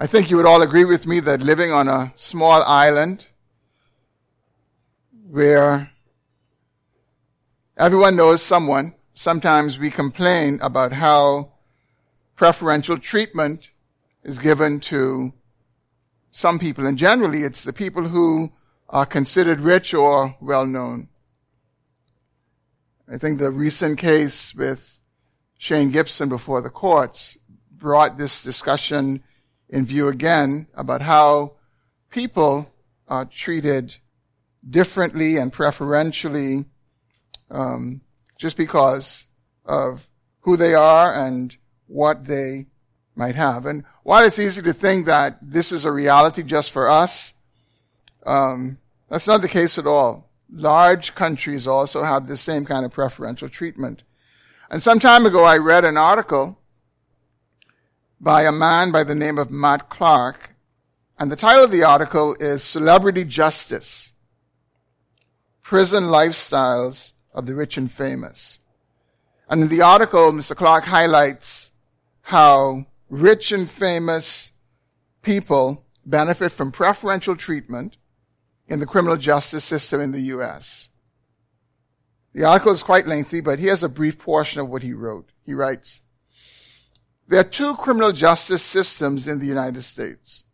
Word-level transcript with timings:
I 0.00 0.06
think 0.06 0.30
you 0.30 0.36
would 0.36 0.46
all 0.46 0.62
agree 0.62 0.84
with 0.84 1.08
me 1.08 1.18
that 1.18 1.40
living 1.40 1.72
on 1.72 1.88
a 1.88 2.12
small 2.14 2.62
island 2.62 3.26
where 5.28 5.90
everyone 7.76 8.14
knows 8.14 8.40
someone, 8.40 8.94
sometimes 9.14 9.76
we 9.76 9.90
complain 9.90 10.60
about 10.62 10.92
how 10.92 11.54
preferential 12.36 12.96
treatment 12.96 13.70
is 14.22 14.38
given 14.38 14.78
to 14.78 15.32
some 16.30 16.60
people, 16.60 16.86
and 16.86 16.96
generally 16.96 17.42
it's 17.42 17.64
the 17.64 17.72
people 17.72 18.04
who 18.04 18.52
are 18.88 19.04
considered 19.04 19.58
rich 19.58 19.92
or 19.94 20.36
well 20.40 20.64
known. 20.64 21.08
I 23.12 23.18
think 23.18 23.40
the 23.40 23.50
recent 23.50 23.98
case 23.98 24.54
with 24.54 25.00
Shane 25.58 25.90
Gibson 25.90 26.28
before 26.28 26.60
the 26.60 26.70
courts 26.70 27.36
brought 27.72 28.16
this 28.16 28.44
discussion 28.44 29.24
in 29.68 29.84
view 29.84 30.08
again 30.08 30.66
about 30.74 31.02
how 31.02 31.52
people 32.10 32.70
are 33.06 33.24
treated 33.24 33.96
differently 34.68 35.36
and 35.36 35.52
preferentially 35.52 36.64
um, 37.50 38.00
just 38.38 38.56
because 38.56 39.24
of 39.64 40.08
who 40.40 40.56
they 40.56 40.74
are 40.74 41.14
and 41.14 41.56
what 41.86 42.24
they 42.24 42.66
might 43.14 43.34
have. 43.34 43.66
And 43.66 43.84
while 44.02 44.24
it's 44.24 44.38
easy 44.38 44.62
to 44.62 44.72
think 44.72 45.06
that 45.06 45.38
this 45.42 45.72
is 45.72 45.84
a 45.84 45.92
reality 45.92 46.42
just 46.42 46.70
for 46.70 46.88
us, 46.88 47.34
um, 48.24 48.78
that's 49.08 49.26
not 49.26 49.42
the 49.42 49.48
case 49.48 49.78
at 49.78 49.86
all. 49.86 50.30
Large 50.50 51.14
countries 51.14 51.66
also 51.66 52.04
have 52.04 52.26
the 52.26 52.36
same 52.36 52.64
kind 52.64 52.84
of 52.84 52.92
preferential 52.92 53.48
treatment. 53.48 54.02
And 54.70 54.82
some 54.82 55.00
time 55.00 55.26
ago, 55.26 55.44
I 55.44 55.56
read 55.58 55.84
an 55.84 55.96
article 55.96 56.58
by 58.20 58.42
a 58.42 58.52
man 58.52 58.90
by 58.90 59.04
the 59.04 59.14
name 59.14 59.38
of 59.38 59.50
Matt 59.50 59.88
Clark, 59.88 60.56
and 61.18 61.30
the 61.30 61.36
title 61.36 61.64
of 61.64 61.70
the 61.70 61.84
article 61.84 62.36
is 62.40 62.62
Celebrity 62.62 63.24
Justice 63.24 64.10
Prison 65.62 66.04
Lifestyles 66.04 67.12
of 67.32 67.46
the 67.46 67.54
Rich 67.54 67.76
and 67.76 67.90
Famous. 67.90 68.58
And 69.48 69.62
in 69.62 69.68
the 69.68 69.82
article, 69.82 70.32
Mr. 70.32 70.56
Clark 70.56 70.84
highlights 70.84 71.70
how 72.22 72.86
rich 73.08 73.52
and 73.52 73.68
famous 73.68 74.50
people 75.22 75.84
benefit 76.04 76.52
from 76.52 76.72
preferential 76.72 77.36
treatment 77.36 77.96
in 78.66 78.80
the 78.80 78.86
criminal 78.86 79.16
justice 79.16 79.64
system 79.64 80.00
in 80.00 80.12
the 80.12 80.20
U.S. 80.22 80.88
The 82.34 82.44
article 82.44 82.72
is 82.72 82.82
quite 82.82 83.06
lengthy, 83.06 83.40
but 83.40 83.58
here's 83.58 83.82
a 83.82 83.88
brief 83.88 84.18
portion 84.18 84.60
of 84.60 84.68
what 84.68 84.82
he 84.82 84.92
wrote. 84.92 85.30
He 85.44 85.54
writes, 85.54 86.00
There 87.28 87.40
are 87.40 87.44
two 87.44 87.76
criminal 87.76 88.12
justice 88.12 88.62
systems 88.62 89.28
in 89.28 89.38
the 89.38 89.46
United 89.46 89.82
States. 89.82 90.44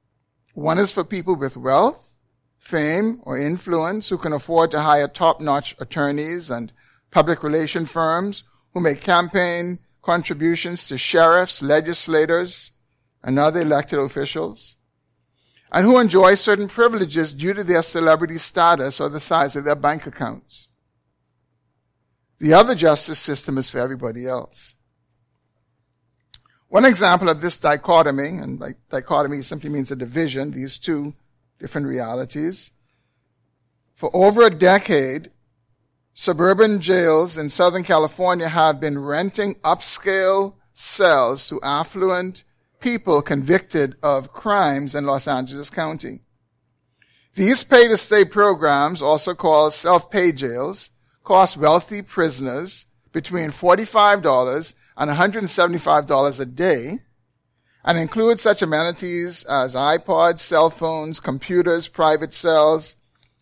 One 0.55 0.79
is 0.79 0.91
for 0.91 1.05
people 1.05 1.37
with 1.37 1.57
wealth, 1.57 2.17
fame, 2.59 3.21
or 3.23 3.39
influence 3.39 4.09
who 4.09 4.19
can 4.19 4.33
afford 4.33 4.73
to 4.73 4.81
hire 4.81 5.09
top-notch 5.09 5.77
attorneys 5.81 6.51
and 6.51 6.73
public 7.11 7.43
relation 7.43 7.87
firms 7.87 8.43
who 8.73 8.81
make 8.81 9.01
campaign 9.01 9.79
contributions 10.03 10.87
to 10.89 10.99
sheriffs, 10.99 11.63
legislators, 11.63 12.73
and 13.23 13.39
other 13.39 13.61
elected 13.61 13.99
officials 13.99 14.77
and 15.75 15.85
who 15.85 15.99
enjoy 15.99 16.37
certain 16.37 16.69
privileges 16.69 17.35
due 17.35 17.53
to 17.53 17.65
their 17.65 17.83
celebrity 17.83 18.39
status 18.39 19.01
or 19.01 19.09
the 19.09 19.19
size 19.19 19.57
of 19.57 19.65
their 19.65 19.75
bank 19.75 20.07
accounts. 20.07 20.69
The 22.39 22.53
other 22.53 22.77
justice 22.77 23.19
system 23.19 23.59
is 23.59 23.71
for 23.71 23.79
everybody 23.79 24.27
else. 24.27 24.74
One 26.75 26.87
example 26.87 27.29
of 27.29 27.41
this 27.41 27.57
dichotomy, 27.57 28.31
and 28.31 28.61
dichotomy 28.91 29.43
simply 29.43 29.71
means 29.71 29.93
a 29.93 29.95
division, 29.95 30.51
these 30.51 30.77
two 30.77 31.15
different 31.61 31.87
realities. 31.87 32.73
For 33.95 34.11
over 34.13 34.43
a 34.43 34.51
decade, 34.51 35.31
suburban 36.15 36.81
jails 36.81 37.39
in 37.39 37.49
Southern 37.49 37.85
California 37.85 38.49
have 38.49 38.81
been 38.81 38.99
renting 38.99 39.55
upscale 39.63 40.55
cells 40.73 41.49
to 41.49 41.63
affluent 41.63 42.43
people 42.81 43.23
convicted 43.23 43.95
of 44.03 44.33
crimes 44.33 44.97
in 44.97 45.07
Los 45.07 45.29
Angeles 45.29 45.71
County. 45.71 46.23
These 47.37 47.63
pay 47.63 47.87
to 47.87 47.97
stay 47.97 48.25
programs, 48.25 49.01
also 49.01 49.33
called 49.33 49.75
self-pay 49.75 50.33
jails, 50.33 50.91
cost 51.23 51.57
wealthy 51.57 52.03
prisoners 52.03 52.87
between 53.13 53.51
$45 53.51 54.75
and 54.97 55.11
$175 55.11 56.41
a 56.41 56.45
day 56.45 56.99
and 57.85 57.99
include 57.99 58.41
such 58.41 58.63
amenities 58.63 59.45
as 59.45 59.75
iPods, 59.75 60.39
cell 60.39 60.71
phones, 60.71 61.21
computers, 61.21 61.89
private 61.89 62.33
cells, 62.33 62.95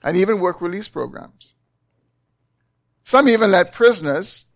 and 0.02 0.16
even 0.16 0.40
work 0.40 0.60
release 0.60 0.88
programs. 0.88 1.54
Some 3.04 3.28
even 3.28 3.50
let 3.50 3.72
prisoners, 3.72 4.46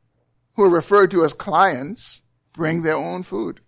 who 0.54 0.64
are 0.64 0.70
referred 0.70 1.10
to 1.10 1.24
as 1.24 1.32
clients, 1.32 2.22
bring 2.52 2.82
their 2.82 2.96
own 2.96 3.22
food. 3.22 3.60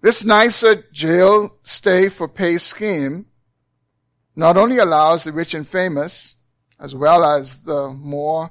This 0.00 0.24
nicer 0.24 0.84
jail 0.92 1.58
stay 1.62 2.08
for 2.08 2.26
pay 2.26 2.58
scheme 2.58 3.26
not 4.34 4.56
only 4.56 4.78
allows 4.78 5.24
the 5.24 5.32
rich 5.32 5.54
and 5.54 5.66
famous, 5.66 6.34
as 6.80 6.94
well 6.94 7.24
as 7.24 7.62
the 7.62 7.90
more 7.90 8.50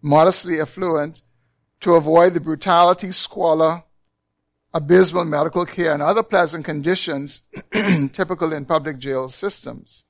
modestly 0.00 0.60
affluent, 0.60 1.21
to 1.82 1.94
avoid 1.94 2.32
the 2.32 2.40
brutality, 2.40 3.12
squalor, 3.12 3.84
abysmal 4.72 5.24
medical 5.24 5.66
care, 5.66 5.92
and 5.92 6.02
other 6.02 6.22
pleasant 6.22 6.64
conditions 6.64 7.40
typical 8.12 8.52
in 8.52 8.64
public 8.64 8.98
jail 8.98 9.28
systems. 9.28 10.04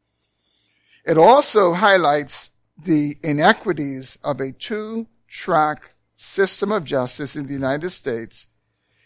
It 1.04 1.18
also 1.18 1.72
highlights 1.72 2.50
the 2.82 3.16
inequities 3.22 4.18
of 4.22 4.40
a 4.40 4.52
two-track 4.52 5.94
system 6.14 6.70
of 6.70 6.84
justice 6.84 7.34
in 7.34 7.46
the 7.46 7.52
United 7.52 7.90
States 7.90 8.48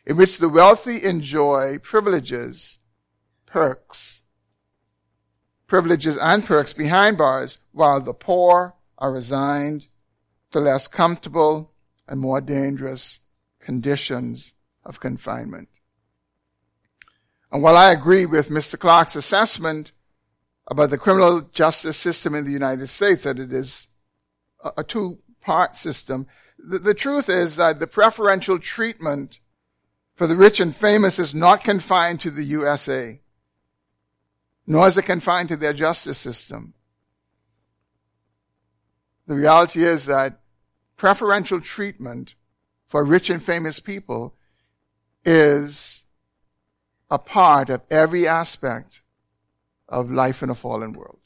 in 0.04 0.16
which 0.16 0.38
the 0.38 0.48
wealthy 0.48 1.02
enjoy 1.02 1.78
privileges, 1.78 2.78
perks, 3.46 4.20
privileges 5.66 6.16
and 6.16 6.44
perks 6.44 6.72
behind 6.72 7.16
bars, 7.16 7.58
while 7.72 8.00
the 8.00 8.14
poor 8.14 8.74
are 8.98 9.12
resigned 9.12 9.86
to 10.50 10.60
less 10.60 10.86
comfortable 10.86 11.72
and 12.08 12.20
more 12.20 12.40
dangerous 12.40 13.20
conditions 13.60 14.52
of 14.84 15.00
confinement. 15.00 15.68
And 17.50 17.62
while 17.62 17.76
I 17.76 17.92
agree 17.92 18.26
with 18.26 18.48
Mr. 18.48 18.78
Clark's 18.78 19.16
assessment 19.16 19.92
about 20.68 20.90
the 20.90 20.98
criminal 20.98 21.42
justice 21.42 21.96
system 21.96 22.34
in 22.34 22.44
the 22.44 22.52
United 22.52 22.88
States, 22.88 23.24
that 23.24 23.38
it 23.38 23.52
is 23.52 23.88
a, 24.62 24.72
a 24.78 24.84
two-part 24.84 25.76
system, 25.76 26.26
the, 26.58 26.78
the 26.78 26.94
truth 26.94 27.28
is 27.28 27.56
that 27.56 27.78
the 27.78 27.86
preferential 27.86 28.58
treatment 28.58 29.40
for 30.14 30.26
the 30.26 30.36
rich 30.36 30.60
and 30.60 30.74
famous 30.74 31.18
is 31.18 31.34
not 31.34 31.62
confined 31.62 32.20
to 32.20 32.30
the 32.30 32.44
USA, 32.44 33.20
nor 34.66 34.88
is 34.88 34.98
it 34.98 35.02
confined 35.02 35.48
to 35.50 35.56
their 35.56 35.74
justice 35.74 36.18
system. 36.18 36.74
The 39.26 39.36
reality 39.36 39.84
is 39.84 40.06
that 40.06 40.40
preferential 40.96 41.60
treatment 41.60 42.34
for 42.86 43.04
rich 43.04 43.30
and 43.30 43.42
famous 43.42 43.80
people 43.80 44.34
is 45.24 46.04
a 47.10 47.18
part 47.18 47.70
of 47.70 47.82
every 47.90 48.26
aspect 48.26 49.02
of 49.88 50.10
life 50.10 50.42
in 50.42 50.50
a 50.50 50.54
fallen 50.54 50.92
world. 50.92 51.20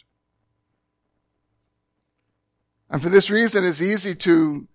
And 2.90 3.00
for 3.00 3.08
this 3.08 3.30
reason, 3.30 3.64
it's 3.64 3.80
easy 3.80 4.14
to 4.16 4.66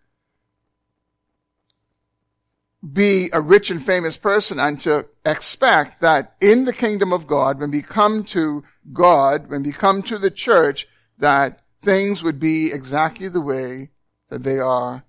be 2.94 3.30
a 3.34 3.42
rich 3.42 3.72
and 3.72 3.84
famous 3.84 4.16
person 4.16 4.60
and 4.60 4.80
to 4.82 5.08
expect 5.26 6.02
that 6.02 6.36
in 6.40 6.66
the 6.66 6.74
kingdom 6.74 7.12
of 7.12 7.28
God, 7.28 7.60
when 7.60 7.72
we 7.72 7.82
come 7.82 8.24
to 8.26 8.64
God, 8.94 9.50
when 9.50 9.64
we 9.64 9.72
come 9.72 10.02
to 10.04 10.18
the 10.18 10.32
church, 10.32 10.88
that 11.18 11.62
things 11.82 12.24
would 12.24 12.40
be 12.40 12.72
exactly 12.72 13.28
the 13.28 13.42
way 13.42 13.90
that 14.30 14.44
they 14.44 14.60
are 14.60 15.04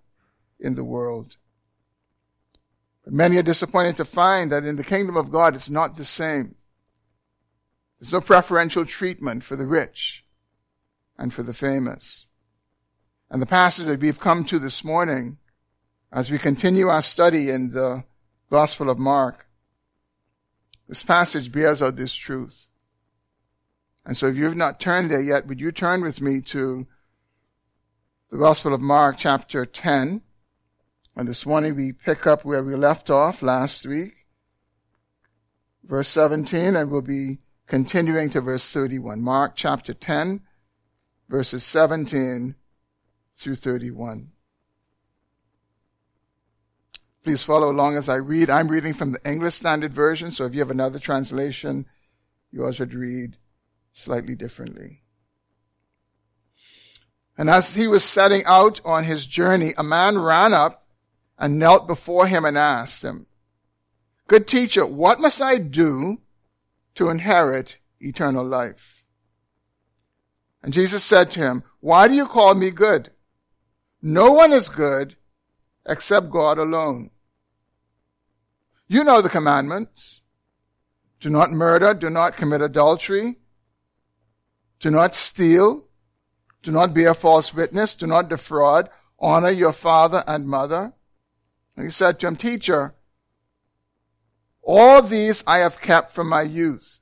in 0.59 0.75
the 0.75 0.85
world. 0.85 1.37
But 3.05 3.13
many 3.13 3.37
are 3.39 3.43
disappointed 3.43 3.97
to 3.97 4.05
find 4.05 4.51
that 4.51 4.65
in 4.65 4.77
the 4.77 4.85
kingdom 4.85 5.17
of 5.17 5.31
God, 5.31 5.55
it's 5.55 5.71
not 5.71 5.97
the 5.97 6.05
same. 6.05 6.57
There's 8.01 8.13
no 8.13 8.21
preferential 8.21 8.85
treatment 8.85 9.45
for 9.45 9.57
the 9.57 9.67
rich 9.67 10.25
and 11.19 11.33
for 11.33 11.43
the 11.43 11.55
famous. 11.55 12.27
And 13.31 13.41
the 13.41 13.47
passage 13.47 13.87
that 13.87 14.01
we've 14.01 14.21
come 14.21 14.45
to 14.45 14.59
this 14.59 14.85
morning 14.85 15.39
as 16.13 16.31
we 16.31 16.39
continue 16.39 16.89
our 16.89 17.03
study 17.03 17.51
in 17.51 17.71
the 17.71 18.05
Gospel 18.51 18.91
of 18.91 18.99
Mark, 18.99 19.47
this 20.89 21.03
passage 21.03 21.51
bears 21.51 21.83
out 21.83 21.97
this 21.97 22.15
truth. 22.15 22.69
And 24.05 24.17
so 24.17 24.27
if 24.27 24.37
you've 24.37 24.57
not 24.57 24.79
turned 24.79 25.11
there 25.11 25.21
yet, 25.21 25.47
would 25.47 25.61
you 25.61 25.73
turn 25.73 26.03
with 26.03 26.21
me 26.21 26.41
to 26.43 26.87
the 28.31 28.39
Gospel 28.39 28.75
of 28.75 28.81
Mark 28.81 29.17
chapter 29.19 29.65
10? 29.65 30.23
And 31.15 31.29
this 31.29 31.47
morning 31.47 31.77
we 31.77 31.93
pick 31.93 32.27
up 32.27 32.45
where 32.45 32.63
we 32.63 32.75
left 32.75 33.11
off 33.11 33.43
last 33.43 33.87
week 33.87 34.17
verse 35.87 36.09
17, 36.09 36.77
and 36.77 36.91
we'll 36.91 37.03
be 37.03 37.39
continuing 37.67 38.31
to 38.31 38.41
verse 38.41 38.71
31. 38.71 39.23
Mark 39.23 39.53
chapter 39.55 39.95
10, 39.95 40.41
verses 41.29 41.65
17 41.65 42.55
through 43.35 43.55
31. 43.55 44.33
Please 47.23 47.43
follow 47.43 47.71
along 47.71 47.97
as 47.97 48.09
I 48.09 48.17
read. 48.17 48.51
I'm 48.51 48.69
reading 48.69 48.95
from 48.95 49.13
the 49.13 49.29
English 49.29 49.55
Standard 49.55 49.93
Version, 49.93 50.31
so 50.31 50.45
if 50.45 50.55
you 50.55 50.61
have 50.61 50.71
another 50.71 50.99
translation, 50.99 51.87
yours 52.53 52.79
would 52.79 52.95
read 52.95 53.37
slightly 53.93 54.37
differently. 54.37 55.03
And 57.39 57.51
as 57.51 57.75
he 57.75 57.87
was 57.87 58.05
setting 58.05 58.45
out 58.45 58.81
on 58.85 59.05
his 59.05 59.27
journey, 59.27 59.75
a 59.77 59.83
man 59.83 60.19
ran 60.19 60.55
up 60.55 60.87
and 61.39 61.59
knelt 61.59 61.87
before 61.87 62.27
him 62.27 62.45
and 62.45 62.57
asked 62.57 63.03
him, 63.03 63.27
Good 64.27 64.49
teacher, 64.49 64.87
what 64.87 65.21
must 65.21 65.41
I 65.41 65.59
do 65.59 66.23
to 66.95 67.11
inherit 67.11 67.79
eternal 68.01 68.45
life? 68.45 69.05
And 70.63 70.73
Jesus 70.73 71.05
said 71.05 71.31
to 71.33 71.41
him, 71.41 71.63
Why 71.81 72.09
do 72.09 72.15
you 72.15 72.27
call 72.27 72.55
me 72.55 72.71
good? 72.71 73.11
No 74.03 74.33
one 74.33 74.53
is 74.53 74.69
good 74.69 75.17
except 75.87 76.31
God 76.31 76.59
alone. 76.59 77.11
You 78.89 79.05
know 79.05 79.21
the 79.21 79.29
commandments. 79.29 80.23
Do 81.21 81.31
not 81.31 81.51
murder. 81.51 81.95
Do 81.95 82.11
not 82.11 82.37
commit 82.37 82.63
adultery. 82.63 83.37
Do 84.81 84.91
not 84.91 85.15
steal. 85.15 85.86
Do 86.67 86.73
not 86.73 86.93
be 86.93 87.05
a 87.05 87.15
false 87.15 87.55
witness. 87.55 87.95
Do 87.95 88.09
not 88.09 88.29
defraud. 88.29 88.91
Honor 89.21 89.51
your 89.51 89.73
father 89.73 90.25
and 90.27 90.49
mother. 90.49 90.95
And 91.77 91.85
he 91.85 91.91
said 91.91 92.19
to 92.19 92.27
him, 92.27 92.35
Teacher, 92.35 92.97
all 94.65 95.01
these 95.01 95.45
I 95.47 95.59
have 95.59 95.81
kept 95.81 96.11
from 96.11 96.29
my 96.29 96.43
youth. 96.43 96.99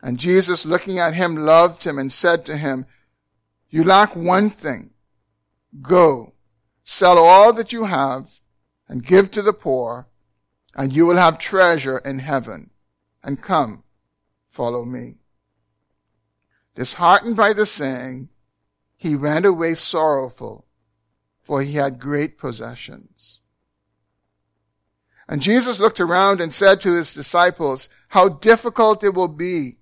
And 0.00 0.18
Jesus, 0.18 0.64
looking 0.64 0.98
at 0.98 1.12
him, 1.12 1.36
loved 1.36 1.84
him 1.84 1.98
and 1.98 2.10
said 2.10 2.46
to 2.46 2.56
him, 2.56 2.86
You 3.68 3.84
lack 3.84 4.16
one 4.16 4.48
thing. 4.48 4.92
Go, 5.82 6.32
sell 6.82 7.18
all 7.18 7.52
that 7.52 7.74
you 7.74 7.84
have 7.84 8.40
and 8.88 9.04
give 9.04 9.30
to 9.32 9.42
the 9.42 9.52
poor, 9.52 10.08
and 10.74 10.94
you 10.94 11.04
will 11.04 11.16
have 11.16 11.38
treasure 11.38 11.98
in 11.98 12.20
heaven. 12.20 12.70
And 13.22 13.42
come, 13.42 13.84
follow 14.46 14.86
me. 14.86 15.18
Disheartened 16.74 17.36
by 17.36 17.52
the 17.52 17.66
saying, 17.66 18.28
he 18.96 19.16
went 19.16 19.46
away 19.46 19.74
sorrowful, 19.74 20.66
for 21.42 21.62
he 21.62 21.74
had 21.74 22.00
great 22.00 22.38
possessions. 22.38 23.40
And 25.28 25.40
Jesus 25.42 25.80
looked 25.80 26.00
around 26.00 26.40
and 26.40 26.52
said 26.52 26.80
to 26.80 26.94
his 26.94 27.14
disciples, 27.14 27.88
how 28.08 28.28
difficult 28.28 29.02
it 29.04 29.14
will 29.14 29.28
be 29.28 29.78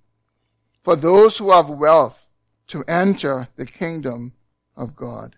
for 0.83 0.97
those 0.97 1.39
who 1.39 1.51
have 1.51 1.69
wealth 1.69 2.29
to 2.69 2.85
enter 2.85 3.49
the 3.57 3.67
kingdom 3.67 4.33
of 4.77 4.97
God. 4.97 5.37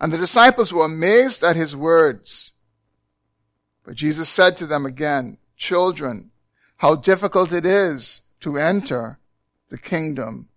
And 0.00 0.12
the 0.12 0.18
disciples 0.18 0.72
were 0.72 0.84
amazed 0.84 1.44
at 1.44 1.56
his 1.56 1.76
words. 1.76 2.50
But 3.84 3.94
Jesus 3.94 4.28
said 4.28 4.56
to 4.56 4.66
them 4.66 4.84
again, 4.84 5.38
children, 5.56 6.30
how 6.78 6.96
difficult 6.96 7.52
it 7.52 7.64
is 7.64 8.22
to 8.40 8.58
enter 8.58 9.18
the 9.72 9.78
kingdom 9.78 10.50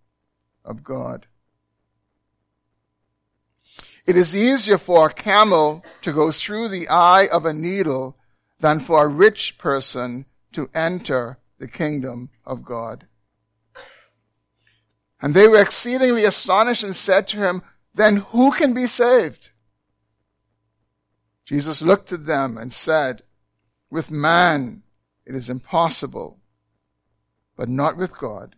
of 0.65 0.83
God. 0.83 1.27
It 4.05 4.17
is 4.17 4.35
easier 4.35 4.77
for 4.77 5.07
a 5.07 5.13
camel 5.13 5.85
to 6.01 6.11
go 6.11 6.33
through 6.33 6.67
the 6.67 6.89
eye 6.89 7.25
of 7.31 7.45
a 7.45 7.53
needle 7.53 8.17
than 8.59 8.81
for 8.81 9.05
a 9.05 9.07
rich 9.07 9.57
person 9.57 10.25
to 10.51 10.69
enter 10.73 11.37
the 11.59 11.67
kingdom 11.69 12.29
of 12.43 12.65
God. 12.65 13.07
And 15.21 15.33
they 15.33 15.47
were 15.47 15.61
exceedingly 15.61 16.25
astonished 16.25 16.83
and 16.83 16.93
said 16.93 17.29
to 17.29 17.37
him, 17.37 17.61
Then 17.93 18.17
who 18.17 18.51
can 18.51 18.73
be 18.73 18.85
saved? 18.85 19.51
Jesus 21.45 21.81
looked 21.81 22.11
at 22.11 22.25
them 22.25 22.57
and 22.57 22.73
said, 22.73 23.23
With 23.89 24.11
man 24.11 24.83
it 25.25 25.35
is 25.35 25.49
impossible, 25.49 26.41
but 27.55 27.69
not 27.69 27.95
with 27.95 28.17
God. 28.17 28.57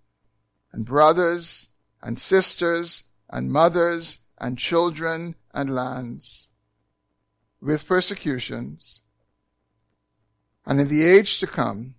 and 0.73 0.85
brothers 0.85 1.67
and 2.01 2.19
sisters 2.19 3.03
and 3.29 3.51
mothers 3.51 4.19
and 4.37 4.57
children 4.57 5.35
and 5.53 5.73
lands 5.73 6.47
with 7.61 7.87
persecutions, 7.87 9.01
and 10.65 10.81
in 10.81 10.87
the 10.87 11.03
age 11.03 11.39
to 11.39 11.47
come, 11.47 11.95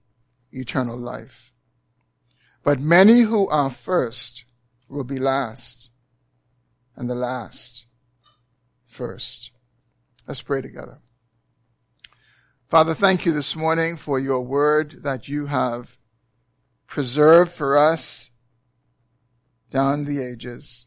eternal 0.50 0.96
life. 0.96 1.52
But 2.64 2.80
many 2.80 3.20
who 3.20 3.48
are 3.48 3.70
first 3.70 4.44
will 4.88 5.04
be 5.04 5.18
last, 5.18 5.90
and 6.96 7.08
the 7.08 7.14
last 7.14 7.86
first. 8.84 9.52
Let's 10.26 10.42
pray 10.42 10.62
together. 10.62 10.98
Father, 12.68 12.94
thank 12.94 13.24
you 13.24 13.32
this 13.32 13.54
morning 13.54 13.96
for 13.96 14.18
your 14.18 14.40
word 14.40 15.02
that 15.02 15.28
you 15.28 15.46
have 15.46 15.96
preserved 16.86 17.52
for 17.52 17.76
us 17.76 18.30
down 19.72 20.04
the 20.04 20.22
ages. 20.22 20.86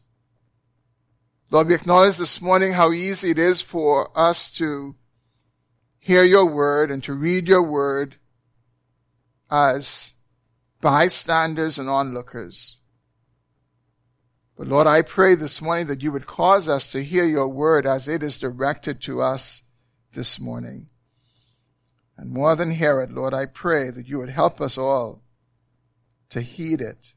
Lord, 1.50 1.66
we 1.66 1.74
acknowledge 1.74 2.16
this 2.16 2.40
morning 2.40 2.72
how 2.72 2.92
easy 2.92 3.30
it 3.30 3.38
is 3.38 3.60
for 3.60 4.16
us 4.18 4.50
to 4.52 4.94
hear 5.98 6.22
your 6.22 6.46
word 6.46 6.90
and 6.90 7.02
to 7.02 7.12
read 7.12 7.48
your 7.48 7.62
word 7.62 8.16
as 9.50 10.14
bystanders 10.80 11.78
and 11.78 11.88
onlookers. 11.88 12.78
But 14.56 14.68
Lord, 14.68 14.86
I 14.86 15.02
pray 15.02 15.34
this 15.34 15.60
morning 15.60 15.86
that 15.88 16.02
you 16.02 16.12
would 16.12 16.26
cause 16.26 16.68
us 16.68 16.90
to 16.92 17.02
hear 17.02 17.24
your 17.24 17.48
word 17.48 17.86
as 17.86 18.08
it 18.08 18.22
is 18.22 18.38
directed 18.38 19.02
to 19.02 19.20
us 19.20 19.62
this 20.12 20.40
morning. 20.40 20.88
And 22.16 22.32
more 22.32 22.56
than 22.56 22.70
hear 22.70 23.00
it, 23.00 23.10
Lord, 23.10 23.34
I 23.34 23.46
pray 23.46 23.90
that 23.90 24.08
you 24.08 24.18
would 24.18 24.30
help 24.30 24.60
us 24.60 24.78
all 24.78 25.22
to 26.30 26.40
heed 26.40 26.80
it 26.80 27.12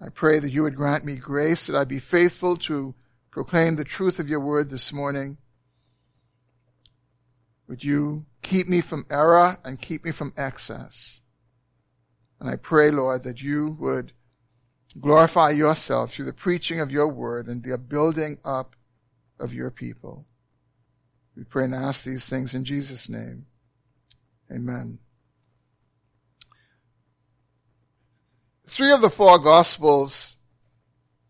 I 0.00 0.08
pray 0.10 0.38
that 0.38 0.52
you 0.52 0.62
would 0.62 0.76
grant 0.76 1.04
me 1.04 1.16
grace, 1.16 1.66
that 1.66 1.76
I 1.76 1.84
be 1.84 1.98
faithful 1.98 2.56
to 2.58 2.94
proclaim 3.30 3.76
the 3.76 3.84
truth 3.84 4.18
of 4.18 4.28
your 4.28 4.40
word 4.40 4.70
this 4.70 4.92
morning. 4.92 5.38
Would 7.68 7.82
you 7.82 8.26
keep 8.42 8.68
me 8.68 8.80
from 8.80 9.06
error 9.10 9.58
and 9.64 9.80
keep 9.80 10.04
me 10.04 10.12
from 10.12 10.32
excess? 10.36 11.20
And 12.38 12.48
I 12.50 12.56
pray, 12.56 12.90
Lord, 12.90 13.22
that 13.22 13.42
you 13.42 13.76
would 13.80 14.12
glorify 15.00 15.50
yourself 15.50 16.12
through 16.12 16.26
the 16.26 16.32
preaching 16.32 16.80
of 16.80 16.92
your 16.92 17.08
word 17.08 17.46
and 17.46 17.62
the 17.62 17.78
building 17.78 18.38
up 18.44 18.76
of 19.38 19.52
your 19.52 19.70
people. 19.70 20.26
We 21.36 21.44
pray 21.44 21.64
and 21.64 21.74
ask 21.74 22.04
these 22.04 22.28
things 22.28 22.54
in 22.54 22.64
Jesus' 22.64 23.08
name. 23.08 23.46
Amen. 24.50 25.00
Three 28.66 28.90
of 28.90 29.00
the 29.00 29.10
four 29.10 29.38
Gospels 29.38 30.36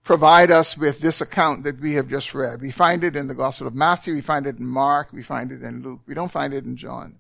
provide 0.05 0.51
us 0.51 0.77
with 0.77 1.01
this 1.01 1.21
account 1.21 1.65
that 1.65 1.81
we 1.81 1.95
have 1.95 2.09
just 2.09 2.35
read. 2.35 2.63
We 2.63 2.71
find 2.71 3.05
it 3.05 3.17
in 3.17 3.27
the 3.27 3.35
Gospel 3.35 3.67
of 3.67 3.75
Matthew, 3.75 4.15
we 4.15 4.21
find 4.21 4.47
it 4.47 4.59
in 4.59 4.67
Mark, 4.67 5.13
we 5.13 5.23
find 5.23 5.53
it 5.53 5.63
in 5.63 5.83
Luke. 5.83 6.01
We 6.07 6.15
don't 6.15 6.31
find 6.31 6.55
it 6.55 6.65
in 6.65 6.77
John. 6.77 7.19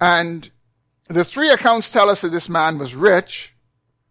And 0.00 0.50
the 1.08 1.24
three 1.24 1.50
accounts 1.50 1.90
tell 1.90 2.08
us 2.08 2.22
that 2.22 2.28
this 2.28 2.48
man 2.48 2.78
was 2.78 2.94
rich, 2.94 3.54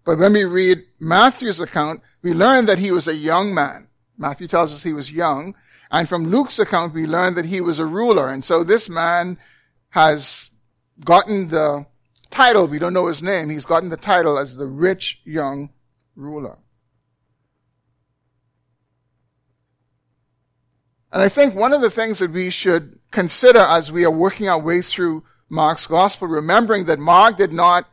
but 0.06 0.20
when 0.20 0.34
we 0.34 0.44
read 0.44 0.84
Matthew's 1.00 1.60
account, 1.60 2.02
we 2.22 2.34
learn 2.34 2.66
that 2.66 2.78
he 2.78 2.92
was 2.92 3.08
a 3.08 3.16
young 3.16 3.54
man. 3.54 3.88
Matthew 4.18 4.48
tells 4.48 4.74
us 4.74 4.84
he 4.84 4.94
was 4.94 5.12
young. 5.12 5.56
And 5.92 6.08
from 6.08 6.28
Luke's 6.28 6.60
account, 6.60 6.94
we 6.94 7.08
learn 7.08 7.34
that 7.36 7.46
he 7.46 7.62
was 7.62 7.80
a 7.80 7.86
ruler. 7.86 8.28
And 8.28 8.44
so 8.44 8.64
this 8.64 8.90
man 8.90 9.40
has 9.90 10.52
gotten 11.04 11.48
the 11.48 11.86
title, 12.30 12.68
we 12.68 12.80
don't 12.80 12.94
know 12.94 13.08
his 13.08 13.24
name, 13.24 13.50
he's 13.50 13.66
gotten 13.66 13.90
the 13.90 13.98
title 13.98 14.38
as 14.38 14.56
the 14.56 14.68
rich 14.68 15.22
young 15.26 15.72
ruler. 16.16 16.58
And 21.12 21.24
I 21.24 21.30
think 21.30 21.56
one 21.56 21.74
of 21.74 21.82
the 21.82 21.90
things 21.90 22.20
that 22.20 22.32
we 22.32 22.50
should 22.50 23.00
consider 23.12 23.60
as 23.60 23.92
we 23.92 24.06
are 24.06 24.12
working 24.12 24.48
our 24.48 24.60
way 24.60 24.82
through 24.82 25.24
Mark's 25.50 25.88
gospel, 25.88 26.28
remembering 26.28 26.86
that 26.86 27.00
Mark 27.00 27.38
did 27.38 27.52
not 27.52 27.90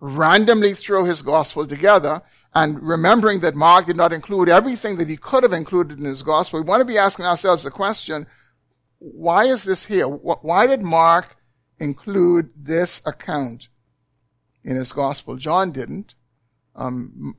randomly 0.00 0.74
throw 0.74 1.04
his 1.04 1.22
gospel 1.22 1.66
together 1.66 2.20
and 2.54 2.82
remembering 2.82 3.40
that 3.40 3.54
Mark 3.54 3.86
did 3.86 3.96
not 3.96 4.12
include 4.12 4.48
everything 4.48 4.96
that 4.96 5.08
he 5.08 5.16
could 5.16 5.42
have 5.42 5.52
included 5.52 5.98
in 5.98 6.04
his 6.04 6.22
gospel, 6.22 6.60
we 6.60 6.68
want 6.68 6.80
to 6.80 6.84
be 6.84 6.98
asking 6.98 7.24
ourselves 7.24 7.62
the 7.62 7.70
question, 7.70 8.26
why 8.98 9.44
is 9.44 9.64
this 9.64 9.84
here? 9.86 10.06
Why 10.06 10.66
did 10.66 10.82
Mark 10.82 11.36
include 11.78 12.50
this 12.56 13.00
account 13.06 13.68
in 14.64 14.76
his 14.76 14.92
gospel? 14.92 15.36
John 15.36 15.72
didn't. 15.72 16.14
Um, 16.74 17.36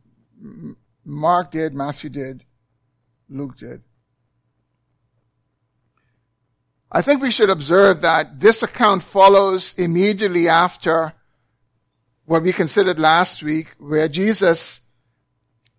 Mark 1.05 1.51
did, 1.51 1.73
Matthew 1.73 2.09
did, 2.09 2.43
Luke 3.29 3.57
did. 3.57 3.81
I 6.91 7.01
think 7.01 7.21
we 7.21 7.31
should 7.31 7.49
observe 7.49 8.01
that 8.01 8.39
this 8.39 8.63
account 8.63 9.03
follows 9.03 9.75
immediately 9.77 10.49
after 10.49 11.13
what 12.25 12.43
we 12.43 12.51
considered 12.51 12.99
last 12.99 13.43
week, 13.43 13.75
where 13.79 14.07
Jesus 14.07 14.81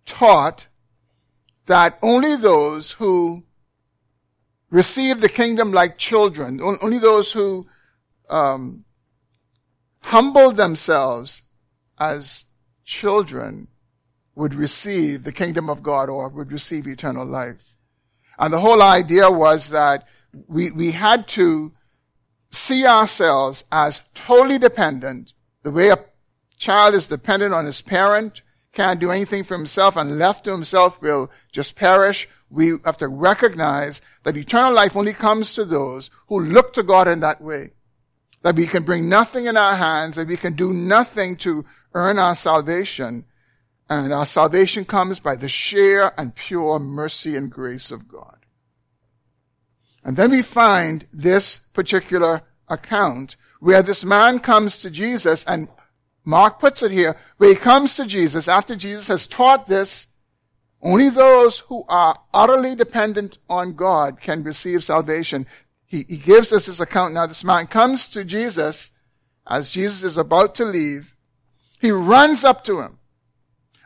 taught 0.05 0.67
that 1.65 1.97
only 2.01 2.35
those 2.35 2.91
who 2.91 3.43
receive 4.69 5.21
the 5.21 5.29
kingdom 5.29 5.71
like 5.71 5.97
children, 5.97 6.61
only 6.61 6.97
those 6.97 7.31
who 7.31 7.67
um, 8.29 8.85
humble 10.03 10.51
themselves 10.51 11.43
as 11.99 12.45
children 12.83 13.67
would 14.35 14.53
receive 14.53 15.23
the 15.23 15.31
kingdom 15.31 15.69
of 15.69 15.83
God 15.83 16.09
or 16.09 16.29
would 16.29 16.51
receive 16.51 16.87
eternal 16.87 17.25
life. 17.25 17.77
And 18.39 18.53
the 18.53 18.59
whole 18.59 18.81
idea 18.81 19.29
was 19.29 19.69
that 19.69 20.07
we, 20.47 20.71
we 20.71 20.91
had 20.91 21.27
to 21.29 21.73
see 22.49 22.85
ourselves 22.85 23.63
as 23.71 24.01
totally 24.13 24.57
dependent, 24.57 25.33
the 25.63 25.71
way 25.71 25.89
a 25.89 26.03
child 26.57 26.95
is 26.95 27.07
dependent 27.07 27.53
on 27.53 27.65
his 27.65 27.81
parent, 27.81 28.41
can't 28.73 28.99
do 28.99 29.11
anything 29.11 29.43
for 29.43 29.57
himself 29.57 29.97
and 29.97 30.17
left 30.17 30.45
to 30.45 30.51
himself 30.51 31.01
will 31.01 31.29
just 31.51 31.75
perish. 31.75 32.27
We 32.49 32.73
have 32.85 32.97
to 32.97 33.07
recognize 33.07 34.01
that 34.23 34.37
eternal 34.37 34.73
life 34.73 34.95
only 34.95 35.13
comes 35.13 35.53
to 35.55 35.65
those 35.65 36.09
who 36.27 36.39
look 36.39 36.73
to 36.73 36.83
God 36.83 37.07
in 37.07 37.19
that 37.19 37.41
way. 37.41 37.71
That 38.43 38.55
we 38.55 38.67
can 38.67 38.83
bring 38.83 39.07
nothing 39.07 39.45
in 39.45 39.57
our 39.57 39.75
hands, 39.75 40.15
that 40.15 40.27
we 40.27 40.37
can 40.37 40.53
do 40.53 40.73
nothing 40.73 41.35
to 41.37 41.65
earn 41.93 42.17
our 42.17 42.35
salvation. 42.35 43.25
And 43.89 44.11
our 44.13 44.25
salvation 44.25 44.85
comes 44.85 45.19
by 45.19 45.35
the 45.35 45.49
sheer 45.49 46.13
and 46.17 46.33
pure 46.33 46.79
mercy 46.79 47.35
and 47.35 47.51
grace 47.51 47.91
of 47.91 48.07
God. 48.07 48.45
And 50.03 50.15
then 50.15 50.31
we 50.31 50.41
find 50.41 51.05
this 51.13 51.59
particular 51.73 52.41
account 52.67 53.35
where 53.59 53.83
this 53.83 54.03
man 54.03 54.39
comes 54.39 54.79
to 54.79 54.89
Jesus 54.89 55.43
and 55.45 55.67
Mark 56.23 56.59
puts 56.59 56.83
it 56.83 56.91
here, 56.91 57.17
where 57.37 57.49
he 57.49 57.55
comes 57.55 57.95
to 57.95 58.05
Jesus 58.05 58.47
after 58.47 58.75
Jesus 58.75 59.07
has 59.07 59.27
taught 59.27 59.67
this, 59.67 60.07
only 60.81 61.09
those 61.09 61.59
who 61.59 61.83
are 61.87 62.15
utterly 62.33 62.75
dependent 62.75 63.37
on 63.49 63.73
God 63.73 64.19
can 64.19 64.43
receive 64.43 64.83
salvation. 64.83 65.45
He, 65.91 66.05
he 66.07 66.15
gives 66.15 66.53
us 66.53 66.67
this 66.67 66.79
account 66.79 67.13
now. 67.13 67.25
This 67.25 67.43
man 67.43 67.67
comes 67.67 68.07
to 68.07 68.23
Jesus 68.23 68.91
as 69.45 69.71
Jesus 69.71 70.03
is 70.03 70.17
about 70.17 70.55
to 70.55 70.63
leave. 70.63 71.17
He 71.81 71.91
runs 71.91 72.45
up 72.45 72.63
to 72.63 72.79
him 72.79 72.99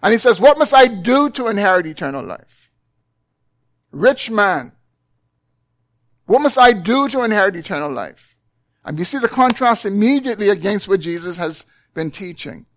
and 0.04 0.12
he 0.12 0.20
says, 0.20 0.40
what 0.40 0.60
must 0.60 0.72
I 0.72 0.86
do 0.86 1.32
to 1.32 1.48
inherit 1.48 1.88
eternal 1.88 2.24
life? 2.24 2.70
Rich 3.92 4.30
man. 4.30 4.74
What 6.28 6.44
must 6.44 6.60
I 6.60 6.74
do 6.74 7.10
to 7.10 7.24
inherit 7.24 7.56
eternal 7.56 7.92
life? 7.92 8.36
And 8.84 9.00
you 9.00 9.06
see 9.06 9.18
the 9.18 9.28
contrast 9.28 9.84
immediately 9.84 10.50
against 10.50 10.88
what 10.88 11.00
Jesus 11.00 11.38
has 11.38 11.66
been 11.96 12.12
teaching. 12.12 12.68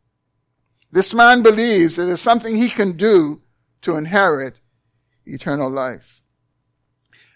This 0.91 1.13
man 1.13 1.43
believes 1.43 1.97
that 1.97 2.05
there's 2.05 2.23
something 2.23 2.57
he 2.57 2.71
can 2.71 2.93
do 2.93 3.43
to 3.83 3.97
inherit 3.97 4.59
eternal 5.27 5.69
life. 5.69 6.23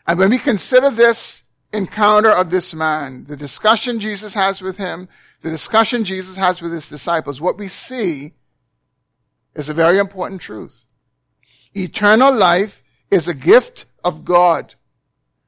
And 0.07 0.19
when 0.19 0.31
we 0.31 0.39
consider 0.39 0.89
this 0.89 1.43
encounter 1.73 2.31
of 2.31 2.51
this 2.51 2.75
man, 2.75 3.25
the 3.25 3.37
discussion 3.37 4.01
Jesus 4.01 4.35
has 4.35 4.61
with 4.61 4.77
him, 4.77 5.09
the 5.41 5.51
discussion 5.51 6.05
Jesus 6.05 6.37
has 6.37 6.63
with 6.63 6.73
his 6.73 6.89
disciples, 6.89 7.41
what 7.41 7.59
we 7.59 7.69
see 7.69 8.35
is 9.55 9.69
a 9.69 9.75
very 9.75 9.99
important 9.99 10.41
truth. 10.41 10.85
Eternal 11.75 12.35
life 12.35 12.83
is 13.11 13.29
a 13.29 13.35
gift 13.35 13.87
of 14.05 14.25
God 14.25 14.75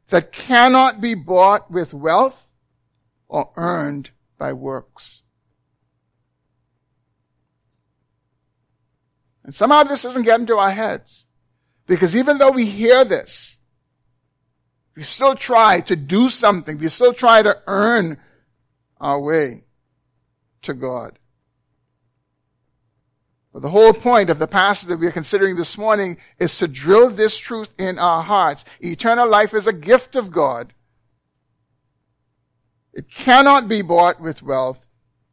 that 0.08 0.32
cannot 0.32 1.00
be 1.00 1.14
bought 1.14 1.70
with 1.70 1.94
wealth 1.94 2.52
or 3.28 3.50
earned 3.56 4.10
by 4.38 4.52
works. 4.52 5.22
And 9.44 9.54
somehow 9.54 9.82
this 9.82 10.02
doesn't 10.02 10.22
get 10.22 10.40
into 10.40 10.56
our 10.56 10.70
heads. 10.70 11.26
Because 11.86 12.16
even 12.16 12.38
though 12.38 12.50
we 12.50 12.64
hear 12.64 13.04
this, 13.04 13.53
we 14.96 15.02
still 15.02 15.34
try 15.34 15.80
to 15.82 15.96
do 15.96 16.28
something. 16.28 16.78
We 16.78 16.88
still 16.88 17.12
try 17.12 17.42
to 17.42 17.60
earn 17.66 18.18
our 19.00 19.20
way 19.20 19.64
to 20.62 20.74
God. 20.74 21.18
But 23.52 23.62
the 23.62 23.70
whole 23.70 23.92
point 23.92 24.30
of 24.30 24.40
the 24.40 24.48
passage 24.48 24.88
that 24.88 24.98
we 24.98 25.06
are 25.06 25.12
considering 25.12 25.54
this 25.54 25.78
morning 25.78 26.16
is 26.38 26.58
to 26.58 26.66
drill 26.66 27.10
this 27.10 27.38
truth 27.38 27.72
in 27.78 27.98
our 27.98 28.22
hearts. 28.22 28.64
Eternal 28.80 29.28
life 29.28 29.54
is 29.54 29.68
a 29.68 29.72
gift 29.72 30.16
of 30.16 30.32
God. 30.32 30.72
It 32.92 33.08
cannot 33.08 33.68
be 33.68 33.82
bought 33.82 34.20
with 34.20 34.42
wealth. 34.42 34.86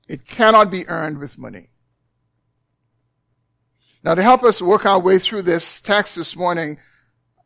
It 0.08 0.28
cannot 0.28 0.70
be 0.70 0.88
earned 0.88 1.20
with 1.20 1.38
money. 1.38 1.70
Now 4.04 4.16
to 4.16 4.24
help 4.24 4.44
us 4.44 4.62
work 4.62 4.86
our 4.86 5.00
way 5.00 5.20
through 5.20 5.44
this 5.44 5.80
text 5.82 6.16
this 6.16 6.36
morning, 6.36 6.78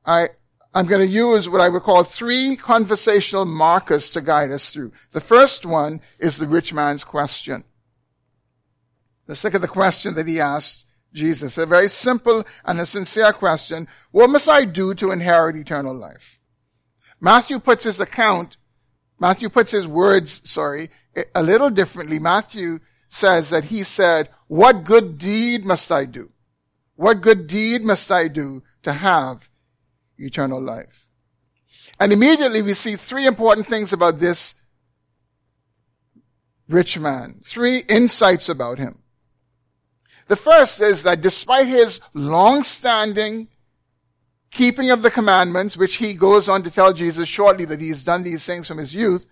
I, 0.05 0.29
I'm 0.75 0.87
going 0.87 1.07
to 1.07 1.13
use 1.13 1.47
what 1.47 1.61
I 1.61 1.69
would 1.69 1.83
call 1.83 2.03
three 2.03 2.57
conversational 2.57 3.45
markers 3.45 4.09
to 4.11 4.19
guide 4.19 4.51
us 4.51 4.73
through. 4.73 4.91
The 5.11 5.21
first 5.21 5.65
one 5.65 6.01
is 6.19 6.37
the 6.37 6.47
rich 6.47 6.73
man's 6.73 7.05
question. 7.05 7.63
Look 9.25 9.55
at 9.55 9.61
the 9.61 9.69
question 9.69 10.15
that 10.15 10.27
he 10.27 10.41
asked 10.41 10.83
Jesus. 11.13 11.57
A 11.57 11.65
very 11.65 11.87
simple 11.87 12.45
and 12.65 12.81
a 12.81 12.85
sincere 12.85 13.31
question. 13.31 13.87
What 14.11 14.29
must 14.29 14.49
I 14.49 14.65
do 14.65 14.93
to 14.95 15.11
inherit 15.11 15.55
eternal 15.55 15.95
life? 15.95 16.41
Matthew 17.21 17.59
puts 17.59 17.85
his 17.85 18.01
account, 18.01 18.57
Matthew 19.17 19.47
puts 19.47 19.71
his 19.71 19.87
words, 19.87 20.41
sorry, 20.43 20.91
a 21.33 21.41
little 21.41 21.69
differently. 21.69 22.19
Matthew 22.19 22.79
says 23.07 23.49
that 23.49 23.65
he 23.65 23.83
said, 23.83 24.29
what 24.47 24.83
good 24.83 25.17
deed 25.17 25.63
must 25.63 25.89
I 25.89 26.03
do? 26.03 26.31
What 26.97 27.21
good 27.21 27.47
deed 27.47 27.85
must 27.85 28.11
I 28.11 28.27
do 28.27 28.61
to 28.83 28.91
have 28.91 29.49
eternal 30.17 30.61
life? 30.61 31.07
And 31.99 32.11
immediately 32.11 32.61
we 32.61 32.73
see 32.73 32.95
three 32.95 33.25
important 33.25 33.67
things 33.67 33.93
about 33.93 34.17
this 34.17 34.55
rich 36.67 36.97
man. 36.99 37.41
Three 37.43 37.79
insights 37.89 38.49
about 38.49 38.79
him. 38.79 38.99
The 40.27 40.35
first 40.35 40.81
is 40.81 41.03
that 41.03 41.21
despite 41.21 41.67
his 41.67 41.99
long-standing 42.13 43.47
keeping 44.51 44.89
of 44.89 45.01
the 45.01 45.11
commandments, 45.11 45.77
which 45.77 45.97
he 45.97 46.13
goes 46.13 46.49
on 46.49 46.63
to 46.63 46.71
tell 46.71 46.93
Jesus 46.93 47.27
shortly 47.27 47.65
that 47.65 47.79
he's 47.79 48.03
done 48.03 48.23
these 48.23 48.45
things 48.45 48.67
from 48.67 48.77
his 48.77 48.95
youth, 48.95 49.27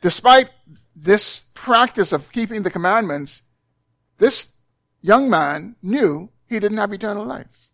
despite 0.00 0.50
this 0.94 1.42
practice 1.54 2.12
of 2.12 2.30
keeping 2.30 2.62
the 2.62 2.70
commandments, 2.70 3.42
this 4.18 4.50
young 5.00 5.28
man 5.28 5.76
knew 5.82 6.30
he 6.46 6.60
didn't 6.60 6.78
have 6.78 6.92
eternal 6.92 7.24
life. 7.24 7.65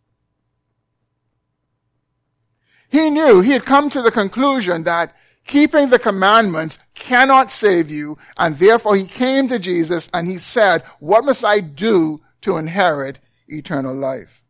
He 2.92 3.08
knew, 3.08 3.40
he 3.40 3.52
had 3.52 3.64
come 3.64 3.88
to 3.88 4.02
the 4.02 4.10
conclusion 4.10 4.82
that 4.82 5.16
keeping 5.46 5.88
the 5.88 5.98
commandments 5.98 6.78
cannot 6.94 7.50
save 7.50 7.90
you, 7.90 8.18
and 8.36 8.54
therefore 8.56 8.96
he 8.96 9.04
came 9.04 9.48
to 9.48 9.58
Jesus 9.58 10.10
and 10.12 10.28
he 10.28 10.36
said, 10.36 10.82
what 11.00 11.24
must 11.24 11.42
I 11.42 11.60
do 11.60 12.20
to 12.42 12.58
inherit 12.58 13.18
eternal 13.48 13.94
life? 13.94 14.44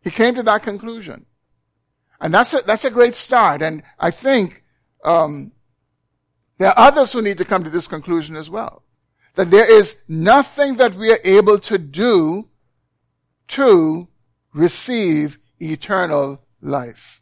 He 0.00 0.10
came 0.10 0.34
to 0.34 0.42
that 0.42 0.64
conclusion. 0.64 1.26
And 2.20 2.34
that's 2.34 2.52
a, 2.52 2.62
that's 2.62 2.84
a 2.84 2.90
great 2.90 3.14
start. 3.14 3.62
And 3.62 3.84
I 4.00 4.10
think, 4.10 4.64
um, 5.04 5.52
there 6.58 6.70
are 6.70 6.88
others 6.88 7.12
who 7.12 7.22
need 7.22 7.38
to 7.38 7.44
come 7.44 7.62
to 7.62 7.70
this 7.70 7.86
conclusion 7.86 8.34
as 8.34 8.50
well. 8.50 8.82
That 9.34 9.52
there 9.52 9.70
is 9.70 9.96
nothing 10.08 10.74
that 10.78 10.96
we 10.96 11.12
are 11.12 11.20
able 11.22 11.60
to 11.60 11.78
do 11.78 12.48
to 13.48 14.08
receive 14.52 15.38
eternal 15.60 16.42
life. 16.62 17.20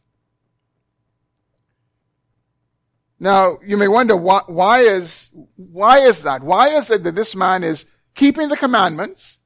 Now, 3.19 3.59
you 3.67 3.77
may 3.77 3.89
wonder 3.89 4.17
why, 4.17 4.41
why 4.47 4.81
is, 4.81 5.31
why 5.57 5.99
is 5.99 6.23
that? 6.23 6.43
Why 6.43 6.69
is 6.69 6.91
it 6.91 7.03
that 7.05 7.15
this 7.17 7.35
man 7.35 7.65
is 7.65 7.85
keeping 8.15 8.49
the 8.49 8.57
commandments, 8.57 9.39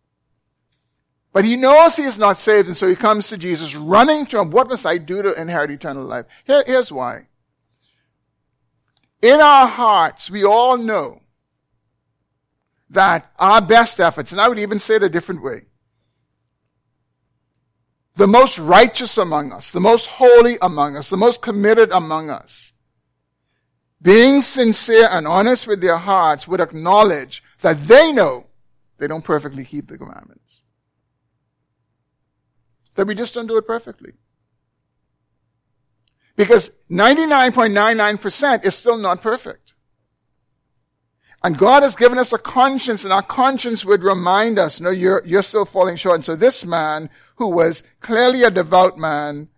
but 1.32 1.44
he 1.44 1.56
knows 1.56 1.96
he 1.96 2.04
is 2.04 2.18
not 2.18 2.36
saved, 2.36 2.68
and 2.68 2.76
so 2.76 2.86
he 2.86 2.94
comes 2.94 3.28
to 3.28 3.36
Jesus 3.36 3.74
running 3.74 4.26
to 4.26 4.38
him, 4.38 4.50
what 4.50 4.68
must 4.68 4.86
I 4.86 4.98
do 4.98 5.22
to 5.22 5.40
inherit 5.40 5.70
eternal 5.72 6.04
life? 6.04 6.26
Here, 6.44 6.62
here's 6.66 6.92
why. 6.92 7.26
in 9.24 9.40
our 9.40 9.66
hearts, 9.66 10.30
we 10.30 10.44
all 10.44 10.76
know 10.76 11.18
that 12.90 13.32
our 13.38 13.62
best 13.62 13.98
efforts, 13.98 14.32
and 14.32 14.40
I 14.40 14.48
would 14.48 14.58
even 14.58 14.78
say 14.78 14.96
it 14.96 15.02
a 15.02 15.08
different 15.08 15.42
way, 15.42 15.62
the 18.16 18.26
most 18.26 18.58
righteous 18.58 19.18
among 19.18 19.52
us, 19.52 19.72
the 19.72 19.80
most 19.80 20.06
holy 20.06 20.56
among 20.62 20.96
us, 20.96 21.10
the 21.10 21.16
most 21.16 21.42
committed 21.42 21.90
among 21.90 22.30
us, 22.30 22.72
being 24.00 24.42
sincere 24.42 25.08
and 25.10 25.26
honest 25.26 25.66
with 25.66 25.80
their 25.80 25.96
hearts 25.96 26.46
would 26.46 26.60
acknowledge 26.60 27.42
that 27.60 27.78
they 27.78 28.12
know 28.12 28.46
they 28.98 29.06
don't 29.06 29.24
perfectly 29.24 29.64
keep 29.64 29.88
the 29.88 29.98
commandments. 29.98 30.62
That 32.94 33.06
we 33.06 33.14
just 33.14 33.34
don't 33.34 33.46
do 33.46 33.56
it 33.56 33.66
perfectly. 33.66 34.12
Because 36.36 36.70
99.99% 36.90 38.64
is 38.64 38.74
still 38.74 38.98
not 38.98 39.22
perfect. 39.22 39.63
And 41.44 41.58
God 41.58 41.82
has 41.82 41.94
given 41.94 42.16
us 42.16 42.32
a 42.32 42.38
conscience 42.38 43.04
and 43.04 43.12
our 43.12 43.22
conscience 43.22 43.84
would 43.84 44.02
remind 44.02 44.58
us, 44.58 44.80
no, 44.80 44.88
you're, 44.88 45.22
you're 45.26 45.42
still 45.42 45.66
falling 45.66 45.96
short. 45.96 46.14
And 46.14 46.24
so 46.24 46.36
this 46.36 46.64
man, 46.64 47.10
who 47.36 47.50
was 47.50 47.82
clearly 48.00 48.42
a 48.42 48.50
devout 48.50 48.96
man, 48.96 49.50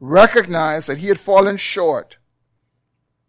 recognized 0.00 0.88
that 0.88 0.98
he 0.98 1.06
had 1.06 1.20
fallen 1.20 1.58
short. 1.58 2.18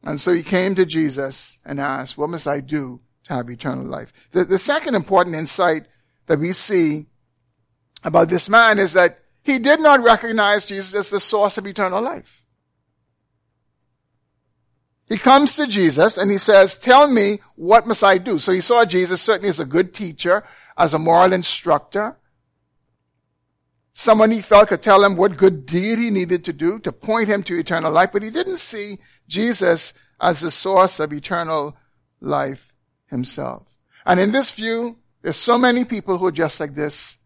And 0.03 0.19
so 0.19 0.34
he 0.34 0.41
came 0.41 0.74
to 0.74 0.88
Jesus 0.88 1.60
and 1.63 1.79
asked, 1.79 2.17
what 2.17 2.31
must 2.31 2.48
I 2.48 2.62
do 2.62 3.00
to 3.27 3.36
have 3.36 3.48
eternal 3.48 3.86
life? 3.86 4.12
The, 4.31 4.43
the 4.43 4.57
second 4.57 4.96
important 4.96 5.36
insight 5.36 5.86
that 6.25 6.39
we 6.39 6.53
see 6.53 7.05
about 8.03 8.29
this 8.29 8.50
man 8.50 8.79
is 8.79 8.93
that 8.93 9.19
he 9.43 9.60
did 9.60 9.81
not 9.81 10.01
recognize 10.03 10.65
Jesus 10.65 10.96
as 10.96 11.12
the 11.12 11.19
source 11.19 11.60
of 11.60 11.67
eternal 11.67 12.01
life. 12.01 12.43
He 15.09 15.17
comes 15.17 15.55
to 15.55 15.67
Jesus 15.67 16.17
and 16.17 16.29
he 16.29 16.37
says, 16.37 16.75
tell 16.75 17.07
me, 17.07 17.39
what 17.55 17.87
must 17.87 18.03
I 18.03 18.17
do? 18.17 18.39
So 18.39 18.51
he 18.51 18.61
saw 18.61 18.83
Jesus 18.83 19.21
certainly 19.21 19.49
as 19.49 19.59
a 19.59 19.65
good 19.65 19.93
teacher, 19.93 20.43
as 20.77 20.93
a 20.93 20.99
moral 20.99 21.33
instructor, 21.33 22.17
someone 23.93 24.29
he 24.29 24.41
felt 24.41 24.67
could 24.67 24.81
tell 24.83 25.03
him 25.03 25.15
what 25.15 25.37
good 25.37 25.65
deed 25.65 25.97
he 25.97 26.11
needed 26.11 26.45
to 26.45 26.53
do 26.53 26.77
to 26.77 26.91
point 26.91 27.27
him 27.27 27.41
to 27.41 27.57
eternal 27.57 27.91
life, 27.91 28.11
but 28.11 28.21
he 28.21 28.29
didn't 28.29 28.57
see 28.57 28.99
Jesus 29.27 29.93
as 30.21 30.41
the 30.41 30.51
source 30.51 30.99
of 30.99 31.11
eternal 31.11 31.75
life 32.19 32.73
himself. 33.07 33.77
And 34.05 34.19
in 34.19 34.31
this 34.31 34.51
view, 34.51 34.99
there's 35.23 35.37
so 35.37 35.57
many 35.57 35.83
people 35.83 36.17
who 36.17 36.27
are 36.27 36.31
just 36.31 36.59
like 36.59 36.75
this 36.75 37.17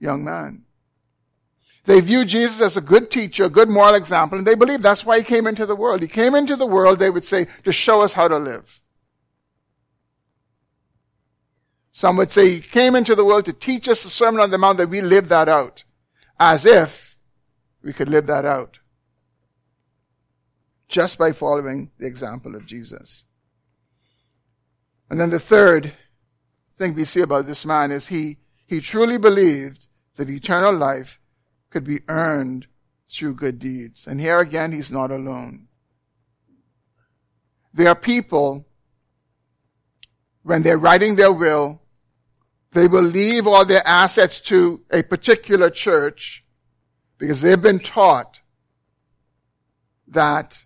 young 0.00 0.24
man. 0.24 0.64
They 1.88 2.02
view 2.02 2.26
Jesus 2.26 2.60
as 2.60 2.76
a 2.76 2.82
good 2.82 3.10
teacher, 3.10 3.44
a 3.44 3.48
good 3.48 3.70
moral 3.70 3.94
example, 3.94 4.36
and 4.36 4.46
they 4.46 4.54
believe 4.54 4.82
that's 4.82 5.06
why 5.06 5.20
he 5.20 5.24
came 5.24 5.46
into 5.46 5.64
the 5.64 5.74
world. 5.74 6.02
He 6.02 6.06
came 6.06 6.34
into 6.34 6.54
the 6.54 6.66
world, 6.66 6.98
they 6.98 7.08
would 7.08 7.24
say, 7.24 7.46
to 7.64 7.72
show 7.72 8.02
us 8.02 8.12
how 8.12 8.28
to 8.28 8.36
live. 8.36 8.82
Some 11.90 12.18
would 12.18 12.30
say 12.30 12.50
he 12.50 12.60
came 12.60 12.94
into 12.94 13.14
the 13.14 13.24
world 13.24 13.46
to 13.46 13.54
teach 13.54 13.88
us 13.88 14.02
the 14.02 14.10
Sermon 14.10 14.42
on 14.42 14.50
the 14.50 14.58
Mount 14.58 14.76
that 14.76 14.90
we 14.90 15.00
live 15.00 15.30
that 15.30 15.48
out. 15.48 15.84
As 16.38 16.66
if 16.66 17.16
we 17.82 17.94
could 17.94 18.10
live 18.10 18.26
that 18.26 18.44
out. 18.44 18.80
Just 20.88 21.16
by 21.16 21.32
following 21.32 21.90
the 21.96 22.06
example 22.06 22.54
of 22.54 22.66
Jesus. 22.66 23.24
And 25.08 25.18
then 25.18 25.30
the 25.30 25.38
third 25.38 25.94
thing 26.76 26.92
we 26.92 27.04
see 27.04 27.22
about 27.22 27.46
this 27.46 27.64
man 27.64 27.90
is 27.90 28.08
he, 28.08 28.36
he 28.66 28.82
truly 28.82 29.16
believed 29.16 29.86
that 30.16 30.28
eternal 30.28 30.74
life 30.74 31.18
could 31.70 31.84
be 31.84 32.00
earned 32.08 32.66
through 33.08 33.34
good 33.34 33.58
deeds. 33.58 34.06
And 34.06 34.20
here 34.20 34.40
again, 34.40 34.72
he's 34.72 34.92
not 34.92 35.10
alone. 35.10 35.68
There 37.72 37.88
are 37.88 37.94
people, 37.94 38.66
when 40.42 40.62
they're 40.62 40.78
writing 40.78 41.16
their 41.16 41.32
will, 41.32 41.82
they 42.72 42.86
will 42.86 43.02
leave 43.02 43.46
all 43.46 43.64
their 43.64 43.86
assets 43.86 44.40
to 44.42 44.82
a 44.90 45.02
particular 45.02 45.70
church 45.70 46.44
because 47.16 47.40
they've 47.40 47.60
been 47.60 47.78
taught 47.78 48.40
that 50.06 50.64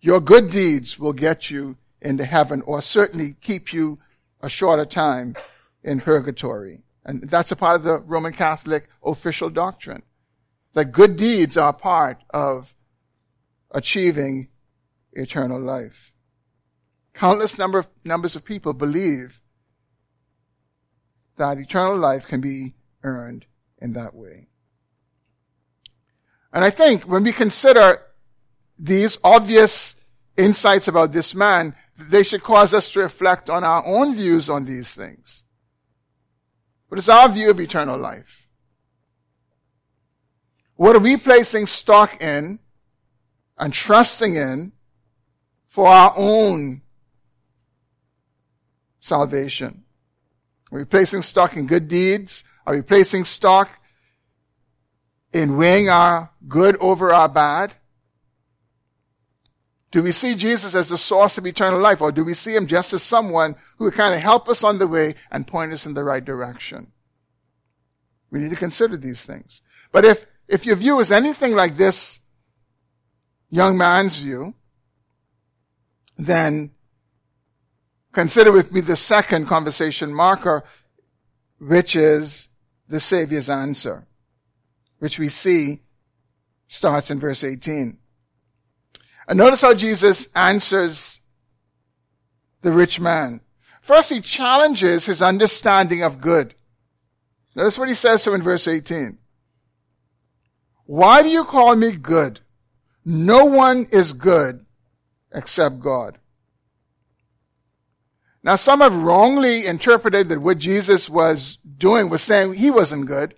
your 0.00 0.20
good 0.20 0.50
deeds 0.50 0.98
will 0.98 1.12
get 1.12 1.50
you 1.50 1.76
into 2.00 2.24
heaven 2.24 2.62
or 2.66 2.82
certainly 2.82 3.34
keep 3.40 3.72
you 3.72 3.98
a 4.42 4.48
shorter 4.48 4.84
time 4.84 5.34
in 5.82 6.00
purgatory. 6.00 6.83
And 7.04 7.28
that's 7.28 7.52
a 7.52 7.56
part 7.56 7.76
of 7.76 7.82
the 7.82 7.98
Roman 8.00 8.32
Catholic 8.32 8.88
official 9.04 9.50
doctrine. 9.50 10.02
That 10.72 10.86
good 10.86 11.16
deeds 11.16 11.56
are 11.56 11.72
part 11.72 12.18
of 12.30 12.74
achieving 13.70 14.48
eternal 15.12 15.60
life. 15.60 16.12
Countless 17.12 17.58
number 17.58 17.78
of, 17.78 17.88
numbers 18.04 18.34
of 18.34 18.44
people 18.44 18.72
believe 18.72 19.40
that 21.36 21.58
eternal 21.58 21.96
life 21.96 22.26
can 22.26 22.40
be 22.40 22.74
earned 23.02 23.46
in 23.78 23.92
that 23.92 24.14
way. 24.14 24.48
And 26.52 26.64
I 26.64 26.70
think 26.70 27.04
when 27.04 27.24
we 27.24 27.32
consider 27.32 28.00
these 28.78 29.18
obvious 29.22 29.96
insights 30.36 30.88
about 30.88 31.12
this 31.12 31.34
man, 31.34 31.74
they 31.98 32.22
should 32.22 32.42
cause 32.42 32.74
us 32.74 32.92
to 32.92 33.00
reflect 33.00 33.48
on 33.50 33.62
our 33.62 33.84
own 33.86 34.16
views 34.16 34.48
on 34.48 34.64
these 34.64 34.94
things. 34.94 35.43
What 36.94 37.00
is 37.00 37.08
our 37.08 37.28
view 37.28 37.50
of 37.50 37.58
eternal 37.58 37.98
life? 37.98 38.46
What 40.76 40.94
are 40.94 41.00
we 41.00 41.16
placing 41.16 41.66
stock 41.66 42.22
in 42.22 42.60
and 43.58 43.72
trusting 43.72 44.36
in 44.36 44.70
for 45.66 45.88
our 45.88 46.14
own 46.16 46.82
salvation? 49.00 49.82
Are 50.70 50.78
we 50.78 50.84
placing 50.84 51.22
stock 51.22 51.56
in 51.56 51.66
good 51.66 51.88
deeds? 51.88 52.44
Are 52.64 52.76
we 52.76 52.82
placing 52.82 53.24
stock 53.24 53.70
in 55.32 55.56
weighing 55.56 55.88
our 55.88 56.30
good 56.46 56.76
over 56.76 57.12
our 57.12 57.28
bad? 57.28 57.74
Do 59.94 60.02
we 60.02 60.10
see 60.10 60.34
Jesus 60.34 60.74
as 60.74 60.88
the 60.88 60.98
source 60.98 61.38
of 61.38 61.46
eternal 61.46 61.78
life 61.78 62.00
or 62.00 62.10
do 62.10 62.24
we 62.24 62.34
see 62.34 62.56
him 62.56 62.66
just 62.66 62.92
as 62.92 63.00
someone 63.00 63.54
who 63.78 63.84
would 63.84 63.94
kind 63.94 64.12
of 64.12 64.20
help 64.20 64.48
us 64.48 64.64
on 64.64 64.80
the 64.80 64.88
way 64.88 65.14
and 65.30 65.46
point 65.46 65.72
us 65.72 65.86
in 65.86 65.94
the 65.94 66.02
right 66.02 66.24
direction? 66.24 66.90
We 68.28 68.40
need 68.40 68.50
to 68.50 68.56
consider 68.56 68.96
these 68.96 69.24
things. 69.24 69.60
But 69.92 70.04
if, 70.04 70.26
if 70.48 70.66
your 70.66 70.74
view 70.74 70.98
is 70.98 71.12
anything 71.12 71.54
like 71.54 71.76
this 71.76 72.18
young 73.50 73.78
man's 73.78 74.16
view, 74.16 74.56
then 76.18 76.72
consider 78.12 78.50
with 78.50 78.72
me 78.72 78.80
the 78.80 78.96
second 78.96 79.46
conversation 79.46 80.12
marker, 80.12 80.64
which 81.60 81.94
is 81.94 82.48
the 82.88 82.98
Savior's 82.98 83.48
answer, 83.48 84.08
which 84.98 85.20
we 85.20 85.28
see 85.28 85.82
starts 86.66 87.12
in 87.12 87.20
verse 87.20 87.44
18. 87.44 87.98
And 89.26 89.38
notice 89.38 89.62
how 89.62 89.74
Jesus 89.74 90.28
answers 90.34 91.20
the 92.62 92.72
rich 92.72 93.00
man. 93.00 93.40
First, 93.80 94.10
he 94.10 94.20
challenges 94.20 95.06
his 95.06 95.22
understanding 95.22 96.02
of 96.02 96.20
good. 96.20 96.54
Notice 97.54 97.78
what 97.78 97.88
he 97.88 97.94
says 97.94 98.24
to 98.24 98.30
him 98.30 98.36
in 98.36 98.42
verse 98.42 98.66
18. 98.66 99.18
Why 100.86 101.22
do 101.22 101.28
you 101.28 101.44
call 101.44 101.76
me 101.76 101.92
good? 101.92 102.40
No 103.04 103.44
one 103.44 103.86
is 103.90 104.12
good 104.12 104.64
except 105.32 105.80
God. 105.80 106.18
Now, 108.42 108.56
some 108.56 108.80
have 108.80 108.94
wrongly 108.94 109.66
interpreted 109.66 110.28
that 110.28 110.42
what 110.42 110.58
Jesus 110.58 111.08
was 111.08 111.58
doing 111.78 112.10
was 112.10 112.20
saying 112.20 112.54
he 112.54 112.70
wasn't 112.70 113.06
good 113.06 113.34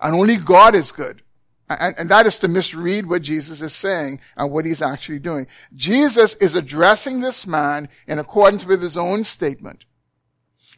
and 0.00 0.14
only 0.14 0.36
God 0.36 0.74
is 0.74 0.90
good. 0.90 1.22
And, 1.70 1.94
and, 1.98 2.08
that 2.08 2.26
is 2.26 2.38
to 2.38 2.48
misread 2.48 3.06
what 3.06 3.22
Jesus 3.22 3.60
is 3.60 3.74
saying 3.74 4.20
and 4.36 4.50
what 4.50 4.64
he's 4.64 4.80
actually 4.80 5.18
doing. 5.18 5.46
Jesus 5.74 6.34
is 6.36 6.56
addressing 6.56 7.20
this 7.20 7.46
man 7.46 7.90
in 8.06 8.18
accordance 8.18 8.64
with 8.64 8.80
his 8.80 8.96
own 8.96 9.22
statement. 9.22 9.84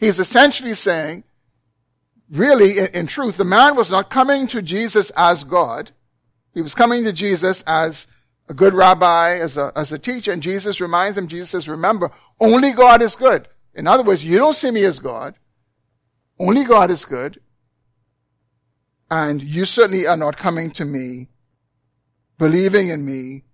He's 0.00 0.18
essentially 0.18 0.74
saying, 0.74 1.24
really, 2.28 2.78
in, 2.78 2.86
in 2.86 3.06
truth, 3.06 3.36
the 3.36 3.44
man 3.44 3.76
was 3.76 3.90
not 3.90 4.10
coming 4.10 4.48
to 4.48 4.62
Jesus 4.62 5.10
as 5.10 5.44
God. 5.44 5.92
He 6.54 6.62
was 6.62 6.74
coming 6.74 7.04
to 7.04 7.12
Jesus 7.12 7.62
as 7.66 8.08
a 8.48 8.54
good 8.54 8.74
rabbi, 8.74 9.38
as 9.38 9.56
a, 9.56 9.72
as 9.76 9.92
a 9.92 9.98
teacher, 9.98 10.32
and 10.32 10.42
Jesus 10.42 10.80
reminds 10.80 11.16
him, 11.16 11.28
Jesus 11.28 11.50
says, 11.50 11.68
remember, 11.68 12.10
only 12.40 12.72
God 12.72 13.00
is 13.00 13.14
good. 13.14 13.46
In 13.74 13.86
other 13.86 14.02
words, 14.02 14.24
you 14.24 14.38
don't 14.38 14.56
see 14.56 14.72
me 14.72 14.82
as 14.84 14.98
God. 14.98 15.36
Only 16.36 16.64
God 16.64 16.90
is 16.90 17.04
good. 17.04 17.40
And 19.10 19.42
you 19.42 19.64
certainly 19.64 20.06
are 20.06 20.16
not 20.16 20.36
coming 20.36 20.70
to 20.72 20.84
me 20.84 21.28
believing 22.38 22.88
in 22.88 23.04
me 23.04 23.44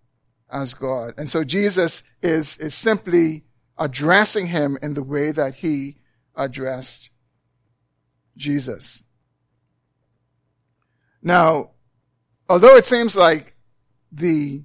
as 0.50 0.74
God. 0.74 1.14
And 1.16 1.28
so 1.28 1.44
Jesus 1.44 2.02
is, 2.22 2.56
is 2.58 2.74
simply 2.74 3.44
addressing 3.78 4.46
him 4.46 4.78
in 4.82 4.94
the 4.94 5.02
way 5.02 5.32
that 5.32 5.56
he 5.56 5.96
addressed 6.36 7.10
Jesus. 8.36 9.02
Now, 11.22 11.70
although 12.48 12.76
it 12.76 12.84
seems 12.84 13.16
like 13.16 13.56
the 14.12 14.64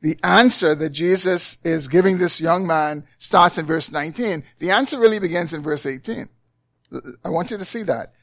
the 0.00 0.18
answer 0.22 0.74
that 0.74 0.90
Jesus 0.90 1.58
is 1.62 1.88
giving 1.88 2.18
this 2.18 2.40
young 2.40 2.66
man 2.66 3.04
starts 3.18 3.58
in 3.58 3.66
verse 3.66 3.90
19. 3.90 4.42
The 4.58 4.70
answer 4.70 4.98
really 4.98 5.18
begins 5.18 5.52
in 5.52 5.62
verse 5.62 5.84
18. 5.84 6.28
I 7.24 7.28
want 7.28 7.50
you 7.50 7.58
to 7.58 7.64
see 7.64 7.82
that. 7.82 8.14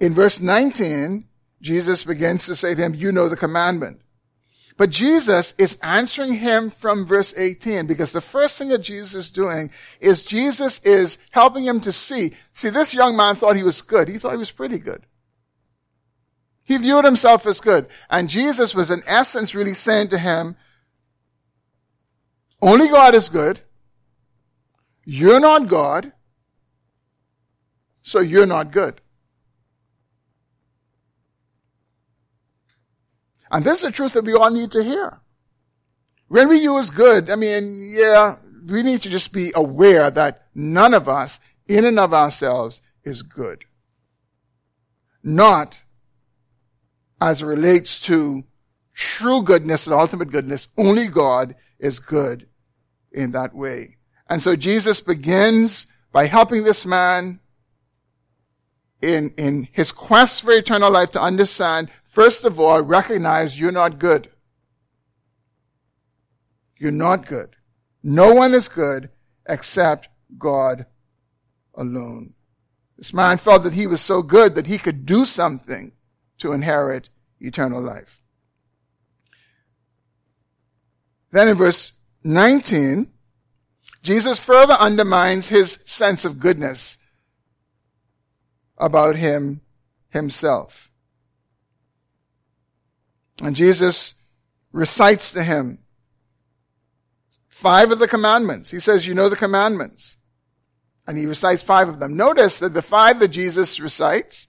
In 0.00 0.14
verse 0.14 0.40
19, 0.40 1.28
Jesus 1.60 2.04
begins 2.04 2.46
to 2.46 2.54
say 2.54 2.74
to 2.74 2.82
him, 2.82 2.94
you 2.94 3.12
know 3.12 3.28
the 3.28 3.36
commandment. 3.36 4.00
But 4.76 4.90
Jesus 4.90 5.54
is 5.56 5.78
answering 5.82 6.34
him 6.34 6.68
from 6.68 7.06
verse 7.06 7.32
18 7.36 7.86
because 7.86 8.12
the 8.12 8.20
first 8.20 8.58
thing 8.58 8.68
that 8.68 8.82
Jesus 8.82 9.14
is 9.14 9.30
doing 9.30 9.70
is 10.00 10.24
Jesus 10.24 10.80
is 10.80 11.16
helping 11.30 11.64
him 11.64 11.80
to 11.80 11.92
see. 11.92 12.34
See, 12.52 12.68
this 12.68 12.94
young 12.94 13.16
man 13.16 13.36
thought 13.36 13.56
he 13.56 13.62
was 13.62 13.80
good. 13.80 14.08
He 14.08 14.18
thought 14.18 14.32
he 14.32 14.38
was 14.38 14.50
pretty 14.50 14.78
good. 14.78 15.06
He 16.62 16.76
viewed 16.76 17.04
himself 17.04 17.46
as 17.46 17.60
good. 17.60 17.86
And 18.10 18.28
Jesus 18.28 18.74
was 18.74 18.90
in 18.90 19.02
essence 19.06 19.54
really 19.54 19.72
saying 19.72 20.08
to 20.08 20.18
him, 20.18 20.56
only 22.60 22.88
God 22.88 23.14
is 23.14 23.28
good. 23.28 23.60
You're 25.04 25.40
not 25.40 25.68
God. 25.68 26.12
So 28.02 28.20
you're 28.20 28.46
not 28.46 28.72
good. 28.72 29.00
And 33.50 33.64
this 33.64 33.80
is 33.80 33.84
a 33.84 33.90
truth 33.92 34.12
that 34.14 34.24
we 34.24 34.34
all 34.34 34.50
need 34.50 34.72
to 34.72 34.82
hear. 34.82 35.20
When 36.28 36.48
we 36.48 36.60
use 36.60 36.90
good, 36.90 37.30
I 37.30 37.36
mean, 37.36 37.92
yeah, 37.94 38.36
we 38.66 38.82
need 38.82 39.02
to 39.02 39.10
just 39.10 39.32
be 39.32 39.52
aware 39.54 40.10
that 40.10 40.46
none 40.54 40.94
of 40.94 41.08
us, 41.08 41.38
in 41.68 41.84
and 41.84 41.98
of 41.98 42.12
ourselves, 42.12 42.80
is 43.04 43.22
good. 43.22 43.64
Not 45.22 45.82
as 47.20 47.42
it 47.42 47.46
relates 47.46 48.00
to 48.02 48.44
true 48.92 49.42
goodness 49.42 49.86
and 49.86 49.94
ultimate 49.94 50.32
goodness. 50.32 50.68
Only 50.76 51.06
God 51.06 51.54
is 51.78 51.98
good 51.98 52.48
in 53.12 53.32
that 53.32 53.54
way. 53.54 53.96
And 54.28 54.42
so 54.42 54.56
Jesus 54.56 55.00
begins 55.00 55.86
by 56.12 56.26
helping 56.26 56.64
this 56.64 56.84
man 56.84 57.40
in, 59.00 59.30
in 59.36 59.68
his 59.72 59.92
quest 59.92 60.42
for 60.42 60.52
eternal 60.52 60.90
life 60.90 61.10
to 61.12 61.20
understand 61.20 61.90
First 62.16 62.46
of 62.46 62.58
all, 62.58 62.80
recognize 62.80 63.60
you're 63.60 63.70
not 63.70 63.98
good. 63.98 64.30
You're 66.78 66.90
not 66.90 67.26
good. 67.26 67.56
No 68.02 68.32
one 68.32 68.54
is 68.54 68.68
good 68.68 69.10
except 69.46 70.08
God 70.38 70.86
alone. 71.74 72.32
This 72.96 73.12
man 73.12 73.36
felt 73.36 73.64
that 73.64 73.74
he 73.74 73.86
was 73.86 74.00
so 74.00 74.22
good 74.22 74.54
that 74.54 74.66
he 74.66 74.78
could 74.78 75.04
do 75.04 75.26
something 75.26 75.92
to 76.38 76.54
inherit 76.54 77.10
eternal 77.38 77.82
life. 77.82 78.22
Then 81.32 81.48
in 81.48 81.56
verse 81.58 81.92
19, 82.24 83.12
Jesus 84.02 84.38
further 84.38 84.72
undermines 84.80 85.48
his 85.48 85.80
sense 85.84 86.24
of 86.24 86.40
goodness 86.40 86.96
about 88.78 89.16
him 89.16 89.60
himself. 90.08 90.85
And 93.42 93.54
Jesus 93.54 94.14
recites 94.72 95.32
to 95.32 95.42
him 95.42 95.78
five 97.48 97.90
of 97.90 97.98
the 97.98 98.08
commandments. 98.08 98.70
He 98.70 98.80
says, 98.80 99.06
you 99.06 99.14
know 99.14 99.28
the 99.28 99.36
commandments. 99.36 100.16
And 101.06 101.16
he 101.16 101.26
recites 101.26 101.62
five 101.62 101.88
of 101.88 102.00
them. 102.00 102.16
Notice 102.16 102.58
that 102.58 102.74
the 102.74 102.82
five 102.82 103.18
that 103.20 103.28
Jesus 103.28 103.80
recites, 103.80 104.46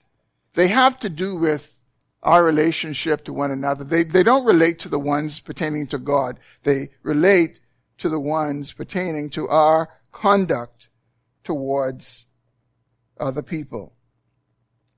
they 0.53 0.67
have 0.67 0.99
to 0.99 1.09
do 1.09 1.35
with 1.35 1.77
our 2.23 2.43
relationship 2.43 3.23
to 3.23 3.31
one 3.31 3.51
another. 3.51 3.85
They, 3.85 4.03
they 4.03 4.23
don't 4.23 4.45
relate 4.45 4.79
to 4.79 4.89
the 4.89 4.99
ones 4.99 5.39
pertaining 5.39 5.87
to 5.87 5.97
God. 5.97 6.39
They 6.63 6.89
relate 7.01 7.61
to 7.99 8.09
the 8.09 8.19
ones 8.19 8.73
pertaining 8.73 9.29
to 9.31 9.47
our 9.47 9.87
conduct 10.11 10.89
towards 11.45 12.25
other 13.19 13.41
people, 13.41 13.93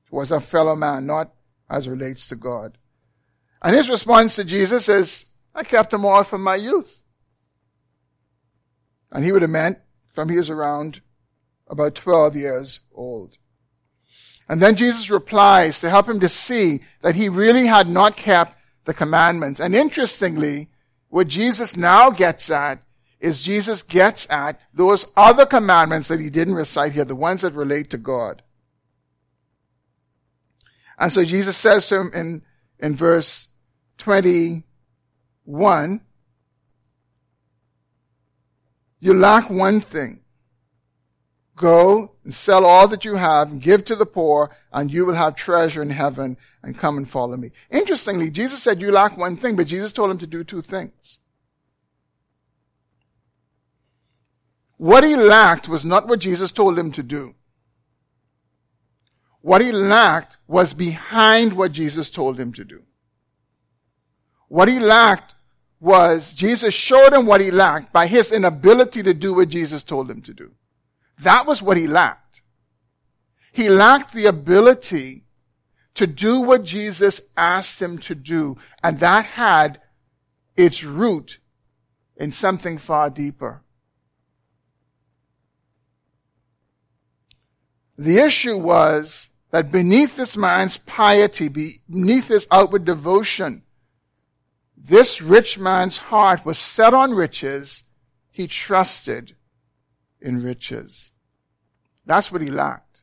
towards 0.08 0.32
our 0.32 0.40
fellow 0.40 0.76
man, 0.76 1.06
not 1.06 1.32
as 1.70 1.88
relates 1.88 2.26
to 2.28 2.36
God. 2.36 2.79
And 3.62 3.76
his 3.76 3.90
response 3.90 4.36
to 4.36 4.44
Jesus 4.44 4.88
is, 4.88 5.26
I 5.54 5.64
kept 5.64 5.92
them 5.92 6.06
all 6.06 6.24
from 6.24 6.44
my 6.44 6.56
youth. 6.56 7.02
And 9.12 9.26
he 9.26 9.32
would 9.32 9.42
have 9.42 9.52
meant 9.52 9.80
from 10.06 10.30
he 10.30 10.38
was 10.38 10.50
around 10.50 11.02
about 11.68 11.96
12 11.96 12.36
years 12.36 12.80
old. 12.94 13.38
And 14.48 14.62
then 14.62 14.76
Jesus 14.76 15.10
replies 15.10 15.80
to 15.80 15.90
help 15.90 16.08
him 16.08 16.20
to 16.22 16.30
see 16.30 16.82
that 17.02 17.16
he 17.16 17.30
really 17.30 17.68
had 17.68 17.88
not 17.88 18.18
kept 18.18 18.58
the 18.86 18.94
commandments. 18.94 19.60
And 19.60 19.76
interestingly, 19.76 20.70
what 21.10 21.28
Jesus 21.28 21.78
now 21.78 22.10
gets 22.10 22.50
at 22.50 22.82
is 23.20 23.44
Jesus 23.44 23.84
gets 23.84 24.28
at 24.30 24.60
those 24.74 25.06
other 25.16 25.46
commandments 25.46 26.08
that 26.08 26.22
he 26.22 26.30
didn't 26.30 26.56
recite 26.56 26.94
here, 26.94 27.06
the 27.06 27.16
ones 27.16 27.42
that 27.42 27.54
relate 27.54 27.90
to 27.92 27.98
God. 27.98 28.42
And 30.98 31.12
so 31.12 31.24
Jesus 31.24 31.58
says 31.58 31.88
to 31.90 32.00
him 32.00 32.12
in, 32.14 32.42
in 32.80 32.96
verse 32.96 33.49
21, 34.00 36.02
you 39.00 39.14
lack 39.14 39.50
one 39.50 39.80
thing. 39.80 40.22
Go 41.56 42.14
and 42.24 42.34
sell 42.34 42.66
all 42.66 42.88
that 42.88 43.04
you 43.04 43.16
have 43.16 43.52
and 43.52 43.62
give 43.62 43.84
to 43.86 43.96
the 43.96 44.06
poor 44.06 44.50
and 44.72 44.92
you 44.92 45.06
will 45.06 45.16
have 45.16 45.36
treasure 45.36 45.82
in 45.82 45.90
heaven 45.90 46.38
and 46.64 46.78
come 46.78 46.98
and 46.98 47.10
follow 47.10 47.36
me. 47.36 47.52
Interestingly, 47.70 48.30
Jesus 48.30 48.64
said 48.64 48.80
you 48.80 48.92
lack 48.92 49.18
one 49.18 49.36
thing, 49.36 49.58
but 49.58 49.68
Jesus 49.68 49.92
told 49.92 50.10
him 50.10 50.18
to 50.20 50.28
do 50.28 50.46
two 50.46 50.62
things. 50.62 51.20
What 54.78 55.04
he 55.04 55.18
lacked 55.18 55.68
was 55.68 55.84
not 55.84 56.08
what 56.08 56.20
Jesus 56.20 56.52
told 56.52 56.80
him 56.80 56.94
to 56.94 57.04
do. 57.04 57.36
What 59.42 59.62
he 59.62 59.74
lacked 59.74 60.38
was 60.48 60.74
behind 60.74 61.54
what 61.54 61.74
Jesus 61.74 62.10
told 62.10 62.40
him 62.40 62.54
to 62.54 62.64
do. 62.64 62.84
What 64.50 64.68
he 64.68 64.80
lacked 64.80 65.36
was 65.80 66.34
Jesus 66.34 66.74
showed 66.74 67.14
him 67.14 67.26
what 67.26 67.40
he 67.40 67.52
lacked 67.52 67.94
by 67.94 68.08
his 68.08 68.32
inability 68.32 69.02
to 69.04 69.14
do 69.14 69.34
what 69.34 69.50
Jesus 69.50 69.84
told 69.84 70.12
him 70.12 70.22
to 70.24 70.34
do. 70.34 70.52
That 71.20 71.46
was 71.46 71.62
what 71.62 71.78
he 71.78 71.88
lacked. 71.88 72.42
He 73.52 73.70
lacked 73.70 74.14
the 74.14 74.26
ability 74.26 75.24
to 75.96 76.08
do 76.08 76.42
what 76.42 76.64
Jesus 76.64 77.22
asked 77.38 77.82
him 77.82 77.98
to 78.00 78.16
do. 78.16 78.58
And 78.84 79.00
that 79.00 79.26
had 79.26 79.82
its 80.58 80.84
root 80.84 81.40
in 82.18 82.32
something 82.32 82.78
far 82.78 83.10
deeper. 83.10 83.62
The 87.98 88.18
issue 88.20 88.58
was 88.58 89.30
that 89.52 89.72
beneath 89.72 90.16
this 90.16 90.38
man's 90.38 90.78
piety, 90.78 91.50
beneath 91.50 92.30
his 92.30 92.48
outward 92.50 92.86
devotion, 92.86 93.64
this 94.80 95.22
rich 95.22 95.60
man's 95.60 95.98
heart 95.98 96.46
was 96.46 96.58
set 96.58 96.94
on 96.94 97.14
riches. 97.14 97.84
He 98.32 98.48
trusted 98.48 99.36
in 100.22 100.42
riches. 100.42 101.12
That's 102.06 102.32
what 102.32 102.42
he 102.42 102.50
lacked. 102.50 103.02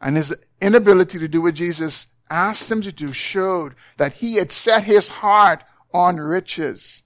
And 0.00 0.16
his 0.16 0.34
inability 0.60 1.18
to 1.18 1.28
do 1.28 1.42
what 1.42 1.54
Jesus 1.54 2.06
asked 2.30 2.70
him 2.70 2.82
to 2.82 2.92
do 2.92 3.12
showed 3.12 3.74
that 3.96 4.14
he 4.14 4.36
had 4.36 4.52
set 4.52 4.84
his 4.84 5.08
heart 5.08 5.64
on 5.92 6.16
riches. 6.16 7.02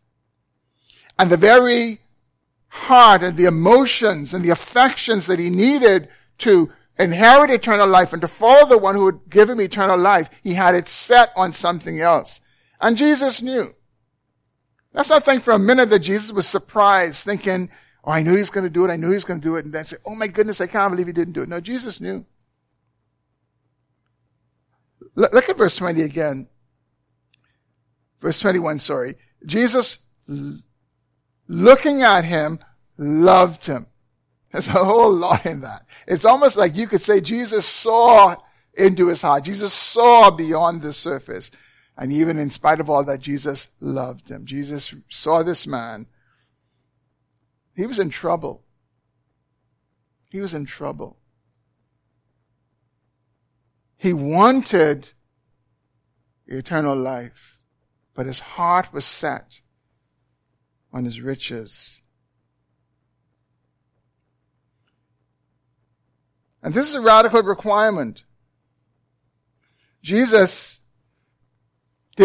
And 1.19 1.31
the 1.31 1.37
very 1.37 2.01
heart 2.69 3.23
and 3.23 3.37
the 3.37 3.47
emotions 3.47 4.35
and 4.35 4.45
the 4.45 4.51
affections 4.51 5.27
that 5.27 5.39
he 5.39 5.51
needed 5.51 6.09
to 6.39 6.71
inherit 6.99 7.51
eternal 7.51 7.89
life 7.89 8.13
and 8.13 8.21
to 8.23 8.29
follow 8.29 8.69
the 8.69 8.79
one 8.79 8.95
who 8.95 9.05
would 9.05 9.31
give 9.31 9.49
him 9.49 9.61
eternal 9.61 9.99
life, 9.99 10.29
he 10.43 10.55
had 10.55 10.75
it 10.75 10.89
set 10.89 11.33
on 11.37 11.53
something 11.53 12.01
else. 12.01 12.41
And 12.81 12.97
Jesus 12.97 13.43
knew. 13.43 13.75
Let's 14.93 15.11
not 15.11 15.25
think 15.25 15.43
for 15.43 15.53
a 15.53 15.59
minute 15.59 15.91
that 15.91 16.01
Jesus 16.01 16.33
was 16.33 16.47
surprised, 16.47 17.25
thinking, 17.25 17.71
oh, 18.05 18.11
I 18.13 18.23
knew 18.23 18.33
he 18.33 18.41
was 18.41 18.51
going 18.51 18.65
to 18.65 18.71
do 18.71 18.85
it. 18.85 18.91
I 18.91 18.97
knew 18.97 19.09
he 19.09 19.15
was 19.15 19.25
going 19.25 19.41
to 19.41 19.49
do 19.49 19.57
it. 19.57 19.65
And 19.65 19.75
then 19.75 19.85
say, 19.85 19.97
oh 20.05 20.15
my 20.15 20.27
goodness, 20.27 20.61
I 20.61 20.67
can't 20.67 20.91
believe 20.91 21.07
he 21.07 21.13
didn't 21.13 21.35
do 21.35 21.43
it. 21.43 21.49
No, 21.49 21.61
Jesus 21.61 22.01
knew. 22.01 22.25
Look 25.15 25.49
at 25.49 25.59
verse 25.59 25.77
20 25.77 26.03
again. 26.03 26.49
Verse 28.21 28.41
21, 28.41 28.79
sorry. 28.79 29.17
Jesus, 29.45 29.99
looking 31.49 32.03
at 32.03 32.25
him, 32.25 32.61
loved 32.97 33.67
him. 33.67 33.87
There's 34.53 34.69
a 34.69 34.85
whole 34.85 35.13
lot 35.13 35.45
in 35.45 35.61
that. 35.61 35.87
It's 36.07 36.25
almost 36.25 36.57
like 36.57 36.77
you 36.77 36.87
could 36.87 37.03
say 37.03 37.21
Jesus 37.21 37.67
saw 37.67 38.37
into 38.75 39.09
his 39.09 39.23
heart. 39.23 39.45
Jesus 39.45 39.73
saw 39.73 40.31
beyond 40.31 40.83
the 40.83 40.93
surface. 40.93 41.51
And 41.99 42.13
even 42.13 42.39
in 42.39 42.49
spite 42.49 42.79
of 42.79 42.89
all 42.89 43.03
that, 43.05 43.19
Jesus 43.19 43.67
loved 43.81 44.31
him. 44.31 44.47
Jesus 44.47 44.95
saw 45.09 45.43
this 45.43 45.67
man. 45.67 46.07
He 47.75 47.87
was 47.87 47.99
in 47.99 48.09
trouble. 48.09 48.63
He 50.31 50.41
was 50.41 50.55
in 50.55 50.65
trouble. 50.65 51.19
He 53.97 54.13
wanted 54.13 55.11
eternal 56.47 56.95
life, 56.95 57.65
but 58.15 58.27
his 58.27 58.39
heart 58.39 58.93
was 58.93 59.05
set 59.05 59.61
on 60.93 61.05
his 61.05 61.21
riches. 61.21 62.01
And 66.63 66.73
this 66.75 66.89
is 66.89 66.95
a 66.95 67.01
radical 67.01 67.43
requirement. 67.43 68.23
Jesus 70.01 70.79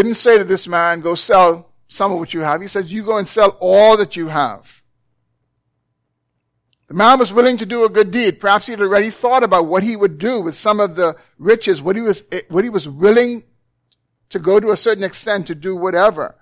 didn't 0.02 0.16
say 0.16 0.38
to 0.40 0.44
this 0.44 0.68
man, 0.68 1.02
go 1.02 1.14
sell 1.14 1.70
some 1.88 2.12
of 2.12 2.18
what 2.18 2.34
you 2.34 2.40
have. 2.40 2.62
He 2.62 2.68
says, 2.68 2.92
you 2.92 3.04
go 3.04 3.18
and 3.18 3.28
sell 3.28 3.58
all 3.60 3.98
that 3.98 4.16
you 4.16 4.30
have. 4.30 4.82
The 6.88 6.96
man 6.96 7.20
was 7.20 7.32
willing 7.32 7.58
to 7.58 7.66
do 7.66 7.86
a 7.86 7.90
good 7.90 8.10
deed. 8.10 8.40
Perhaps 8.40 8.66
he 8.66 8.72
had 8.72 8.82
already 8.82 9.10
thought 9.10 9.44
about 9.44 9.68
what 9.68 9.84
he 9.84 9.96
would 9.96 10.18
do 10.18 10.42
with 10.42 10.56
some 10.56 10.80
of 10.80 10.96
the 10.96 11.16
riches, 11.38 11.82
what 11.82 11.96
he 11.96 12.02
was, 12.02 12.24
what 12.50 12.64
he 12.64 12.70
was 12.70 12.90
willing 12.90 13.44
to 14.30 14.40
go 14.40 14.60
to 14.60 14.72
a 14.72 14.78
certain 14.78 15.04
extent 15.04 15.48
to 15.48 15.56
do 15.56 15.76
whatever. 15.76 16.36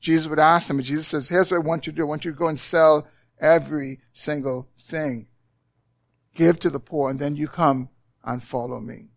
Jesus 0.00 0.26
would 0.28 0.38
ask 0.38 0.68
him, 0.68 0.76
and 0.76 0.84
Jesus 0.84 1.06
says, 1.06 1.28
here's 1.28 1.50
what 1.50 1.58
I 1.58 1.66
want 1.66 1.86
you 1.86 1.92
to 1.92 1.96
do. 1.96 2.02
I 2.02 2.08
want 2.08 2.24
you 2.24 2.32
to 2.32 2.38
go 2.38 2.48
and 2.48 2.58
sell 2.58 3.06
every 3.40 4.00
single 4.12 4.68
thing. 4.76 5.28
Give 6.34 6.58
to 6.58 6.70
the 6.70 6.80
poor, 6.80 7.10
and 7.10 7.18
then 7.18 7.36
you 7.36 7.48
come 7.48 7.88
and 8.24 8.42
follow 8.42 8.80
me. 8.80 9.10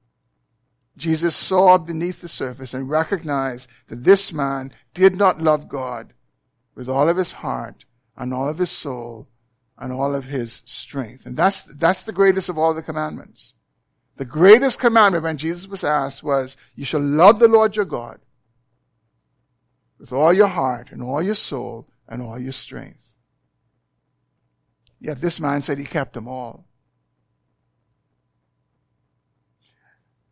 Jesus 0.98 1.36
saw 1.36 1.78
beneath 1.78 2.22
the 2.22 2.28
surface 2.28 2.74
and 2.74 2.90
recognized 2.90 3.70
that 3.88 4.04
this 4.04 4.34
man 4.34 4.72
did 4.94 5.16
not 5.16 5.40
love 5.40 5.70
God 5.70 6.14
with 6.76 6.90
all 6.90 7.08
of 7.08 7.18
his 7.18 7.34
heart 7.34 7.86
and 8.18 8.34
all 8.34 8.50
of 8.50 8.58
his 8.58 8.72
soul 8.72 9.28
and 9.78 9.94
all 9.94 10.16
of 10.16 10.26
his 10.26 10.64
strength. 10.66 11.26
And 11.26 11.38
that's, 11.38 11.62
that's 11.64 12.04
the 12.04 12.12
greatest 12.12 12.50
of 12.50 12.58
all 12.58 12.74
the 12.74 12.82
commandments. 12.82 13.54
The 14.18 14.26
greatest 14.26 14.80
commandment 14.80 15.24
when 15.24 15.38
Jesus 15.38 15.68
was 15.68 15.84
asked 15.84 16.24
was, 16.24 16.58
you 16.76 16.84
shall 16.84 17.02
love 17.02 17.38
the 17.38 17.48
Lord 17.48 17.76
your 17.76 17.86
God 17.86 18.20
with 20.00 20.12
all 20.12 20.34
your 20.34 20.48
heart 20.48 20.92
and 20.92 21.04
all 21.04 21.22
your 21.22 21.36
soul 21.36 21.88
and 22.08 22.24
all 22.24 22.40
your 22.40 22.54
strength. 22.54 23.14
Yet 25.00 25.18
this 25.18 25.40
man 25.40 25.62
said 25.62 25.78
he 25.78 25.86
kept 25.86 26.14
them 26.14 26.28
all. 26.28 26.66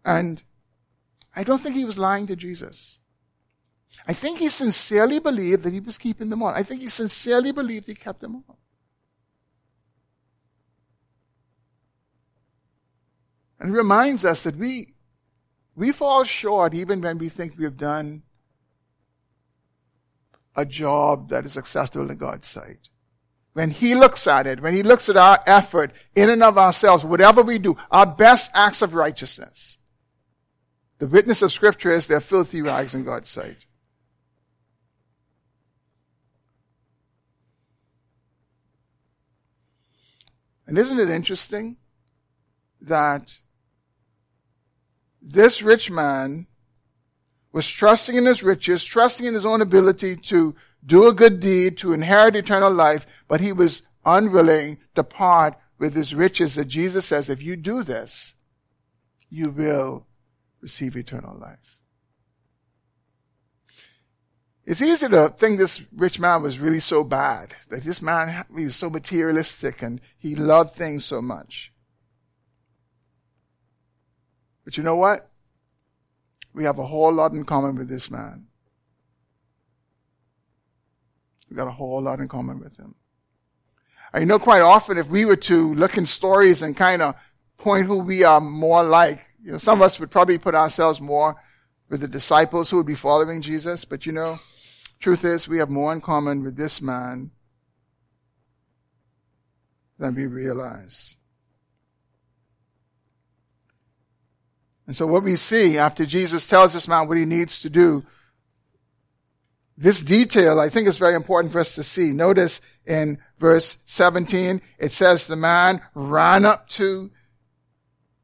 And 0.04 0.42
I 1.36 1.44
don't 1.44 1.62
think 1.62 1.76
he 1.76 1.86
was 1.86 1.98
lying 1.98 2.28
to 2.28 2.36
Jesus. 2.36 3.00
I 4.08 4.14
think 4.14 4.40
he 4.40 4.50
sincerely 4.50 5.20
believed 5.20 5.64
that 5.64 5.74
he 5.74 5.80
was 5.80 5.98
keeping 5.98 6.30
them 6.30 6.42
all. 6.42 6.50
I 6.50 6.64
think 6.64 6.82
he 6.82 6.90
sincerely 6.90 7.52
believed 7.52 7.88
he 7.88 7.96
kept 7.96 8.22
them 8.22 8.44
all. 8.48 8.60
And 13.60 13.74
it 13.74 13.78
reminds 13.78 14.26
us 14.26 14.44
that 14.44 14.58
we, 14.58 14.94
we 15.76 15.92
fall 15.92 16.24
short 16.24 16.74
even 16.74 17.02
when 17.02 17.18
we 17.18 17.30
think 17.30 17.58
we 17.58 17.64
have 17.64 17.78
done 17.78 18.24
a 20.56 20.66
job 20.66 21.30
that 21.30 21.46
is 21.46 21.58
acceptable 21.58 22.10
in 22.10 22.18
God's 22.18 22.48
sight. 22.48 22.90
When 23.54 23.72
He 23.72 23.96
looks 23.96 24.28
at 24.28 24.48
it, 24.48 24.62
when 24.62 24.74
He 24.74 24.84
looks 24.84 25.10
at 25.10 25.18
our 25.18 25.40
effort 25.46 25.94
in 26.16 26.30
and 26.30 26.44
of 26.44 26.58
ourselves, 26.58 27.06
whatever 27.06 27.42
we 27.42 27.58
do, 27.58 27.78
our 27.90 28.06
best 28.06 28.52
acts 28.54 28.82
of 28.82 28.94
righteousness, 28.94 29.78
the 30.98 31.08
witness 31.08 31.42
of 31.42 31.52
Scripture 31.52 31.92
is 31.92 32.08
they're 32.08 32.20
filthy 32.20 32.62
rags 32.62 32.96
in 32.96 33.04
God's 33.04 33.30
sight. 33.30 33.66
And 40.68 40.78
isn't 40.78 41.00
it 41.00 41.10
interesting 41.10 41.78
that 42.82 43.40
this 45.22 45.62
rich 45.62 45.92
man 45.92 46.48
was 47.52 47.70
trusting 47.70 48.16
in 48.16 48.26
his 48.26 48.44
riches, 48.44 48.84
trusting 48.84 49.26
in 49.26 49.34
his 49.34 49.46
own 49.46 49.62
ability 49.62 50.16
to 50.16 50.56
do 50.86 51.08
a 51.08 51.14
good 51.14 51.40
deed, 51.40 51.78
to 51.78 51.94
inherit 51.94 52.36
eternal 52.36 52.72
life, 52.72 53.06
but 53.28 53.42
he 53.42 53.52
was 53.52 53.84
unwilling 54.06 54.78
to 54.94 55.04
part 55.04 55.56
with 55.78 55.94
his 55.94 56.14
riches 56.14 56.56
that 56.56 56.66
Jesus 56.66 57.06
says, 57.06 57.30
if 57.30 57.42
you 57.44 57.56
do 57.56 57.84
this, 57.84 58.34
you 59.30 59.50
will 59.50 60.06
receive 60.66 60.98
eternal 60.98 61.38
life. 61.38 61.78
It's 64.66 64.82
easy 64.82 65.08
to 65.10 65.30
think 65.38 65.60
this 65.60 65.80
rich 65.96 66.20
man 66.20 66.42
was 66.42 66.58
really 66.58 66.80
so 66.80 67.04
bad, 67.04 67.54
that 67.70 67.84
this 67.84 68.02
man, 68.02 68.44
he 68.58 68.66
was 68.66 68.76
so 68.76 68.90
materialistic 68.90 69.84
and 69.84 70.02
he 70.18 70.36
loved 70.36 70.72
things 70.72 71.06
so 71.06 71.22
much. 71.22 71.72
But 74.64 74.76
you 74.76 74.82
know 74.82 74.96
what? 74.96 75.30
We 76.52 76.64
have 76.64 76.80
a 76.80 76.88
whole 76.88 77.14
lot 77.14 77.34
in 77.34 77.46
common 77.46 77.76
with 77.76 77.90
this 77.90 78.10
man. 78.10 78.48
We 81.48 81.56
got 81.56 81.68
a 81.68 81.72
whole 81.72 82.02
lot 82.02 82.18
in 82.18 82.28
common 82.28 82.60
with 82.60 82.76
him. 82.76 82.96
I 84.12 84.24
know 84.24 84.40
quite 84.40 84.62
often 84.62 84.98
if 84.98 85.10
we 85.10 85.26
were 85.26 85.36
to 85.36 85.76
look 85.76 85.96
in 85.96 86.08
stories 86.08 86.64
and 86.64 86.76
kind 86.76 87.04
of 87.04 87.14
point 87.58 87.86
who 87.86 88.00
we 88.00 88.24
are 88.24 88.42
more 88.42 88.84
like, 88.84 89.25
you 89.46 89.52
know, 89.52 89.60
some 89.60 89.80
of 89.80 89.86
us 89.86 90.00
would 90.00 90.10
probably 90.10 90.40
put 90.40 90.56
ourselves 90.56 91.00
more 91.00 91.36
with 91.88 92.02
the 92.02 92.08
disciples 92.08 92.72
who 92.72 92.78
would 92.78 92.88
be 92.88 92.96
following 92.96 93.44
Jesus, 93.44 93.86
but 93.86 94.08
you 94.08 94.12
know, 94.12 94.40
truth 95.00 95.24
is 95.24 95.48
we 95.48 95.60
have 95.60 95.70
more 95.70 95.94
in 95.94 96.02
common 96.02 96.44
with 96.44 96.58
this 96.58 96.82
man 96.82 97.30
than 100.00 100.16
we 100.16 100.26
realize. 100.26 101.16
And 104.88 104.98
so 104.98 105.06
what 105.06 105.22
we 105.22 105.36
see 105.36 105.78
after 105.78 106.08
Jesus 106.08 106.48
tells 106.48 106.74
this 106.74 106.88
man 106.88 107.08
what 107.08 107.18
he 107.18 107.26
needs 107.26 107.62
to 107.62 107.70
do, 107.70 108.04
this 109.78 110.02
detail 110.02 110.60
I 110.60 110.70
think 110.70 110.88
is 110.88 110.98
very 110.98 111.14
important 111.14 111.54
for 111.54 111.60
us 111.60 111.76
to 111.76 111.84
see. 111.84 112.12
Notice 112.14 112.62
in 112.88 113.20
verse 113.38 113.78
17, 113.86 114.60
it 114.80 114.92
says 114.92 115.28
the 115.28 115.36
man 115.36 115.82
ran 115.94 116.46
up 116.46 116.68
to 116.70 117.12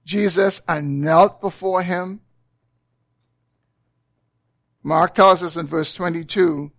Jesus 0.06 0.62
and 0.68 1.02
knelt 1.02 1.42
before 1.42 1.84
him. 1.84 2.22
Mark 4.84 5.14
tells 5.14 5.44
us 5.44 5.58
in 5.58 5.68
verse 5.68 5.94
22, 5.94 6.72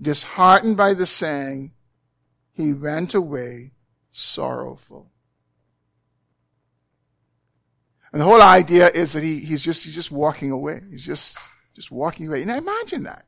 disheartened 0.00 0.76
by 0.76 0.94
the 0.94 1.06
saying, 1.06 1.72
he 2.52 2.72
went 2.72 3.14
away 3.14 3.72
sorrowful. 4.12 5.10
And 8.12 8.20
the 8.20 8.26
whole 8.26 8.42
idea 8.42 8.88
is 8.88 9.12
that 9.12 9.22
he, 9.22 9.40
he's 9.40 9.62
just, 9.62 9.84
he's 9.84 9.94
just 9.94 10.10
walking 10.10 10.50
away. 10.50 10.80
He's 10.90 11.04
just, 11.04 11.36
just 11.74 11.90
walking 11.90 12.26
away. 12.26 12.44
Now 12.44 12.56
imagine 12.56 13.02
that. 13.02 13.26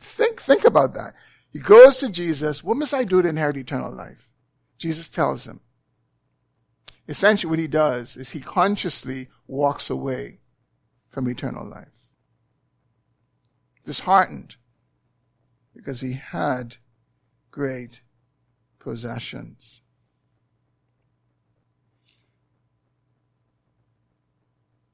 Think, 0.00 0.40
think 0.40 0.64
about 0.64 0.94
that. 0.94 1.14
He 1.52 1.58
goes 1.58 1.98
to 1.98 2.08
Jesus. 2.08 2.64
What 2.64 2.76
must 2.76 2.94
I 2.94 3.04
do 3.04 3.20
to 3.20 3.28
inherit 3.28 3.56
eternal 3.56 3.92
life? 3.92 4.30
Jesus 4.78 5.08
tells 5.08 5.46
him. 5.46 5.60
Essentially 7.10 7.50
what 7.50 7.58
he 7.58 7.66
does 7.66 8.16
is 8.16 8.30
he 8.30 8.38
consciously 8.38 9.28
walks 9.48 9.90
away 9.90 10.38
from 11.08 11.28
eternal 11.28 11.68
life. 11.68 12.06
Disheartened 13.84 14.54
because 15.74 16.02
he 16.02 16.12
had 16.12 16.76
great 17.50 18.02
possessions. 18.78 19.80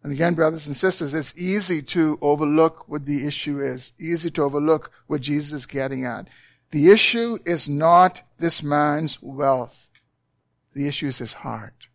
And 0.03 0.11
again, 0.11 0.33
brothers 0.33 0.67
and 0.67 0.77
sisters, 0.77 1.13
it's 1.13 1.37
easy 1.37 1.83
to 1.83 2.19
overlook 2.23 2.89
what 2.89 3.05
the 3.05 3.27
issue 3.27 3.61
is. 3.61 3.93
Easy 3.99 4.31
to 4.31 4.43
overlook 4.43 4.91
what 5.07 5.21
Jesus 5.21 5.53
is 5.53 5.67
getting 5.67 6.07
at. 6.07 6.29
The 6.71 6.91
issue 6.91 7.37
is 7.45 7.69
not 7.69 8.23
this 8.39 8.63
man's 8.63 9.21
wealth. 9.21 9.91
The 10.73 10.89
issue 10.89 11.09
is 11.09 11.19
his 11.19 11.35
heart. 11.35 11.89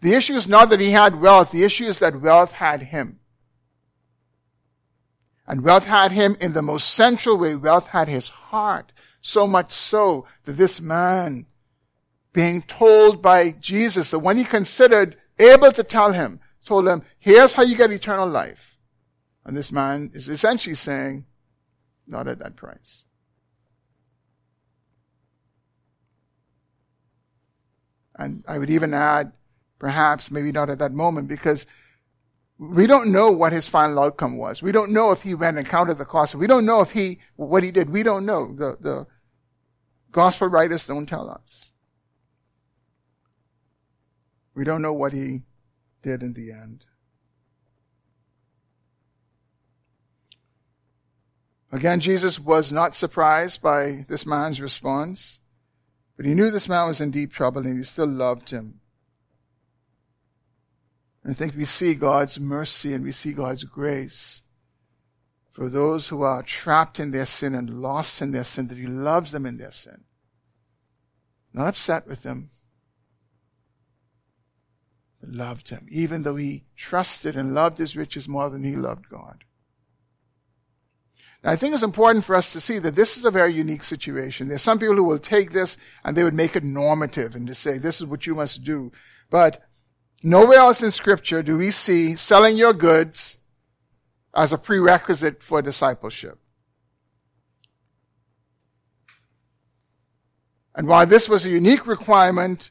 The 0.00 0.14
issue 0.14 0.34
is 0.34 0.46
not 0.46 0.70
that 0.70 0.80
he 0.80 0.92
had 0.92 1.20
wealth. 1.20 1.50
The 1.50 1.64
issue 1.64 1.86
is 1.86 1.98
that 1.98 2.20
wealth 2.20 2.52
had 2.52 2.84
him. 2.84 3.18
And 5.46 5.62
wealth 5.62 5.86
had 5.86 6.12
him 6.12 6.36
in 6.40 6.52
the 6.52 6.62
most 6.62 6.94
central 6.94 7.38
way. 7.38 7.56
Wealth 7.56 7.88
had 7.88 8.08
his 8.08 8.28
heart. 8.28 8.92
So 9.20 9.46
much 9.46 9.72
so 9.72 10.26
that 10.44 10.52
this 10.52 10.80
man, 10.80 11.46
being 12.32 12.62
told 12.62 13.22
by 13.22 13.52
Jesus 13.52 14.10
that 14.10 14.20
when 14.20 14.38
he 14.38 14.44
considered 14.44 15.16
able 15.38 15.72
to 15.72 15.82
tell 15.82 16.12
him, 16.12 16.40
told 16.64 16.86
him, 16.86 17.02
here's 17.18 17.54
how 17.54 17.62
you 17.62 17.76
get 17.76 17.90
eternal 17.90 18.28
life. 18.28 18.76
And 19.44 19.56
this 19.56 19.72
man 19.72 20.10
is 20.12 20.28
essentially 20.28 20.74
saying, 20.74 21.24
not 22.06 22.28
at 22.28 22.38
that 22.38 22.54
price. 22.54 23.04
And 28.14 28.44
I 28.46 28.58
would 28.58 28.70
even 28.70 28.92
add, 28.92 29.32
perhaps, 29.78 30.30
maybe 30.30 30.52
not 30.52 30.70
at 30.70 30.78
that 30.78 30.92
moment, 30.92 31.28
because 31.28 31.66
we 32.58 32.86
don't 32.86 33.12
know 33.12 33.30
what 33.30 33.52
his 33.52 33.68
final 33.68 34.00
outcome 34.00 34.36
was. 34.36 34.62
We 34.62 34.72
don't 34.72 34.92
know 34.92 35.12
if 35.12 35.22
he 35.22 35.34
went 35.34 35.58
and 35.58 35.66
counted 35.66 35.98
the 35.98 36.04
cost. 36.04 36.34
We 36.34 36.48
don't 36.48 36.66
know 36.66 36.80
if 36.80 36.90
he, 36.90 37.20
what 37.36 37.62
he 37.62 37.70
did. 37.70 37.90
We 37.90 38.02
don't 38.02 38.26
know. 38.26 38.54
The, 38.54 38.76
the 38.80 39.06
gospel 40.10 40.48
writers 40.48 40.86
don't 40.86 41.06
tell 41.06 41.30
us. 41.30 41.70
We 44.54 44.64
don't 44.64 44.82
know 44.82 44.92
what 44.92 45.12
he 45.12 45.42
did 46.02 46.22
in 46.22 46.32
the 46.32 46.50
end. 46.50 46.84
Again, 51.70 52.00
Jesus 52.00 52.40
was 52.40 52.72
not 52.72 52.94
surprised 52.94 53.60
by 53.60 54.06
this 54.08 54.24
man's 54.24 54.60
response, 54.60 55.38
but 56.16 56.24
he 56.24 56.34
knew 56.34 56.50
this 56.50 56.68
man 56.68 56.88
was 56.88 57.00
in 57.00 57.10
deep 57.10 57.32
trouble 57.32 57.64
and 57.64 57.78
he 57.78 57.84
still 57.84 58.06
loved 58.08 58.50
him. 58.50 58.77
And 61.28 61.34
I 61.34 61.38
think 61.38 61.56
we 61.56 61.66
see 61.66 61.94
God's 61.94 62.40
mercy 62.40 62.94
and 62.94 63.04
we 63.04 63.12
see 63.12 63.34
God's 63.34 63.64
grace 63.64 64.40
for 65.50 65.68
those 65.68 66.08
who 66.08 66.22
are 66.22 66.42
trapped 66.42 66.98
in 66.98 67.10
their 67.10 67.26
sin 67.26 67.54
and 67.54 67.82
lost 67.82 68.22
in 68.22 68.32
their 68.32 68.44
sin, 68.44 68.68
that 68.68 68.78
he 68.78 68.86
loves 68.86 69.32
them 69.32 69.44
in 69.44 69.58
their 69.58 69.70
sin. 69.70 70.04
Not 71.52 71.66
upset 71.66 72.08
with 72.08 72.22
them, 72.22 72.48
but 75.20 75.28
loved 75.28 75.68
him, 75.68 75.86
even 75.90 76.22
though 76.22 76.36
he 76.36 76.64
trusted 76.78 77.36
and 77.36 77.54
loved 77.54 77.76
his 77.76 77.94
riches 77.94 78.26
more 78.26 78.48
than 78.48 78.64
he 78.64 78.74
loved 78.74 79.10
God. 79.10 79.44
Now, 81.44 81.50
I 81.50 81.56
think 81.56 81.74
it's 81.74 81.82
important 81.82 82.24
for 82.24 82.36
us 82.36 82.54
to 82.54 82.60
see 82.62 82.78
that 82.78 82.94
this 82.94 83.18
is 83.18 83.26
a 83.26 83.30
very 83.30 83.52
unique 83.52 83.84
situation. 83.84 84.48
There's 84.48 84.62
some 84.62 84.78
people 84.78 84.96
who 84.96 85.04
will 85.04 85.18
take 85.18 85.52
this 85.52 85.76
and 86.06 86.16
they 86.16 86.24
would 86.24 86.32
make 86.32 86.56
it 86.56 86.64
normative 86.64 87.36
and 87.36 87.46
to 87.48 87.54
say, 87.54 87.76
this 87.76 88.00
is 88.00 88.06
what 88.06 88.26
you 88.26 88.34
must 88.34 88.64
do. 88.64 88.92
But 89.28 89.67
nowhere 90.22 90.58
else 90.58 90.82
in 90.82 90.90
scripture 90.90 91.42
do 91.42 91.58
we 91.58 91.70
see 91.70 92.16
selling 92.16 92.56
your 92.56 92.72
goods 92.72 93.38
as 94.34 94.52
a 94.52 94.58
prerequisite 94.58 95.42
for 95.42 95.62
discipleship. 95.62 96.38
And 100.74 100.86
while 100.86 101.06
this 101.06 101.28
was 101.28 101.44
a 101.44 101.50
unique 101.50 101.86
requirement 101.86 102.70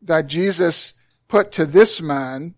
that 0.00 0.26
Jesus 0.26 0.94
put 1.28 1.52
to 1.52 1.66
this 1.66 2.00
man, 2.00 2.54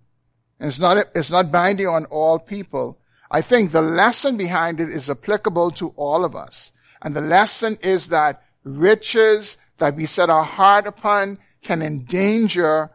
and 0.60 0.68
it's 0.68 0.78
not, 0.78 1.04
it's 1.16 1.32
not 1.32 1.50
binding 1.50 1.88
on 1.88 2.04
all 2.06 2.38
people, 2.38 3.00
I 3.28 3.40
think 3.40 3.72
the 3.72 3.82
lesson 3.82 4.36
behind 4.36 4.78
it 4.78 4.88
is 4.88 5.10
applicable 5.10 5.72
to 5.72 5.88
all 5.96 6.24
of 6.24 6.36
us. 6.36 6.70
And 7.02 7.14
the 7.14 7.20
lesson 7.20 7.76
is 7.82 8.08
that 8.08 8.44
riches 8.62 9.56
that 9.78 9.96
we 9.96 10.06
set 10.06 10.30
our 10.30 10.44
heart 10.44 10.86
upon 10.86 11.38
can 11.60 11.82
endanger 11.82 12.90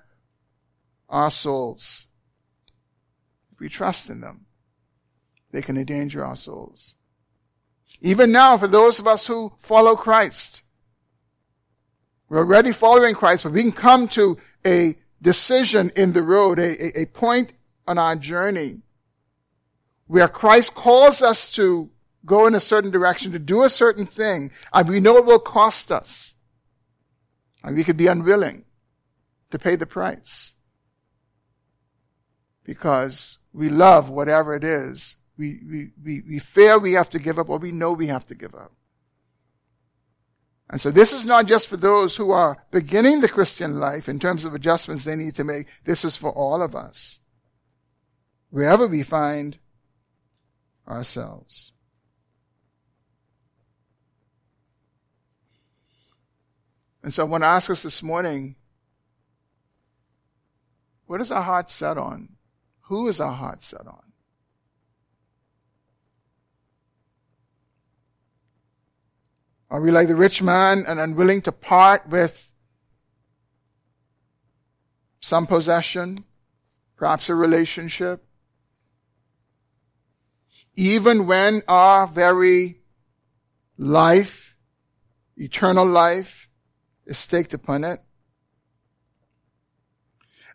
our 1.10 1.32
souls. 1.32 2.06
If 3.52 3.60
we 3.60 3.70
trust 3.70 4.10
in 4.10 4.22
them, 4.22 4.46
they 5.52 5.62
can 5.62 5.78
endanger 5.78 6.24
our 6.24 6.36
souls. 6.36 6.96
Even 8.02 8.32
now, 8.32 8.58
for 8.58 8.68
those 8.68 9.00
of 9.00 9.08
us 9.08 9.28
who 9.28 9.52
follow 9.58 9.96
Christ, 9.96 10.62
we're 12.30 12.38
already 12.38 12.72
following 12.72 13.16
Christ, 13.16 13.44
but 13.44 13.54
we 13.54 13.64
can 13.64 13.72
come 13.72 14.08
to 14.10 14.38
a 14.66 14.96
decision 15.22 15.92
in 15.96 16.14
the 16.14 16.22
road, 16.22 16.60
a, 16.60 17.02
a, 17.02 17.06
point 17.08 17.54
on 17.88 17.98
our 17.98 18.16
journey 18.16 18.82
where 20.06 20.28
Christ 20.28 20.76
calls 20.76 21.22
us 21.22 21.52
to 21.54 21.90
go 22.26 22.46
in 22.46 22.56
a 22.56 22.60
certain 22.60 22.92
direction, 22.92 23.32
to 23.32 23.40
do 23.40 23.64
a 23.64 23.70
certain 23.70 24.06
thing, 24.06 24.52
and 24.72 24.88
we 24.88 25.00
know 25.00 25.18
it 25.18 25.26
will 25.26 25.40
cost 25.40 25.92
us. 25.92 26.36
And 27.64 27.76
we 27.76 27.84
could 27.84 27.98
be 27.98 28.08
unwilling 28.08 28.64
to 29.52 29.60
pay 29.60 29.76
the 29.76 29.86
price. 29.86 30.54
Because 32.70 33.40
we 33.52 33.68
love 33.68 34.12
whatever 34.12 34.56
it 34.56 34.64
is. 34.64 35.16
We, 35.40 35.60
we, 35.68 35.88
we, 36.06 36.22
we 36.22 36.38
fear 36.38 36.78
we 36.78 36.94
have 36.94 37.10
to 37.10 37.18
give 37.18 37.40
up 37.40 37.50
or 37.50 37.58
we 37.58 37.72
know 37.72 37.94
we 37.94 38.06
have 38.06 38.28
to 38.28 38.36
give 38.36 38.54
up. 38.54 38.74
And 40.70 40.80
so 40.80 40.92
this 40.92 41.12
is 41.12 41.26
not 41.26 41.48
just 41.48 41.68
for 41.68 41.78
those 41.78 42.16
who 42.16 42.30
are 42.30 42.64
beginning 42.70 43.22
the 43.22 43.28
Christian 43.28 43.80
life 43.80 44.08
in 44.08 44.20
terms 44.20 44.46
of 44.46 44.54
adjustments 44.54 45.04
they 45.04 45.16
need 45.16 45.34
to 45.34 45.44
make. 45.44 45.66
This 45.84 46.06
is 46.06 46.16
for 46.16 46.30
all 46.30 46.62
of 46.62 46.76
us. 46.76 47.22
Wherever 48.52 48.86
we 48.86 49.02
find 49.02 49.58
ourselves. 50.88 51.72
And 57.02 57.12
so 57.12 57.24
I 57.24 57.26
want 57.26 57.42
to 57.42 57.48
ask 57.48 57.72
us 57.72 57.82
this 57.82 58.04
morning, 58.04 58.58
what 61.08 61.20
is 61.20 61.32
our 61.32 61.42
heart 61.42 61.72
set 61.72 61.98
on? 61.98 62.36
Who 62.90 63.08
is 63.08 63.20
our 63.20 63.34
heart 63.34 63.64
set 63.64 63.88
on? 63.88 64.04
Are 69.72 69.82
we 69.82 69.92
like 69.92 70.08
the 70.08 70.16
rich 70.16 70.42
man 70.42 70.84
and 70.88 71.00
unwilling 71.00 71.42
to 71.44 71.52
part 71.52 72.10
with 72.10 72.52
some 75.22 75.48
possession, 75.48 76.26
perhaps 76.98 77.30
a 77.30 77.36
relationship? 77.36 78.26
even 80.80 81.28
when 81.28 81.62
our 81.68 82.08
very 82.08 82.80
life, 83.78 84.56
eternal 85.36 85.86
life, 85.86 86.48
is 87.06 87.18
staked 87.18 87.54
upon 87.54 87.84
it. 87.84 88.02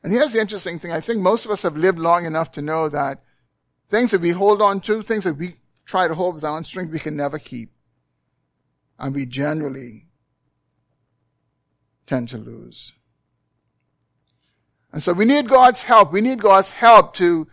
And 0.05 0.13
here's 0.13 0.35
the 0.35 0.41
interesting 0.41 0.79
thing. 0.79 0.93
I 0.93 1.01
think 1.01 1.21
most 1.21 1.47
of 1.47 1.51
us 1.51 1.63
have 1.63 1.79
lived 1.79 1.99
long 1.99 2.27
enough 2.27 2.53
to 2.53 2.63
know 2.63 2.91
that 2.91 3.23
things 3.89 4.11
that 4.11 4.21
we 4.21 4.31
hold 4.31 4.61
on 4.61 4.81
to, 4.83 5.03
things 5.03 5.25
that 5.25 5.39
we 5.39 5.57
try 5.87 6.07
to 6.07 6.15
hold 6.15 6.35
with 6.35 6.45
our 6.45 6.59
own 6.59 6.65
strength, 6.65 6.93
we 6.93 6.99
can 6.99 7.17
never 7.17 7.39
keep. 7.39 7.71
And 8.99 9.15
we 9.15 9.25
generally 9.25 10.09
tend 12.07 12.29
to 12.29 12.39
lose. 12.39 12.93
And 14.93 15.03
so 15.03 15.15
we 15.15 15.25
need 15.25 15.49
God's 15.49 15.85
help. 15.85 16.13
We 16.13 16.21
need 16.21 16.39
God's 16.39 16.73
help 16.73 17.15
to 17.15 17.49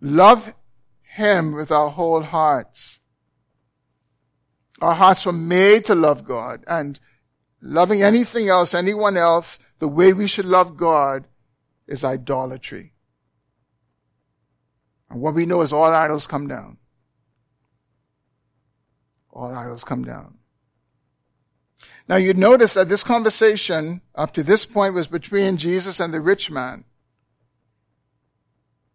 love 0.00 0.54
him 1.02 1.52
with 1.52 1.72
our 1.72 1.90
whole 1.90 2.22
hearts. 2.22 3.00
Our 4.80 4.94
hearts 4.94 5.26
were 5.26 5.32
made 5.32 5.86
to 5.86 5.96
love 5.96 6.24
God 6.24 6.62
and 6.68 7.00
loving 7.60 8.00
anything 8.00 8.48
else, 8.48 8.74
anyone 8.74 9.16
else, 9.16 9.58
the 9.84 9.88
way 9.88 10.14
we 10.14 10.26
should 10.26 10.46
love 10.46 10.78
God 10.78 11.26
is 11.86 12.04
idolatry. 12.04 12.94
And 15.10 15.20
what 15.20 15.34
we 15.34 15.44
know 15.44 15.60
is 15.60 15.74
all 15.74 15.92
idols 15.92 16.26
come 16.26 16.48
down. 16.48 16.78
All 19.30 19.54
idols 19.54 19.84
come 19.84 20.02
down. 20.02 20.38
Now 22.08 22.16
you'd 22.16 22.38
notice 22.38 22.72
that 22.72 22.88
this 22.88 23.04
conversation 23.04 24.00
up 24.14 24.32
to 24.32 24.42
this 24.42 24.64
point 24.64 24.94
was 24.94 25.06
between 25.06 25.58
Jesus 25.58 26.00
and 26.00 26.14
the 26.14 26.20
rich 26.22 26.50
man. 26.50 26.86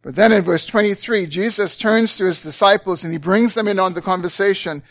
But 0.02 0.16
then 0.16 0.32
in 0.32 0.42
verse 0.42 0.66
23, 0.66 1.28
Jesus 1.28 1.78
turns 1.78 2.18
to 2.18 2.26
his 2.26 2.42
disciples 2.42 3.04
and 3.04 3.14
he 3.14 3.20
brings 3.20 3.54
them 3.54 3.68
in 3.68 3.78
on 3.78 3.94
the 3.94 4.02
conversation 4.02 4.82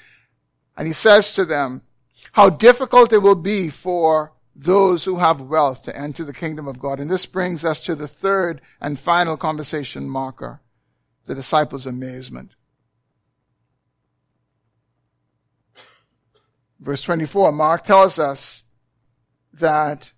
and 0.77 0.87
he 0.87 0.93
says 0.93 1.35
to 1.35 1.45
them, 1.45 1.83
how 2.31 2.51
difficult 2.51 3.13
it 3.13 3.19
will 3.19 3.35
be 3.35 3.69
for 3.69 4.33
those 4.59 5.05
who 5.05 5.19
have 5.19 5.41
wealth 5.41 5.85
to 5.85 5.97
enter 5.97 6.25
the 6.25 6.33
kingdom 6.33 6.67
of 6.67 6.81
God. 6.81 6.99
And 6.99 7.09
this 7.09 7.27
brings 7.27 7.65
us 7.65 7.81
to 7.85 7.95
the 7.95 8.09
third 8.09 8.61
and 8.81 8.99
final 8.99 9.37
conversation 9.37 10.11
marker, 10.11 10.61
the 11.27 11.35
disciples' 11.35 11.87
amazement. 11.87 12.57
Verse 16.81 17.03
24, 17.03 17.53
Mark 17.53 17.85
tells 17.85 18.19
us 18.19 18.65
that 19.53 20.13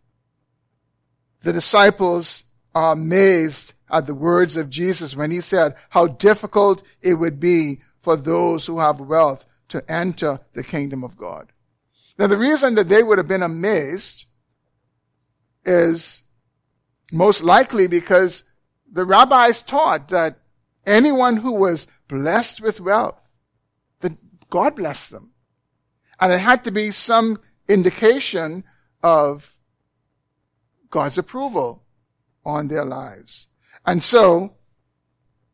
the 1.43 1.53
disciples 1.53 2.43
are 2.75 2.93
amazed 2.93 3.75
at 3.91 4.07
the 4.07 4.15
words 4.15 4.57
of 4.57 4.71
Jesus 4.71 5.15
when 5.15 5.31
he 5.31 5.43
said 5.43 5.75
how 5.91 6.07
difficult 6.07 6.83
it 7.03 7.15
would 7.15 7.41
be 7.41 7.81
for 7.99 8.17
those 8.17 8.65
who 8.65 8.79
have 8.79 9.01
wealth 9.01 9.45
to 9.69 9.83
enter 9.91 10.41
the 10.53 10.65
kingdom 10.65 11.05
of 11.05 11.17
God. 11.17 11.53
Now 12.19 12.27
the 12.27 12.39
reason 12.39 12.75
that 12.77 12.89
they 12.89 13.03
would 13.03 13.19
have 13.19 13.29
been 13.29 13.43
amazed 13.43 14.27
is 15.65 16.23
most 17.13 17.43
likely 17.43 17.87
because 17.87 18.45
the 18.91 19.05
rabbis 19.05 19.63
taught 19.63 20.09
that 20.09 20.39
anyone 20.87 21.37
who 21.37 21.53
was 21.53 21.87
blessed 22.09 22.61
with 22.61 22.81
wealth, 22.81 23.35
that 24.01 24.13
God 24.49 24.77
blessed 24.77 25.11
them. 25.11 25.33
And 26.19 26.33
it 26.33 26.41
had 26.41 26.65
to 26.65 26.71
be 26.71 26.91
some 26.91 27.39
indication 27.69 28.65
of 29.03 29.57
God's 30.91 31.19
approval 31.19 31.85
on 32.45 32.69
their 32.69 32.85
lives. 32.85 33.47
And 33.87 34.03
so, 34.03 34.57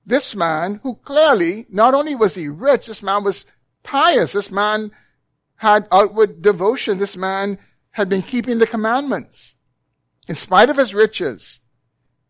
this 0.04 0.34
man, 0.34 0.80
who 0.82 0.96
clearly, 0.96 1.66
not 1.68 1.94
only 1.94 2.14
was 2.14 2.34
he 2.34 2.48
rich, 2.48 2.86
this 2.86 3.02
man 3.02 3.24
was 3.24 3.44
pious. 3.82 4.32
This 4.32 4.50
man 4.50 4.90
had 5.56 5.86
outward 5.92 6.42
devotion. 6.42 6.98
This 6.98 7.16
man 7.16 7.58
had 7.90 8.08
been 8.08 8.22
keeping 8.22 8.58
the 8.58 8.66
commandments 8.66 9.55
in 10.26 10.34
spite 10.34 10.70
of 10.70 10.76
his 10.76 10.94
riches. 10.94 11.60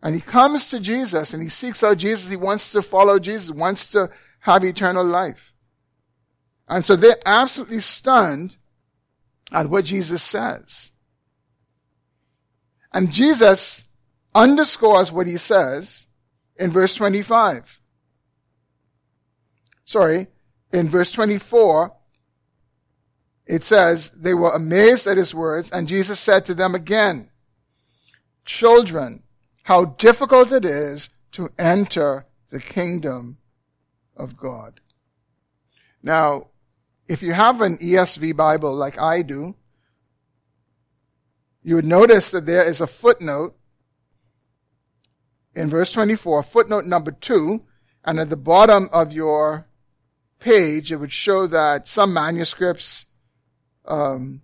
And 0.03 0.15
he 0.15 0.21
comes 0.21 0.69
to 0.69 0.81
Jesus 0.81 1.33
and 1.33 1.43
he 1.43 1.49
seeks 1.49 1.83
out 1.83 1.99
Jesus. 1.99 2.29
He 2.29 2.37
wants 2.37 2.73
to 2.73 2.83
follow 2.83 3.19
Jesus, 3.19 3.51
wants 3.51 3.89
to 3.91 4.11
have 4.41 4.65
eternal 4.65 5.05
life. 5.05 5.55
And 6.69 6.85
so 6.85 6.97
they're 6.97 7.15
absolutely 7.25 7.81
stunned 7.81 8.57
at 9.53 9.71
what 9.71 9.85
Jesus 9.85 10.23
says. 10.23 10.93
And 12.93 13.13
Jesus 13.13 13.85
underscores 14.35 15.13
what 15.13 15.27
he 15.27 15.37
says 15.37 16.07
in 16.57 16.71
verse 16.71 16.95
25. 16.95 17.81
Sorry, 19.85 20.27
in 20.73 20.89
verse 20.89 21.13
24, 21.13 21.95
it 23.47 23.63
says, 23.63 24.11
they 24.11 24.35
were 24.35 24.51
amazed 24.51 25.07
at 25.07 25.17
his 25.17 25.33
words, 25.33 25.71
and 25.71 25.87
Jesus 25.87 26.19
said 26.19 26.45
to 26.47 26.55
them 26.55 26.75
again, 26.75 27.31
Children, 28.47 29.23
how 29.65 29.85
difficult 29.85 30.53
it 30.53 30.65
is 30.65 31.11
to 31.33 31.51
enter 31.59 32.27
the 32.51 32.61
kingdom 32.61 33.39
of 34.17 34.37
God. 34.37 34.81
Now, 36.03 36.47
if 37.09 37.23
you 37.23 37.33
have 37.33 37.61
an 37.61 37.77
ESV 37.77 38.37
Bible 38.37 38.73
like 38.75 38.99
I 38.99 39.23
do, 39.23 39.57
you 41.63 41.75
would 41.75 41.85
notice 41.85 42.31
that 42.31 42.47
there 42.47 42.67
is 42.67 42.81
a 42.81 42.87
footnote 42.87 43.57
in 45.55 45.69
verse 45.69 45.91
24, 45.91 46.43
footnote 46.45 46.85
number 46.85 47.11
two, 47.11 47.65
and 48.05 48.21
at 48.21 48.29
the 48.29 48.37
bottom 48.37 48.89
of 48.93 49.13
your 49.13 49.67
page, 50.39 50.93
it 50.93 50.97
would 50.97 51.13
show 51.13 51.47
that 51.49 51.89
some 51.89 52.13
manuscripts 52.13 53.07
um, 53.85 54.43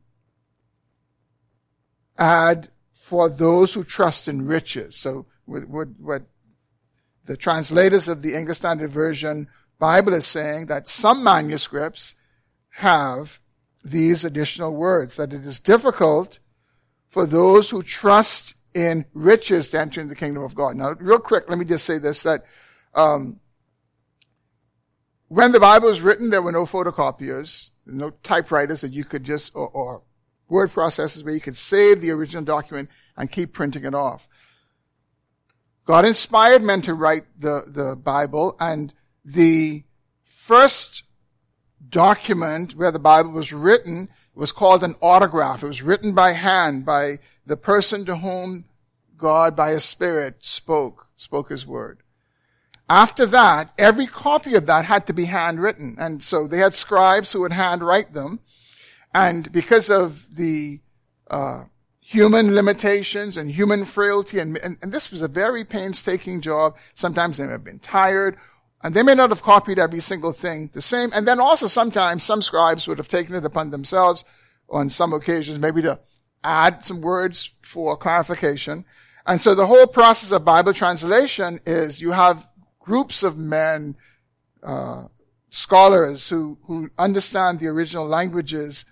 add 2.19 2.72
for 3.13 3.29
those 3.29 3.75
who 3.75 3.85
trust 3.85 4.27
in 4.27 4.47
riches. 4.47 4.97
So 4.97 5.27
what, 5.45 5.69
what, 5.69 5.89
what 6.01 6.23
the 7.27 7.37
translators 7.37 8.09
of 8.09 8.23
the 8.23 8.35
English 8.35 8.57
Standard 8.57 8.91
Version 8.91 9.49
Bible 9.79 10.15
is 10.15 10.27
saying 10.27 10.65
that 10.69 10.89
some 10.89 11.23
manuscripts 11.23 12.15
have 12.71 13.39
these 13.85 14.25
additional 14.25 14.75
words, 14.75 15.19
that 15.19 15.35
it 15.35 15.45
is 15.45 15.61
difficult 15.61 16.39
for 17.11 17.27
those 17.27 17.69
who 17.69 17.83
trust 17.83 18.55
in 18.73 19.05
riches 19.13 19.69
to 19.73 19.81
enter 19.81 20.01
into 20.01 20.15
the 20.15 20.19
kingdom 20.19 20.43
of 20.43 20.55
God. 20.55 20.77
Now, 20.77 20.95
real 20.99 21.19
quick, 21.19 21.51
let 21.51 21.59
me 21.59 21.67
just 21.67 21.85
say 21.85 21.99
this, 21.99 22.23
that 22.23 22.47
um, 22.95 23.41
when 25.29 25.53
the 25.53 25.61
Bible 25.61 25.89
was 25.89 26.01
written, 26.01 26.31
there 26.31 26.41
were 26.41 26.51
no 26.51 26.65
photocopiers, 26.65 27.73
no 27.85 28.09
typewriters 28.23 28.81
that 28.81 28.95
you 28.95 29.05
could 29.05 29.25
just, 29.25 29.55
or, 29.55 29.69
or 29.69 30.03
word 30.49 30.71
processors 30.71 31.23
where 31.23 31.35
you 31.35 31.41
could 31.43 31.59
save 31.59 32.01
the 32.01 32.11
original 32.11 32.43
document 32.43 32.89
and 33.17 33.31
keep 33.31 33.53
printing 33.53 33.85
it 33.85 33.95
off. 33.95 34.29
God 35.85 36.05
inspired 36.05 36.63
men 36.63 36.83
to 36.83 36.95
write 36.95 37.25
the, 37.39 37.65
the 37.67 37.97
Bible 37.97 38.57
and 38.61 38.95
the 39.25 39.85
first 40.25 41.05
document 41.89 42.77
where 42.77 42.93
the 42.93 42.99
Bible 42.99 43.33
was 43.33 43.53
written 43.53 44.09
was 44.35 44.53
called 44.53 44.83
an 44.83 44.95
autograph. 45.01 45.63
It 45.63 45.69
was 45.69 45.83
written 45.83 46.15
by 46.15 46.33
hand 46.33 46.87
by 46.87 47.19
the 47.45 47.57
person 47.57 48.05
to 48.07 48.17
whom 48.17 48.65
God 49.17 49.55
by 49.55 49.71
his 49.71 49.85
spirit 49.85 50.45
spoke, 50.45 51.09
spoke 51.17 51.51
his 51.51 51.67
word. 51.67 52.03
After 52.89 53.27
that, 53.27 53.73
every 53.79 54.07
copy 54.07 54.55
of 54.55 54.67
that 54.67 54.85
had 54.85 55.07
to 55.07 55.13
be 55.13 55.27
handwritten. 55.27 55.97
And 55.99 56.23
so 56.23 56.47
they 56.47 56.59
had 56.59 56.75
scribes 56.75 57.33
who 57.33 57.41
would 57.41 57.53
handwrite 57.53 58.13
them. 58.13 58.41
And 59.15 59.51
because 59.53 59.91
of 59.91 60.35
the 60.35 60.81
uh, 61.31 61.65
human 62.13 62.55
limitations 62.55 63.39
and 63.39 63.51
human 63.51 63.87
frailty, 63.87 64.39
and, 64.39 64.59
and, 64.59 64.77
and, 64.83 64.93
this 64.93 65.11
was 65.11 65.23
a 65.23 65.29
very 65.29 65.65
painstaking 65.65 66.43
job, 66.43 66.77
sometimes 66.95 67.39
they 67.39 67.45
may 67.45 67.53
have 67.53 67.65
been 67.65 67.79
tired, 67.79 68.37
and 68.83 68.95
they 68.95 69.03
may 69.03 69.15
not 69.15 69.31
have 69.31 69.43
copied 69.43 69.79
every 69.79 70.01
single 70.01 70.33
thing 70.33 70.69
the 70.75 70.83
same. 70.83 71.11
And 71.15 71.27
then 71.27 71.41
also 71.41 71.67
sometimes 71.67 72.23
some 72.23 72.43
scribes 72.43 72.87
would 72.87 72.99
have 72.99 73.09
taken 73.09 73.35
it 73.35 73.47
upon 73.47 73.71
themselves 73.71 74.25
on 74.69 74.91
some 74.91 75.15
occasions, 75.15 75.59
maybe 75.59 75.81
to 75.83 75.99
add 76.45 76.85
some 76.85 77.01
words 77.01 77.51
for 77.63 77.97
clarification. 77.97 78.85
And 79.27 79.41
so 79.41 79.55
the 79.55 79.67
whole 79.67 79.87
process 79.87 80.33
of 80.33 80.45
Bible 80.45 80.75
translation 80.75 81.61
is 81.65 82.03
you 82.03 82.13
have 82.13 82.47
groups 82.79 83.23
of 83.23 83.39
men, 83.39 83.97
uh, 84.63 85.05
scholars 85.49 86.29
who, 86.29 86.59
who 86.67 86.91
understand 86.99 87.59
the 87.59 87.69
original 87.69 88.07
languages, 88.07 88.85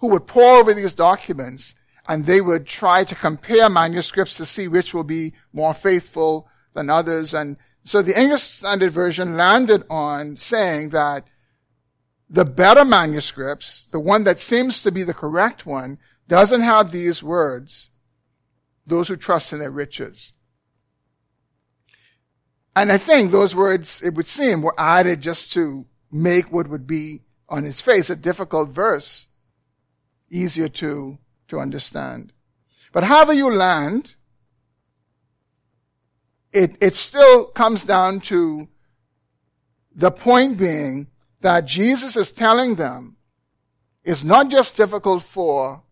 who 0.00 0.08
would 0.08 0.26
pore 0.26 0.56
over 0.56 0.72
these 0.72 0.94
documents 0.94 1.74
and 2.08 2.24
they 2.24 2.40
would 2.40 2.66
try 2.66 3.04
to 3.04 3.14
compare 3.14 3.68
manuscripts 3.68 4.36
to 4.36 4.44
see 4.44 4.68
which 4.68 4.92
will 4.92 5.04
be 5.04 5.32
more 5.52 5.74
faithful 5.74 6.48
than 6.74 6.90
others. 6.90 7.32
And 7.32 7.56
so 7.84 8.02
the 8.02 8.18
English 8.18 8.42
Standard 8.42 8.92
Version 8.92 9.36
landed 9.36 9.84
on 9.88 10.36
saying 10.36 10.90
that 10.90 11.26
the 12.28 12.44
better 12.44 12.84
manuscripts, 12.84 13.86
the 13.92 14.00
one 14.00 14.24
that 14.24 14.38
seems 14.38 14.82
to 14.82 14.92
be 14.92 15.02
the 15.02 15.14
correct 15.14 15.66
one, 15.66 15.98
doesn't 16.28 16.62
have 16.62 16.90
these 16.90 17.22
words, 17.22 17.90
those 18.86 19.08
who 19.08 19.16
trust 19.16 19.52
in 19.52 19.58
their 19.58 19.70
riches. 19.70 20.32
And 22.76 22.90
I 22.90 22.98
think 22.98 23.30
those 23.30 23.54
words, 23.54 24.02
it 24.02 24.14
would 24.14 24.26
seem, 24.26 24.62
were 24.62 24.74
added 24.78 25.20
just 25.20 25.52
to 25.52 25.86
make 26.10 26.50
what 26.52 26.68
would 26.68 26.86
be 26.86 27.22
on 27.48 27.66
its 27.66 27.80
face 27.80 28.10
a 28.10 28.16
difficult 28.16 28.70
verse 28.70 29.26
easier 30.30 30.68
to, 30.68 31.18
to 31.48 31.58
understand. 31.58 32.32
But 32.92 33.04
however 33.04 33.32
you 33.32 33.52
land, 33.52 34.14
it, 36.52 36.76
it 36.80 36.94
still 36.94 37.46
comes 37.46 37.84
down 37.84 38.20
to 38.20 38.68
the 39.94 40.10
point 40.10 40.58
being 40.58 41.08
that 41.40 41.66
Jesus 41.66 42.16
is 42.16 42.32
telling 42.32 42.76
them 42.76 43.16
it's 44.04 44.24
not 44.24 44.50
just 44.50 44.76
difficult 44.76 45.22
for 45.22 45.82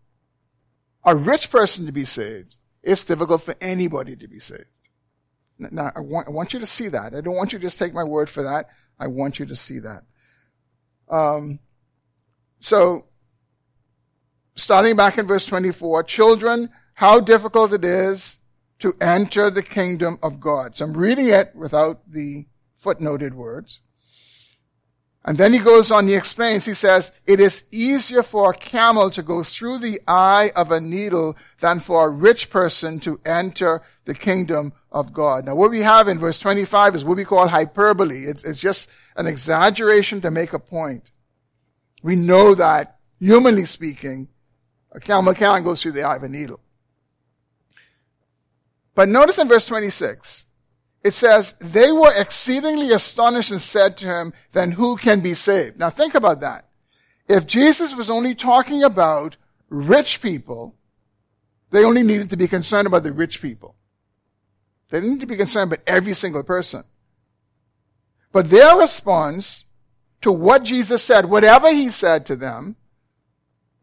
a 1.03 1.15
rich 1.15 1.49
person 1.49 1.85
to 1.85 1.91
be 1.91 2.05
saved, 2.05 2.57
it's 2.81 3.03
difficult 3.03 3.41
for 3.41 3.55
anybody 3.59 4.15
to 4.15 4.27
be 4.27 4.39
saved. 4.39 4.65
Now, 5.57 5.91
I 5.95 5.99
want, 5.99 6.27
I 6.27 6.31
want 6.31 6.53
you 6.53 6.59
to 6.59 6.65
see 6.65 6.87
that. 6.89 7.13
I 7.13 7.21
don't 7.21 7.35
want 7.35 7.53
you 7.53 7.59
to 7.59 7.63
just 7.63 7.77
take 7.77 7.93
my 7.93 8.03
word 8.03 8.29
for 8.29 8.43
that. 8.43 8.69
I 8.99 9.07
want 9.07 9.39
you 9.39 9.45
to 9.45 9.55
see 9.55 9.79
that. 9.79 10.03
Um, 11.09 11.59
so, 12.59 13.05
starting 14.55 14.95
back 14.95 15.17
in 15.17 15.25
verse 15.25 15.45
24, 15.45 16.03
children, 16.03 16.69
how 16.95 17.19
difficult 17.19 17.73
it 17.73 17.83
is 17.83 18.37
to 18.79 18.95
enter 18.99 19.49
the 19.49 19.63
kingdom 19.63 20.17
of 20.21 20.39
God. 20.39 20.75
So 20.75 20.85
I'm 20.85 20.97
reading 20.97 21.27
it 21.27 21.55
without 21.55 22.01
the 22.11 22.45
footnoted 22.83 23.33
words. 23.33 23.81
And 25.25 25.37
then 25.37 25.53
he 25.53 25.59
goes 25.59 25.89
on, 25.89 26.07
he 26.07 26.15
explains, 26.15 26.65
he 26.65 26.73
says, 26.73 27.13
it 27.25 27.39
is 27.39 27.63
easier 27.71 28.23
for 28.23 28.51
a 28.51 28.57
camel 28.57 29.09
to 29.11 29.23
go 29.23 29.41
through 29.41 29.79
the 29.79 30.01
eye 30.05 30.51
of 30.53 30.69
a 30.69 30.81
needle 30.81 31.37
than 31.59 31.79
for 31.79 32.05
a 32.05 32.09
rich 32.09 32.49
person 32.49 32.99
to 33.01 33.21
enter 33.25 33.81
the 34.03 34.13
kingdom 34.13 34.73
of 34.91 35.13
God. 35.13 35.45
Now 35.45 35.55
what 35.55 35.71
we 35.71 35.79
have 35.79 36.09
in 36.09 36.19
verse 36.19 36.39
25 36.39 36.97
is 36.97 37.05
what 37.05 37.15
we 37.15 37.23
call 37.23 37.47
hyperbole. 37.47 38.25
It's, 38.25 38.43
it's 38.43 38.59
just 38.59 38.89
an 39.15 39.27
exaggeration 39.27 40.19
to 40.21 40.31
make 40.31 40.51
a 40.51 40.59
point. 40.59 41.11
We 42.01 42.17
know 42.17 42.53
that, 42.55 42.97
humanly 43.17 43.63
speaking, 43.63 44.27
a 44.93 44.99
camel 44.99 45.33
can't 45.33 45.65
go 45.65 45.75
through 45.75 45.93
the 45.93 46.03
eye 46.03 46.15
of 46.15 46.23
a 46.23 46.29
needle. 46.29 46.59
But 48.95 49.09
notice 49.09 49.39
in 49.39 49.47
verse 49.47 49.65
26, 49.65 50.45
it 51.03 51.13
says, 51.13 51.55
they 51.59 51.91
were 51.91 52.13
exceedingly 52.15 52.91
astonished 52.91 53.51
and 53.51 53.61
said 53.61 53.97
to 53.97 54.05
him, 54.05 54.33
then 54.51 54.71
who 54.71 54.95
can 54.95 55.19
be 55.19 55.33
saved? 55.33 55.79
Now 55.79 55.89
think 55.89 56.15
about 56.15 56.41
that. 56.41 56.69
If 57.27 57.47
Jesus 57.47 57.95
was 57.95 58.09
only 58.09 58.35
talking 58.35 58.83
about 58.83 59.35
rich 59.69 60.21
people, 60.21 60.75
they 61.71 61.83
only 61.83 62.03
needed 62.03 62.29
to 62.29 62.37
be 62.37 62.47
concerned 62.47 62.85
about 62.85 63.03
the 63.03 63.11
rich 63.11 63.41
people. 63.41 63.75
They 64.89 64.99
didn't 64.99 65.13
need 65.13 65.21
to 65.21 65.27
be 65.27 65.37
concerned 65.37 65.73
about 65.73 65.83
every 65.87 66.13
single 66.13 66.43
person. 66.43 66.83
But 68.31 68.49
their 68.49 68.77
response 68.77 69.65
to 70.21 70.31
what 70.31 70.63
Jesus 70.63 71.03
said, 71.03 71.25
whatever 71.25 71.71
he 71.71 71.89
said 71.89 72.25
to 72.27 72.35
them, 72.35 72.75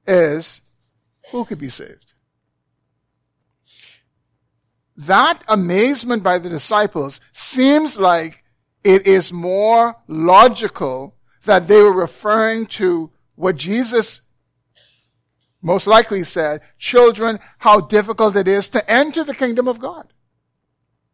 is, 0.06 0.60
who 1.30 1.44
could 1.44 1.58
be 1.58 1.68
saved? 1.70 2.10
that 5.06 5.42
amazement 5.48 6.22
by 6.22 6.36
the 6.36 6.50
disciples 6.50 7.20
seems 7.32 7.98
like 7.98 8.44
it 8.84 9.06
is 9.06 9.32
more 9.32 9.96
logical 10.06 11.16
that 11.44 11.68
they 11.68 11.80
were 11.80 11.92
referring 11.92 12.66
to 12.66 13.10
what 13.34 13.56
Jesus 13.56 14.20
most 15.62 15.86
likely 15.86 16.22
said, 16.22 16.60
children, 16.78 17.38
how 17.58 17.80
difficult 17.80 18.36
it 18.36 18.46
is 18.46 18.68
to 18.70 18.90
enter 18.90 19.24
the 19.24 19.34
kingdom 19.34 19.68
of 19.68 19.78
God. 19.78 20.12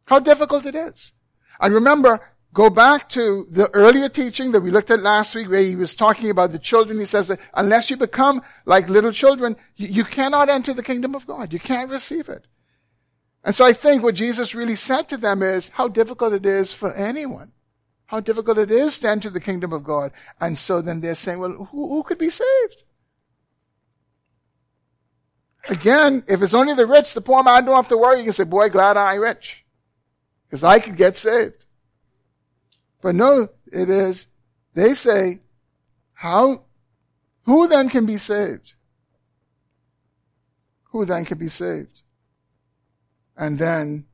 How 0.07 0.19
difficult 0.19 0.67
it 0.67 0.75
is. 0.75 1.13
And 1.61 1.73
remember, 1.73 2.21
go 2.57 2.71
back 2.71 3.07
to 3.11 3.47
the 3.51 3.69
earlier 3.75 4.09
teaching 4.09 4.53
that 4.53 4.63
we 4.63 4.71
looked 4.71 4.91
at 4.91 5.01
last 5.01 5.35
week 5.35 5.51
where 5.51 5.61
he 5.61 5.77
was 5.77 5.95
talking 5.95 6.31
about 6.31 6.53
the 6.53 6.59
children. 6.59 6.99
He 6.99 7.05
says 7.05 7.29
that 7.29 7.39
unless 7.53 7.91
you 7.91 7.99
become 7.99 8.41
like 8.65 8.89
little 8.89 9.13
children, 9.13 9.57
you, 9.77 9.89
you 9.89 10.05
cannot 10.05 10.49
enter 10.49 10.73
the 10.73 10.83
kingdom 10.83 11.15
of 11.15 11.27
God. 11.27 11.53
You 11.53 11.61
can't 11.61 11.91
receive 11.91 12.31
it. 12.31 12.47
And 13.45 13.55
so 13.55 13.67
I 13.67 13.75
think 13.75 14.03
what 14.03 14.15
Jesus 14.15 14.55
really 14.55 14.75
said 14.75 15.07
to 15.11 15.19
them 15.19 15.43
is 15.43 15.69
how 15.69 15.89
difficult 15.89 16.33
it 16.33 16.47
is 16.47 16.73
for 16.73 16.95
anyone. 16.95 17.53
How 18.07 18.21
difficult 18.21 18.57
it 18.57 18.71
is 18.71 18.99
to 19.01 19.11
enter 19.11 19.29
the 19.29 19.39
kingdom 19.39 19.75
of 19.75 19.85
God. 19.85 20.11
And 20.41 20.57
so 20.57 20.81
then 20.81 21.03
they're 21.03 21.15
saying, 21.15 21.41
well, 21.41 21.53
who, 21.53 21.89
who 21.91 22.03
could 22.05 22.19
be 22.19 22.31
saved? 22.31 22.85
Again, 25.69 26.25
if 26.27 26.41
it's 26.41 26.55
only 26.55 26.73
the 26.73 26.87
rich, 26.87 27.13
the 27.13 27.21
poor 27.21 27.43
man 27.43 27.67
don't 27.67 27.77
have 27.77 27.89
to 27.89 27.99
worry. 27.99 28.21
You 28.21 28.25
can 28.25 28.33
say, 28.33 28.45
boy, 28.45 28.71
glad 28.71 28.97
I 28.97 29.17
am 29.17 29.21
rich. 29.21 29.63
Because 30.49 30.65
I 30.65 30.79
could 30.79 30.97
get 30.97 31.19
saved. 31.19 31.66
But 33.07 33.15
no, 33.15 33.51
it 33.71 33.89
is, 33.89 34.27
they 34.75 34.95
say, 34.95 35.39
How, 36.13 36.65
who 37.45 37.69
then 37.69 37.89
can 37.89 38.05
be 38.05 38.17
saved? 38.17 38.75
Who 40.91 41.05
then 41.05 41.25
can 41.25 41.39
be 41.39 41.47
saved? 41.47 42.03
And 43.37 43.61
then 43.61 44.07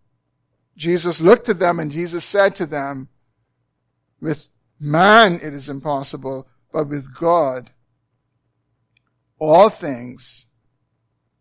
Jesus 0.77 1.23
looked 1.23 1.49
at 1.49 1.59
them 1.59 1.81
and 1.81 1.91
Jesus 1.91 2.23
said 2.23 2.55
to 2.57 2.67
them, 2.67 3.09
with 4.21 4.51
man 4.79 5.37
it 5.43 5.55
is 5.55 5.71
impossible, 5.71 6.47
but 6.71 6.87
with 6.87 7.15
God 7.15 7.71
all 9.39 9.71
things 9.71 10.45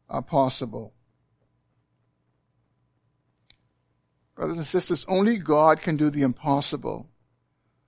are 0.08 0.22
possible. 0.22 0.94
Brothers 4.38 4.58
and 4.58 4.66
sisters, 4.66 5.06
only 5.10 5.36
God 5.36 5.82
can 5.82 5.98
do 5.98 6.10
the 6.10 6.22
impossible 6.22 7.11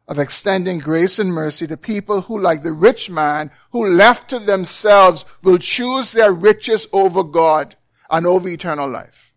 of 0.07 0.19
extending 0.19 0.79
grace 0.79 1.17
and 1.17 1.33
mercy 1.33 1.65
to 1.67 1.77
people 1.77 2.21
who, 2.21 2.39
like 2.39 2.61
the 2.61 2.73
rich 2.73 3.09
man, 3.09 3.51
who 3.71 3.89
left 3.89 4.29
to 4.29 4.39
themselves, 4.39 5.25
will 5.41 5.57
choose 5.57 6.11
their 6.11 6.31
riches 6.31 6.87
over 6.91 7.23
God 7.23 7.75
and 8.09 8.27
over 8.27 8.49
eternal 8.49 8.89
life. 8.89 9.33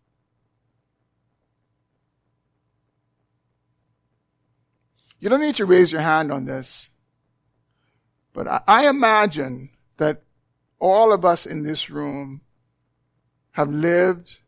You 5.18 5.30
don't 5.30 5.40
need 5.40 5.56
to 5.56 5.64
raise 5.64 5.92
your 5.92 6.02
hand 6.02 6.30
on 6.30 6.44
this, 6.44 6.90
but 8.32 8.46
I, 8.68 8.88
imagine 8.88 9.70
that 9.96 10.22
all 10.78 11.12
of 11.12 11.24
us 11.24 11.46
in 11.46 11.62
this 11.62 11.88
room 11.88 12.42
have 13.52 13.70
lived 13.70 14.38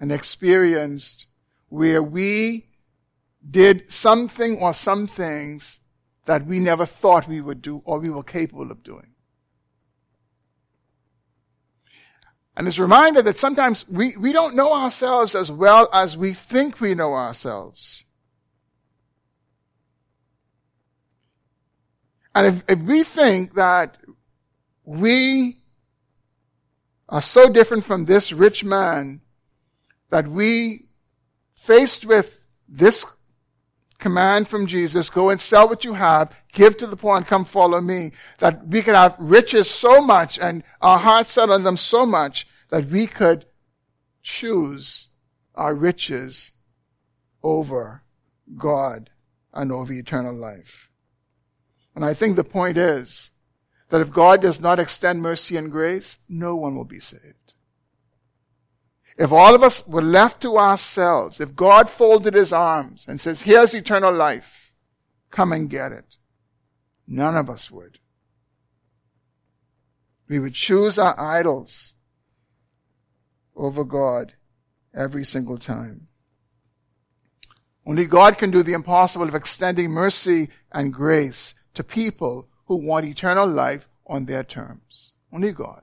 and 0.00 0.10
experienced 0.10 1.26
where 1.68 2.02
we 2.02 2.66
did 3.48 3.90
something 3.90 4.58
or 4.58 4.72
some 4.72 5.06
things 5.06 5.80
that 6.24 6.46
we 6.46 6.58
never 6.58 6.86
thought 6.86 7.28
we 7.28 7.40
would 7.40 7.60
do 7.60 7.82
or 7.84 7.98
we 7.98 8.10
were 8.10 8.22
capable 8.22 8.70
of 8.70 8.82
doing. 8.82 9.08
And 12.56 12.68
it's 12.68 12.78
a 12.78 12.82
reminder 12.82 13.20
that 13.22 13.36
sometimes 13.36 13.86
we, 13.88 14.16
we 14.16 14.32
don't 14.32 14.54
know 14.54 14.72
ourselves 14.72 15.34
as 15.34 15.50
well 15.50 15.88
as 15.92 16.16
we 16.16 16.32
think 16.32 16.80
we 16.80 16.94
know 16.94 17.14
ourselves. 17.14 18.04
And 22.34 22.46
if, 22.46 22.64
if 22.68 22.78
we 22.80 23.02
think 23.02 23.54
that 23.54 23.98
we 24.84 25.58
are 27.08 27.22
so 27.22 27.48
different 27.48 27.84
from 27.84 28.04
this 28.04 28.32
rich 28.32 28.64
man 28.64 29.20
that 30.10 30.28
we, 30.28 30.84
faced 31.64 32.04
with 32.04 32.46
this 32.68 33.06
command 33.98 34.48
from 34.48 34.66
Jesus, 34.66 35.10
go 35.10 35.30
and 35.30 35.40
sell 35.40 35.68
what 35.68 35.84
you 35.84 35.94
have, 35.94 36.34
give 36.52 36.76
to 36.78 36.86
the 36.86 36.96
poor 36.96 37.16
and 37.16 37.26
come 37.26 37.44
follow 37.44 37.80
me, 37.80 38.12
that 38.38 38.66
we 38.68 38.82
could 38.82 38.94
have 38.94 39.16
riches 39.18 39.70
so 39.70 40.00
much 40.00 40.38
and 40.38 40.62
our 40.80 40.98
hearts 40.98 41.32
set 41.32 41.50
on 41.50 41.62
them 41.62 41.76
so 41.76 42.04
much 42.04 42.46
that 42.70 42.86
we 42.86 43.06
could 43.06 43.46
choose 44.22 45.08
our 45.54 45.74
riches 45.74 46.50
over 47.42 48.02
God 48.56 49.10
and 49.52 49.70
over 49.70 49.92
eternal 49.92 50.34
life. 50.34 50.90
And 51.94 52.04
I 52.04 52.14
think 52.14 52.36
the 52.36 52.44
point 52.44 52.76
is, 52.76 53.30
that 53.94 54.00
if 54.00 54.10
God 54.10 54.42
does 54.42 54.60
not 54.60 54.80
extend 54.80 55.22
mercy 55.22 55.56
and 55.56 55.70
grace, 55.70 56.18
no 56.28 56.56
one 56.56 56.74
will 56.74 56.84
be 56.84 56.98
saved. 56.98 57.43
If 59.16 59.30
all 59.30 59.54
of 59.54 59.62
us 59.62 59.86
were 59.86 60.02
left 60.02 60.42
to 60.42 60.56
ourselves, 60.58 61.40
if 61.40 61.54
God 61.54 61.88
folded 61.88 62.34
his 62.34 62.52
arms 62.52 63.06
and 63.08 63.20
says, 63.20 63.42
here's 63.42 63.74
eternal 63.74 64.12
life, 64.12 64.72
come 65.30 65.52
and 65.52 65.70
get 65.70 65.92
it, 65.92 66.16
none 67.06 67.36
of 67.36 67.48
us 67.48 67.70
would. 67.70 68.00
We 70.28 70.38
would 70.38 70.54
choose 70.54 70.98
our 70.98 71.18
idols 71.20 71.92
over 73.54 73.84
God 73.84 74.32
every 74.94 75.24
single 75.24 75.58
time. 75.58 76.08
Only 77.86 78.06
God 78.06 78.38
can 78.38 78.50
do 78.50 78.62
the 78.62 78.72
impossible 78.72 79.28
of 79.28 79.34
extending 79.34 79.90
mercy 79.90 80.48
and 80.72 80.92
grace 80.92 81.54
to 81.74 81.84
people 81.84 82.48
who 82.66 82.76
want 82.76 83.06
eternal 83.06 83.46
life 83.46 83.88
on 84.06 84.24
their 84.24 84.42
terms. 84.42 85.12
Only 85.32 85.52
God. 85.52 85.82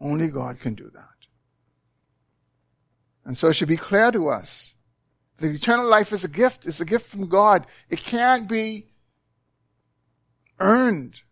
Only 0.00 0.28
God 0.28 0.58
can 0.58 0.74
do 0.74 0.90
that. 0.94 1.13
And 3.24 3.38
so 3.38 3.48
it 3.48 3.54
should 3.54 3.68
be 3.68 3.76
clear 3.76 4.10
to 4.10 4.28
us 4.28 4.74
that 5.38 5.50
eternal 5.50 5.86
life 5.86 6.12
is 6.12 6.24
a 6.24 6.28
gift. 6.28 6.66
It's 6.66 6.80
a 6.80 6.84
gift 6.84 7.10
from 7.10 7.28
God. 7.28 7.66
It 7.88 7.98
can't 7.98 8.48
be 8.48 8.88
earned. 10.58 11.22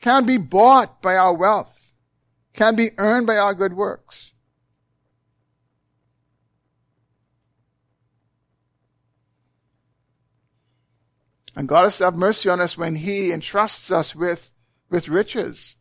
Can't 0.00 0.26
be 0.26 0.36
bought 0.36 1.00
by 1.00 1.16
our 1.16 1.34
wealth. 1.34 1.92
Can't 2.52 2.76
be 2.76 2.90
earned 2.98 3.26
by 3.26 3.36
our 3.36 3.54
good 3.54 3.72
works. 3.72 4.32
And 11.54 11.68
God 11.68 11.84
has 11.84 11.98
to 11.98 12.04
have 12.04 12.16
mercy 12.16 12.48
on 12.48 12.60
us 12.60 12.78
when 12.78 12.96
He 12.96 13.32
entrusts 13.32 13.90
us 13.90 14.14
with, 14.14 14.52
with 14.90 15.08
riches. 15.08 15.76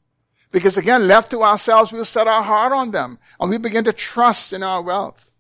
Because 0.52 0.78
again, 0.78 1.08
left 1.08 1.32
to 1.32 1.44
ourselves, 1.44 1.92
we'll 1.92 2.06
set 2.06 2.28
our 2.28 2.44
heart 2.44 2.74
on 2.74 2.92
them 2.92 3.20
and 3.40 3.50
we 3.50 3.58
begin 3.58 3.86
to 3.86 3.94
trust 3.94 4.52
in 4.52 4.64
our 4.64 4.82
wealth. 4.82 5.36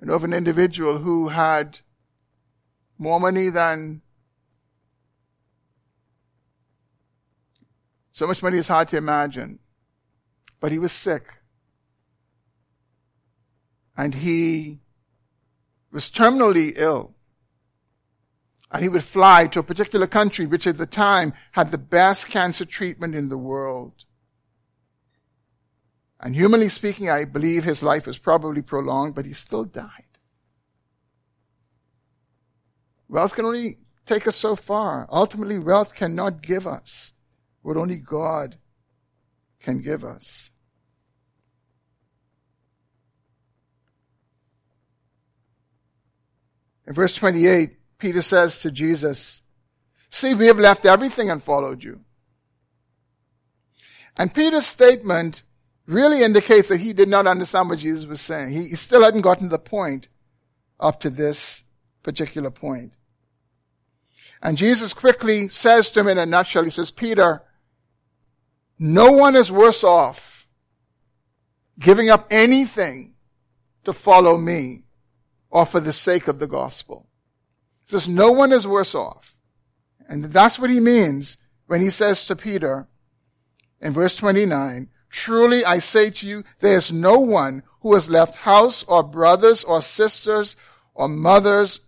I 0.00 0.06
know 0.06 0.14
of 0.14 0.24
an 0.24 0.32
individual 0.32 0.98
who 0.98 1.28
had 1.28 1.80
more 2.96 3.18
money 3.18 3.48
than 3.48 4.02
so 8.12 8.26
much 8.26 8.42
money 8.42 8.58
is 8.58 8.68
hard 8.68 8.88
to 8.88 8.96
imagine. 8.96 9.58
But 10.60 10.72
he 10.72 10.78
was 10.78 10.92
sick. 10.92 11.38
And 13.96 14.14
he 14.14 14.80
was 15.92 16.10
terminally 16.10 16.72
ill. 16.76 17.14
And 18.70 18.82
he 18.82 18.88
would 18.88 19.04
fly 19.04 19.46
to 19.48 19.60
a 19.60 19.62
particular 19.62 20.06
country 20.06 20.46
which 20.46 20.66
at 20.66 20.78
the 20.78 20.86
time 20.86 21.32
had 21.52 21.70
the 21.70 21.78
best 21.78 22.28
cancer 22.28 22.64
treatment 22.64 23.14
in 23.14 23.28
the 23.28 23.38
world. 23.38 24.04
And 26.20 26.34
humanly 26.34 26.68
speaking, 26.68 27.08
I 27.08 27.24
believe 27.24 27.64
his 27.64 27.82
life 27.82 28.06
was 28.06 28.18
probably 28.18 28.60
prolonged, 28.60 29.14
but 29.14 29.24
he 29.24 29.32
still 29.32 29.64
died. 29.64 30.04
Wealth 33.08 33.34
can 33.34 33.46
only 33.46 33.78
take 34.04 34.26
us 34.26 34.36
so 34.36 34.56
far. 34.56 35.06
Ultimately, 35.10 35.58
wealth 35.58 35.94
cannot 35.94 36.42
give 36.42 36.66
us 36.66 37.12
what 37.62 37.76
only 37.76 37.96
God 37.96 38.56
can 39.60 39.80
give 39.80 40.04
us. 40.04 40.50
In 46.86 46.94
verse 46.94 47.14
28, 47.14 47.77
Peter 47.98 48.22
says 48.22 48.60
to 48.60 48.70
Jesus, 48.70 49.42
See, 50.10 50.34
we 50.34 50.46
have 50.46 50.58
left 50.58 50.86
everything 50.86 51.30
and 51.30 51.42
followed 51.42 51.82
you. 51.82 52.00
And 54.16 54.32
Peter's 54.32 54.66
statement 54.66 55.42
really 55.86 56.22
indicates 56.22 56.68
that 56.68 56.80
he 56.80 56.92
did 56.92 57.08
not 57.08 57.26
understand 57.26 57.68
what 57.68 57.78
Jesus 57.78 58.06
was 58.06 58.20
saying. 58.20 58.52
He, 58.52 58.74
still 58.74 59.02
hadn't 59.02 59.22
gotten 59.22 59.44
to 59.44 59.50
the 59.50 59.58
point 59.58 60.08
up 60.80 61.00
to 61.00 61.10
this 61.10 61.64
particular 62.02 62.50
point. 62.50 62.96
And 64.42 64.56
Jesus 64.56 64.94
quickly 64.94 65.48
says 65.48 65.90
to 65.90 66.00
him 66.00 66.08
in 66.08 66.18
a 66.18 66.26
nutshell, 66.26 66.64
he 66.64 66.70
says, 66.70 66.90
Peter, 66.90 67.42
no 68.78 69.12
one 69.12 69.34
is 69.34 69.50
worse 69.50 69.82
off 69.82 70.46
giving 71.78 72.10
up 72.10 72.26
anything 72.30 73.14
to 73.84 73.92
follow 73.92 74.36
me 74.36 74.84
or 75.50 75.64
for 75.64 75.80
the 75.80 75.92
sake 75.92 76.28
of 76.28 76.38
the 76.38 76.46
gospel. 76.46 77.07
Says, 77.88 78.06
no 78.06 78.30
one 78.30 78.52
is 78.52 78.66
worse 78.66 78.94
off. 78.94 79.34
And 80.08 80.24
that's 80.24 80.58
what 80.58 80.70
he 80.70 80.80
means 80.80 81.36
when 81.66 81.80
he 81.80 81.90
says 81.90 82.26
to 82.26 82.36
Peter 82.36 82.86
in 83.80 83.92
verse 83.92 84.16
29, 84.16 84.88
truly 85.10 85.64
I 85.64 85.78
say 85.78 86.10
to 86.10 86.26
you, 86.26 86.44
there 86.60 86.76
is 86.76 86.92
no 86.92 87.18
one 87.18 87.62
who 87.80 87.94
has 87.94 88.10
left 88.10 88.36
house 88.36 88.82
or 88.84 89.02
brothers 89.02 89.64
or 89.64 89.82
sisters 89.82 90.56
or 90.94 91.08
mothers 91.08 91.80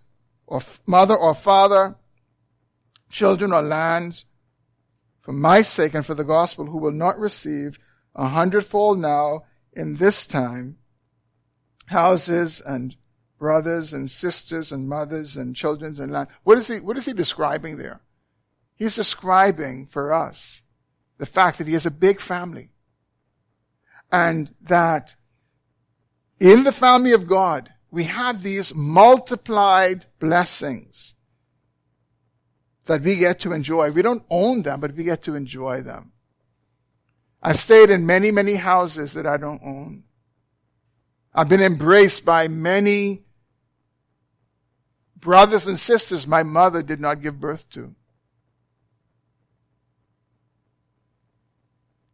or 0.46 0.61
mother 0.86 1.16
or 1.16 1.34
father, 1.34 1.96
children 3.11 3.53
or 3.53 3.62
lands 3.62 4.24
for 5.20 5.32
my 5.32 5.62
sake 5.62 5.94
and 5.94 6.07
for 6.07 6.14
the 6.14 6.24
gospel 6.24 6.66
who 6.66 6.78
will 6.78 6.92
not 6.92 7.18
receive 7.18 7.78
a 8.14 8.28
hundredfold 8.28 8.98
now 8.98 9.42
in 9.72 9.96
this 9.96 10.26
time 10.26 10.78
houses 11.86 12.61
and 12.61 12.96
brothers 13.41 13.95
and 13.95 14.09
sisters 14.09 14.70
and 14.70 14.86
mothers 14.86 15.36
and 15.36 15.57
children 15.57 15.97
and 15.99 16.12
land. 16.12 16.28
What 16.45 16.59
is 16.59 16.68
he, 16.68 16.78
what 16.78 16.99
is 16.99 17.07
he 17.07 17.14
describing 17.14 17.78
there? 17.78 18.03
He's 18.76 18.95
describing 18.95 19.86
for 19.86 20.12
us 20.12 20.61
the 21.16 21.26
fact 21.26 21.59
that 21.59 21.66
he 21.66 21.72
has 21.72 21.86
a 21.86 21.91
big 21.91 22.20
family 22.20 22.68
and 24.12 24.55
that 24.61 25.14
in 26.38 26.64
the 26.64 26.72
family 26.72 27.12
of 27.12 27.26
God, 27.26 27.72
we 27.91 28.05
have 28.05 28.43
these 28.43 28.74
multiplied 28.74 30.07
blessings 30.18 31.14
that 32.84 33.03
we 33.03 33.16
get 33.16 33.41
to 33.41 33.53
enjoy. 33.53 33.91
We 33.91 34.03
don't 34.03 34.24
own 34.28 34.62
them, 34.62 34.80
but 34.80 34.95
we 34.95 35.05
get 35.05 35.22
to 35.22 35.34
enjoy 35.34 35.80
them. 35.80 36.12
I've 37.43 37.59
stayed 37.59 37.88
in 37.88 38.05
many, 38.05 38.30
many 38.30 38.55
houses 38.57 39.14
that 39.14 39.26
I 39.26 39.38
don't 39.38 39.62
own. 39.64 40.05
I've 41.34 41.49
been 41.49 41.62
embraced 41.62 42.24
by 42.24 42.49
many 42.49 43.24
brothers 45.20 45.66
and 45.66 45.78
sisters 45.78 46.26
my 46.26 46.42
mother 46.42 46.82
did 46.82 47.00
not 47.00 47.22
give 47.22 47.40
birth 47.40 47.68
to. 47.70 47.94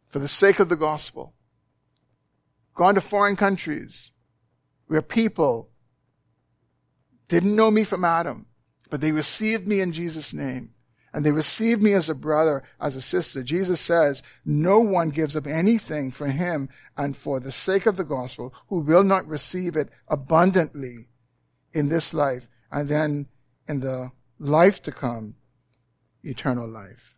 For 0.09 0.19
the 0.19 0.27
sake 0.27 0.59
of 0.59 0.69
the 0.69 0.75
gospel. 0.75 1.33
Gone 2.73 2.95
to 2.95 3.01
foreign 3.01 3.35
countries 3.35 4.11
where 4.87 5.01
people 5.01 5.69
didn't 7.27 7.55
know 7.55 7.71
me 7.71 7.83
from 7.83 8.05
Adam, 8.05 8.45
but 8.89 9.01
they 9.01 9.11
received 9.11 9.67
me 9.67 9.81
in 9.81 9.91
Jesus' 9.91 10.33
name. 10.33 10.73
And 11.13 11.25
they 11.25 11.31
received 11.31 11.81
me 11.81 11.93
as 11.93 12.09
a 12.09 12.15
brother, 12.15 12.63
as 12.79 12.95
a 12.95 13.01
sister. 13.01 13.41
Jesus 13.41 13.81
says, 13.81 14.21
no 14.45 14.79
one 14.79 15.09
gives 15.09 15.35
up 15.35 15.47
anything 15.47 16.11
for 16.11 16.27
him 16.27 16.69
and 16.95 17.17
for 17.17 17.39
the 17.39 17.51
sake 17.51 17.87
of 17.87 17.97
the 17.97 18.03
gospel 18.03 18.53
who 18.67 18.79
will 18.79 19.03
not 19.03 19.27
receive 19.27 19.75
it 19.75 19.89
abundantly 20.07 21.07
in 21.73 21.89
this 21.89 22.13
life 22.13 22.47
and 22.71 22.87
then 22.87 23.27
in 23.67 23.79
the 23.79 24.11
life 24.39 24.81
to 24.83 24.91
come, 24.91 25.35
eternal 26.23 26.67
life. 26.67 27.15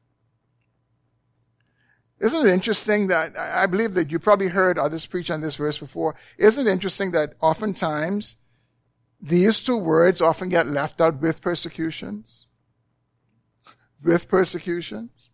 Isn't 2.19 2.47
it 2.47 2.51
interesting 2.51 3.07
that 3.07 3.37
I 3.37 3.65
believe 3.65 3.93
that 3.93 4.11
you 4.11 4.19
probably 4.19 4.49
heard 4.49 4.77
others 4.77 5.05
preach 5.05 5.31
on 5.31 5.41
this 5.41 5.55
verse 5.55 5.77
before? 5.77 6.15
Isn't 6.37 6.67
it 6.67 6.71
interesting 6.71 7.11
that 7.11 7.35
oftentimes 7.39 8.35
these 9.21 9.61
two 9.61 9.77
words 9.77 10.21
often 10.21 10.49
get 10.49 10.67
left 10.67 10.99
out 10.99 11.21
with 11.21 11.41
persecutions? 11.41 12.47
With 14.03 14.27
persecutions? 14.27 15.29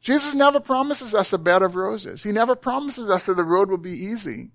Jesus 0.00 0.34
never 0.34 0.60
promises 0.60 1.14
us 1.14 1.32
a 1.32 1.38
bed 1.38 1.62
of 1.62 1.76
roses. 1.76 2.22
He 2.22 2.32
never 2.32 2.54
promises 2.54 3.08
us 3.08 3.26
that 3.26 3.36
the 3.36 3.44
road 3.44 3.70
will 3.70 3.78
be 3.78 3.92
easy. 3.92 4.50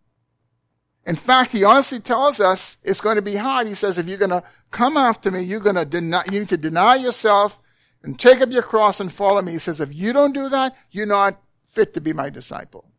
In 1.09 1.15
fact, 1.15 1.53
he 1.53 1.63
honestly 1.63 1.99
tells 1.99 2.39
us 2.39 2.77
it's 2.83 3.01
going 3.01 3.15
to 3.15 3.23
be 3.23 3.35
hard. 3.35 3.65
He 3.65 3.73
says, 3.73 3.97
if 3.97 4.07
you're 4.07 4.19
going 4.19 4.29
to 4.29 4.43
come 4.69 4.95
after 4.95 5.31
me, 5.31 5.41
you're 5.41 5.59
going 5.59 5.75
to 5.75 5.83
deny, 5.83 6.23
you 6.31 6.41
need 6.41 6.49
to 6.49 6.57
deny 6.57 6.97
yourself 6.97 7.59
and 8.03 8.19
take 8.19 8.41
up 8.41 8.51
your 8.51 8.61
cross 8.61 8.99
and 8.99 9.11
follow 9.11 9.41
me. 9.41 9.53
He 9.53 9.57
says, 9.57 9.79
if 9.79 9.91
you 9.91 10.13
don't 10.13 10.35
do 10.35 10.49
that, 10.49 10.77
you're 10.91 11.07
not 11.07 11.41
fit 11.63 11.95
to 11.95 11.99
be 11.99 12.13
my 12.13 12.29
disciple. 12.29 12.91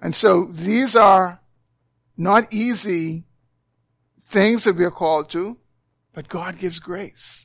And 0.00 0.14
so 0.14 0.46
these 0.46 0.96
are 0.96 1.42
not 2.16 2.50
easy 2.50 3.26
things 4.18 4.64
that 4.64 4.76
we 4.76 4.86
are 4.86 4.90
called 4.90 5.28
to, 5.32 5.58
but 6.14 6.30
God 6.30 6.56
gives 6.56 6.78
grace. 6.78 7.44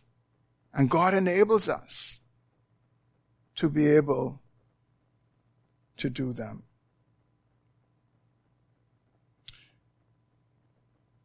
And 0.74 0.89
God 0.89 1.14
enables 1.14 1.68
us 1.68 2.22
to 3.57 3.68
be 3.68 3.86
able 3.88 4.39
to 6.04 6.10
do 6.10 6.34
them. 6.34 6.64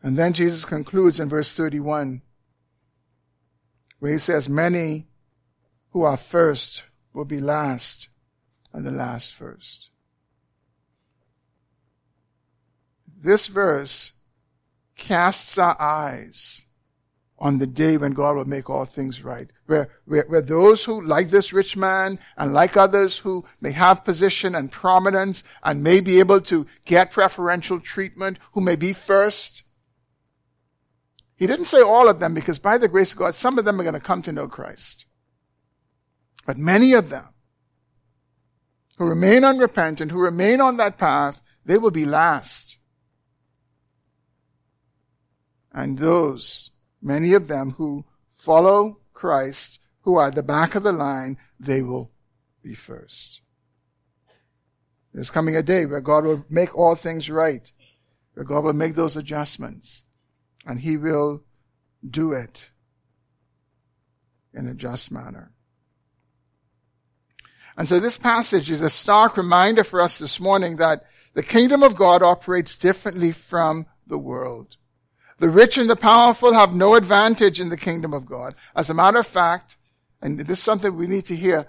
And 0.01 0.17
then 0.17 0.33
Jesus 0.33 0.65
concludes 0.65 1.19
in 1.19 1.29
verse 1.29 1.53
31, 1.53 2.23
where 3.99 4.13
he 4.13 4.19
says, 4.19 4.49
Many 4.49 5.09
who 5.91 6.05
are 6.05 6.17
first 6.17 6.85
will 7.13 7.25
be 7.25 7.41
last, 7.41 8.09
and 8.73 8.87
the 8.87 8.93
last 8.93 9.35
first. 9.35 9.91
This 13.21 13.49
verse 13.49 14.13
casts 14.95 15.59
our 15.59 15.77
eyes 15.81 16.63
on 17.41 17.59
the 17.59 17.67
day 17.67 17.97
when 17.97 18.13
God 18.13 18.37
will 18.37 18.45
make 18.45 18.69
all 18.69 18.85
things 18.85 19.23
right. 19.23 19.49
Where, 19.67 19.91
where, 20.07 20.25
where 20.29 20.41
those 20.41 20.85
who, 20.85 21.01
like 21.01 21.31
this 21.31 21.53
rich 21.53 21.77
man 21.77 22.19
and 22.37 22.53
like 22.53 22.77
others 22.77 23.19
who 23.19 23.45
may 23.61 23.71
have 23.73 24.05
position 24.05 24.55
and 24.55 24.73
prominence 24.73 25.45
and 25.63 25.83
may 25.83 26.01
be 26.01 26.19
able 26.19 26.41
to 26.43 26.67
get 26.85 27.13
preferential 27.13 27.81
treatment, 27.81 28.39
who 28.53 28.61
may 28.61 28.77
be 28.77 28.93
first. 28.93 29.63
He 31.37 31.47
didn't 31.47 31.67
say 31.67 31.81
all 31.81 32.09
of 32.09 32.19
them 32.19 32.35
because 32.35 32.59
by 32.59 32.79
the 32.79 32.89
grace 32.89 33.13
of 33.13 33.19
God, 33.19 33.35
some 33.35 33.59
of 33.59 33.65
them 33.65 33.81
are 33.81 33.85
going 33.85 33.95
to 33.95 34.01
come 34.01 34.23
to 34.23 34.33
know 34.33 34.49
Christ. 34.49 35.05
But 36.45 36.59
many 36.59 36.93
of 36.95 37.11
them 37.11 37.29
who 38.97 39.07
remain 39.07 39.45
unrepentant, 39.45 40.11
who 40.11 40.19
remain 40.19 40.61
on 40.61 40.77
that 40.79 40.99
path, 40.99 41.41
they 41.65 41.79
will 41.79 41.93
be 41.93 42.05
last. 42.05 42.79
And 45.73 45.99
those 45.99 46.73
many 47.01 47.35
of 47.35 47.49
them 47.49 47.73
who 47.73 48.05
follow 48.33 49.01
Christ, 49.13 49.81
who 50.03 50.17
are 50.17 50.29
at 50.29 50.35
the 50.35 50.43
back 50.43 50.75
of 50.75 50.83
the 50.83 50.93
line, 50.93 51.39
they 51.59 51.83
will 51.83 52.11
be 52.63 52.75
first. 52.75 53.41
There's 55.13 55.31
coming 55.31 55.57
a 55.57 55.63
day 55.63 55.87
where 55.87 56.01
God 56.01 56.25
will 56.25 56.45
make 56.49 56.77
all 56.77 56.95
things 56.95 57.31
right, 57.31 57.71
where 58.35 58.45
God 58.45 58.65
will 58.65 58.73
make 58.73 58.95
those 58.95 59.17
adjustments, 59.17 60.05
and 60.67 60.81
He 60.81 60.97
will 60.97 61.43
do 62.09 62.33
it 62.33 62.71
in 64.55 64.69
a 64.69 64.75
just 64.75 65.11
manner. 65.11 65.53
And 67.77 67.87
so 67.87 68.01
this 68.01 68.19
passage 68.19 68.71
is 68.71 68.83
a 68.83 68.91
stark 68.91 69.37
reminder 69.37 69.85
for 69.85 70.01
us 70.01 70.19
this 70.19 70.41
morning 70.41 70.77
that 70.77 71.05
the 71.35 71.43
kingdom 71.43 71.83
of 71.83 71.95
God 71.95 72.23
operates 72.23 72.77
differently 72.77 73.31
from 73.31 73.87
the 74.07 74.19
world. 74.19 74.77
The 75.39 75.49
rich 75.49 75.79
and 75.79 75.89
the 75.89 75.97
powerful 75.97 76.53
have 76.53 76.75
no 76.75 76.95
advantage 76.95 77.61
in 77.61 77.69
the 77.69 77.77
kingdom 77.77 78.13
of 78.13 78.27
God. 78.27 78.55
As 78.75 78.91
a 78.91 78.95
matter 78.95 79.19
of 79.19 79.27
fact, 79.27 79.77
and 80.21 80.39
this 80.39 80.59
is 80.59 80.65
something 80.65 80.97
we 80.97 81.07
need 81.07 81.27
to 81.27 81.37
hear, 81.37 81.67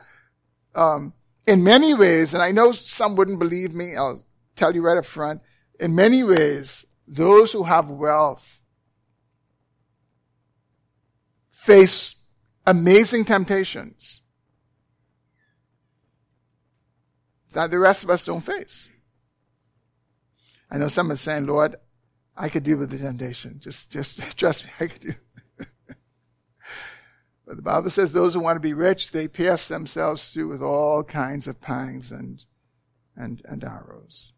um, 0.74 1.14
in 1.46 1.64
many 1.64 1.94
ways, 1.94 2.34
and 2.34 2.42
I 2.42 2.52
know 2.52 2.72
some 2.72 3.16
wouldn't 3.16 3.40
believe 3.40 3.74
me, 3.74 3.96
I'll 3.96 4.24
tell 4.56 4.74
you 4.74 4.82
right 4.82 4.98
up 4.98 5.06
front, 5.06 5.42
in 5.80 5.96
many 5.96 6.24
ways, 6.24 6.86
those 7.08 7.52
who 7.52 7.64
have 7.64 7.90
wealth 7.90 8.62
face 11.50 12.16
amazing 12.66 13.26
temptations 13.26 14.22
that 17.52 17.72
the 17.72 17.80
rest 17.80 18.04
of 18.04 18.10
us 18.10 18.26
don't 18.26 18.42
face. 18.42 18.90
I 20.72 20.78
know 20.78 20.88
some 20.88 21.12
are 21.12 21.16
saying, 21.16 21.46
Lord, 21.48 21.76
I 22.40 22.48
could 22.48 22.64
deal 22.64 22.78
with 22.78 22.90
the 22.90 22.98
temptation. 22.98 23.60
Just, 23.60 23.92
just 23.92 24.38
trust 24.38 24.64
me, 24.64 24.72
I 24.80 24.88
could 24.88 25.02
do. 25.02 25.14
but 27.46 27.58
the 27.58 27.62
Bible 27.62 27.90
says 27.90 28.14
those 28.14 28.34
who 28.34 28.40
want 28.40 28.56
to 28.56 28.62
be 28.62 28.74
rich, 28.74 29.12
they 29.12 29.28
pierce 29.28 29.68
themselves 29.68 30.30
through 30.30 30.48
with 30.48 30.62
all 30.62 31.04
kinds 31.04 31.48
of 31.48 31.60
pangs 31.60 32.14
and, 32.14 32.46
and, 33.18 33.42
and 33.44 33.66
arrows. 33.66 34.32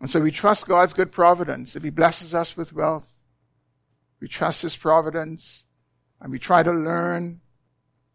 And 0.00 0.08
so 0.08 0.20
we 0.20 0.30
trust 0.30 0.66
God's 0.66 0.94
good 0.94 1.12
providence. 1.12 1.76
If 1.76 1.82
He 1.82 1.90
blesses 1.90 2.34
us 2.34 2.56
with 2.56 2.72
wealth, 2.72 3.26
we 4.18 4.26
trust 4.26 4.62
His 4.62 4.74
providence 4.74 5.64
and 6.18 6.32
we 6.32 6.38
try 6.38 6.62
to 6.62 6.72
learn 6.72 7.42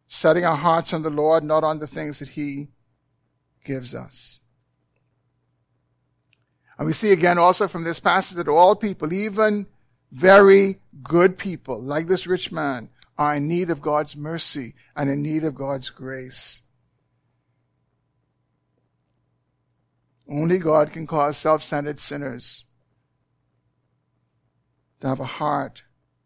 setting 0.08 0.44
our 0.44 0.58
hearts 0.58 0.92
on 0.92 1.04
the 1.04 1.12
Lord, 1.12 1.44
not 1.44 1.64
on 1.64 1.78
the 1.78 1.88
things 1.88 2.18
that 2.18 2.30
He 2.30 2.70
gives 3.64 3.94
us. 3.94 4.40
And 6.78 6.88
we 6.88 6.94
see 6.94 7.12
again 7.12 7.38
also 7.38 7.68
from 7.68 7.84
this 7.84 8.00
passage 8.00 8.38
that 8.38 8.48
all 8.48 8.76
people, 8.76 9.14
even 9.14 9.68
very 10.12 10.80
good 11.04 11.38
people, 11.38 11.82
like 11.82 12.08
this 12.08 12.28
rich 12.28 12.52
man, 12.52 12.90
are 13.18 13.36
in 13.36 13.48
need 13.48 13.70
of 13.70 13.82
God's 13.82 14.16
mercy 14.16 14.76
and 14.96 15.10
in 15.10 15.22
need 15.22 15.44
of 15.44 15.56
God's 15.56 15.90
grace. 15.90 16.62
Only 20.30 20.58
God 20.58 20.92
can 20.92 21.08
cause 21.08 21.38
self-centered 21.38 22.00
sinners 22.00 22.66
to 25.00 25.08
have 25.08 25.20
a 25.20 25.26
heart 25.26 25.84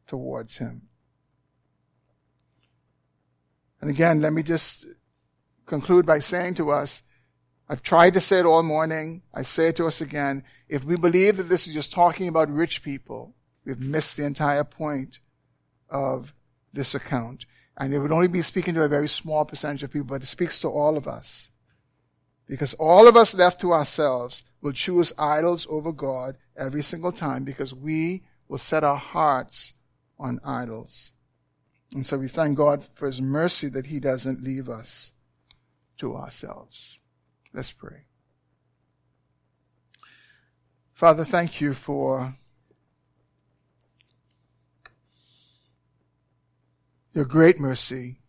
towards 0.08 0.58
Him. 0.58 0.84
And 3.82 3.90
again, 3.90 4.22
let 4.22 4.34
me 4.34 4.42
just 4.42 4.86
conclude 5.66 6.06
by 6.06 6.20
saying 6.20 6.56
to 6.56 6.72
us, 6.72 7.04
I've 7.70 7.84
tried 7.84 8.16
to 8.16 8.20
say 8.20 8.40
it 8.40 8.46
all 8.46 8.64
morning. 8.64 9.22
I 9.32 9.44
say 9.44 9.68
it 9.68 9.76
to 9.76 9.86
us 9.86 10.02
again. 10.02 10.44
If 10.68 10.84
we 10.84 10.96
believe 10.96 11.38
that 11.38 11.44
this 11.44 11.68
is 11.68 11.74
just 11.76 11.92
talking 11.92 12.28
about 12.28 12.50
rich 12.50 12.82
people, 12.82 13.36
we've 13.64 13.80
missed 13.80 14.18
the 14.18 14.26
entire 14.26 14.64
point 14.64 15.20
of 15.88 16.34
this 16.74 16.96
account. 16.96 17.46
And 17.78 17.94
it 17.94 18.00
would 18.00 18.12
only 18.12 18.28
be 18.28 18.42
speaking 18.42 18.74
to 18.74 18.84
a 18.84 18.90
very 18.90 19.08
small 19.08 19.46
percentage 19.46 19.84
of 19.84 19.92
people, 19.92 20.08
but 20.08 20.24
it 20.24 20.28
speaks 20.28 20.60
to 20.62 20.68
all 20.68 20.98
of 20.98 21.08
us. 21.08 21.50
Because 22.48 22.74
all 22.74 23.08
of 23.08 23.16
us 23.16 23.36
left 23.36 23.62
to 23.62 23.72
ourselves 23.72 24.44
will 24.62 24.72
choose 24.72 25.14
idols 25.20 25.68
over 25.70 25.92
God 25.92 26.38
every 26.58 26.82
single 26.82 27.12
time 27.12 27.44
because 27.44 27.74
we 27.74 28.24
will 28.48 28.58
set 28.58 28.84
our 28.84 28.98
hearts 28.98 29.74
on 30.20 30.40
idols. 30.44 31.12
And 31.94 32.06
so 32.06 32.18
we 32.18 32.28
thank 32.28 32.58
God 32.58 32.84
for 32.96 33.06
His 33.06 33.22
mercy 33.22 33.70
that 33.70 33.86
He 33.86 34.00
doesn't 34.00 34.44
leave 34.44 34.68
us 34.68 35.14
to 36.00 36.16
ourselves. 36.16 36.99
Let's 37.54 37.72
pray. 37.72 38.04
Father, 40.94 41.24
thank 41.24 41.62
you 41.62 41.74
for 41.74 42.36
your 47.14 47.26
great 47.26 47.60
mercy. 47.60 48.20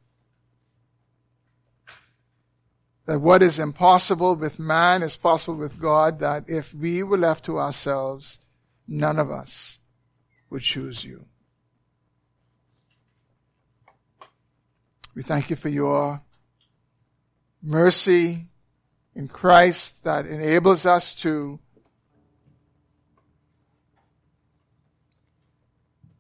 That 3.07 3.21
what 3.21 3.43
is 3.43 3.59
impossible 3.59 4.37
with 4.37 4.59
man 4.59 5.03
is 5.03 5.16
possible 5.16 5.57
with 5.57 5.81
God, 5.81 6.21
that 6.21 6.49
if 6.49 6.73
we 6.73 7.03
were 7.03 7.18
left 7.18 7.45
to 7.47 7.59
ourselves, 7.59 8.39
none 8.87 9.18
of 9.18 9.31
us 9.31 9.79
would 10.49 10.62
choose 10.62 11.05
you. 11.05 11.25
We 15.14 15.23
thank 15.23 15.51
you 15.51 15.57
for 15.57 15.68
your 15.68 16.23
mercy 17.61 18.49
in 19.15 19.29
Christ 19.29 20.05
that 20.05 20.27
enables 20.27 20.87
us 20.87 21.15
to 21.17 21.59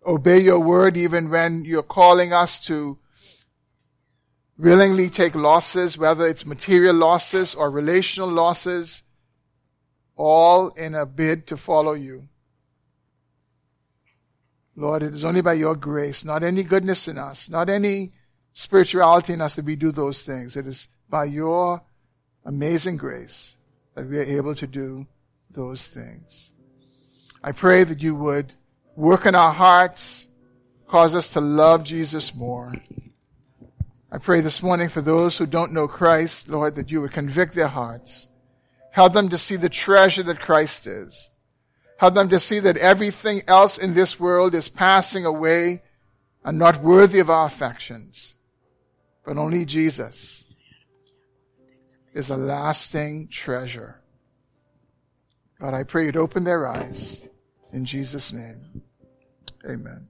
obey 0.04 0.40
your 0.40 0.60
word 0.60 0.96
even 0.96 1.30
when 1.30 1.64
you're 1.64 1.82
calling 1.82 2.32
us 2.32 2.64
to 2.66 2.98
willingly 4.58 5.08
take 5.08 5.34
losses, 5.34 5.96
whether 5.96 6.26
it's 6.26 6.44
material 6.44 6.94
losses 6.94 7.54
or 7.54 7.70
relational 7.70 8.28
losses, 8.28 9.02
all 10.16 10.68
in 10.70 10.94
a 10.94 11.06
bid 11.06 11.46
to 11.46 11.56
follow 11.56 11.94
you. 11.94 12.28
Lord, 14.76 15.02
it 15.02 15.12
is 15.12 15.24
only 15.24 15.40
by 15.40 15.54
your 15.54 15.76
grace, 15.76 16.24
not 16.24 16.42
any 16.42 16.62
goodness 16.62 17.08
in 17.08 17.18
us, 17.18 17.48
not 17.48 17.68
any 17.68 18.12
spirituality 18.52 19.32
in 19.32 19.40
us 19.40 19.56
that 19.56 19.64
we 19.64 19.76
do 19.76 19.92
those 19.92 20.24
things. 20.24 20.56
It 20.56 20.66
is 20.66 20.88
by 21.08 21.24
your 21.24 21.82
amazing 22.44 22.96
grace 22.96 23.56
that 23.94 24.08
we 24.08 24.18
are 24.18 24.22
able 24.22 24.54
to 24.54 24.66
do 24.66 25.06
those 25.50 25.86
things. 25.88 26.50
I 27.42 27.52
pray 27.52 27.84
that 27.84 28.02
you 28.02 28.14
would 28.14 28.52
work 28.96 29.26
in 29.26 29.34
our 29.34 29.52
hearts, 29.52 30.26
cause 30.86 31.14
us 31.14 31.32
to 31.32 31.40
love 31.40 31.84
Jesus 31.84 32.34
more. 32.34 32.74
I 34.12 34.18
pray 34.18 34.40
this 34.40 34.62
morning 34.62 34.88
for 34.88 35.00
those 35.00 35.36
who 35.36 35.46
don't 35.46 35.72
know 35.72 35.86
Christ, 35.86 36.48
Lord, 36.48 36.74
that 36.74 36.90
you 36.90 37.00
would 37.00 37.12
convict 37.12 37.54
their 37.54 37.68
hearts. 37.68 38.26
Help 38.90 39.12
them 39.12 39.28
to 39.28 39.38
see 39.38 39.56
the 39.56 39.68
treasure 39.68 40.24
that 40.24 40.40
Christ 40.40 40.86
is. 40.86 41.28
Help 41.98 42.14
them 42.14 42.28
to 42.30 42.38
see 42.38 42.58
that 42.60 42.76
everything 42.78 43.42
else 43.46 43.78
in 43.78 43.94
this 43.94 44.18
world 44.18 44.54
is 44.54 44.68
passing 44.68 45.24
away 45.24 45.82
and 46.44 46.58
not 46.58 46.82
worthy 46.82 47.20
of 47.20 47.30
our 47.30 47.46
affections. 47.46 48.34
But 49.24 49.36
only 49.36 49.64
Jesus 49.64 50.39
is 52.12 52.30
a 52.30 52.36
lasting 52.36 53.28
treasure. 53.28 54.00
God, 55.60 55.74
I 55.74 55.82
pray 55.82 56.06
you'd 56.06 56.16
open 56.16 56.44
their 56.44 56.66
eyes. 56.66 57.22
In 57.72 57.84
Jesus' 57.84 58.32
name, 58.32 58.82
amen. 59.68 59.98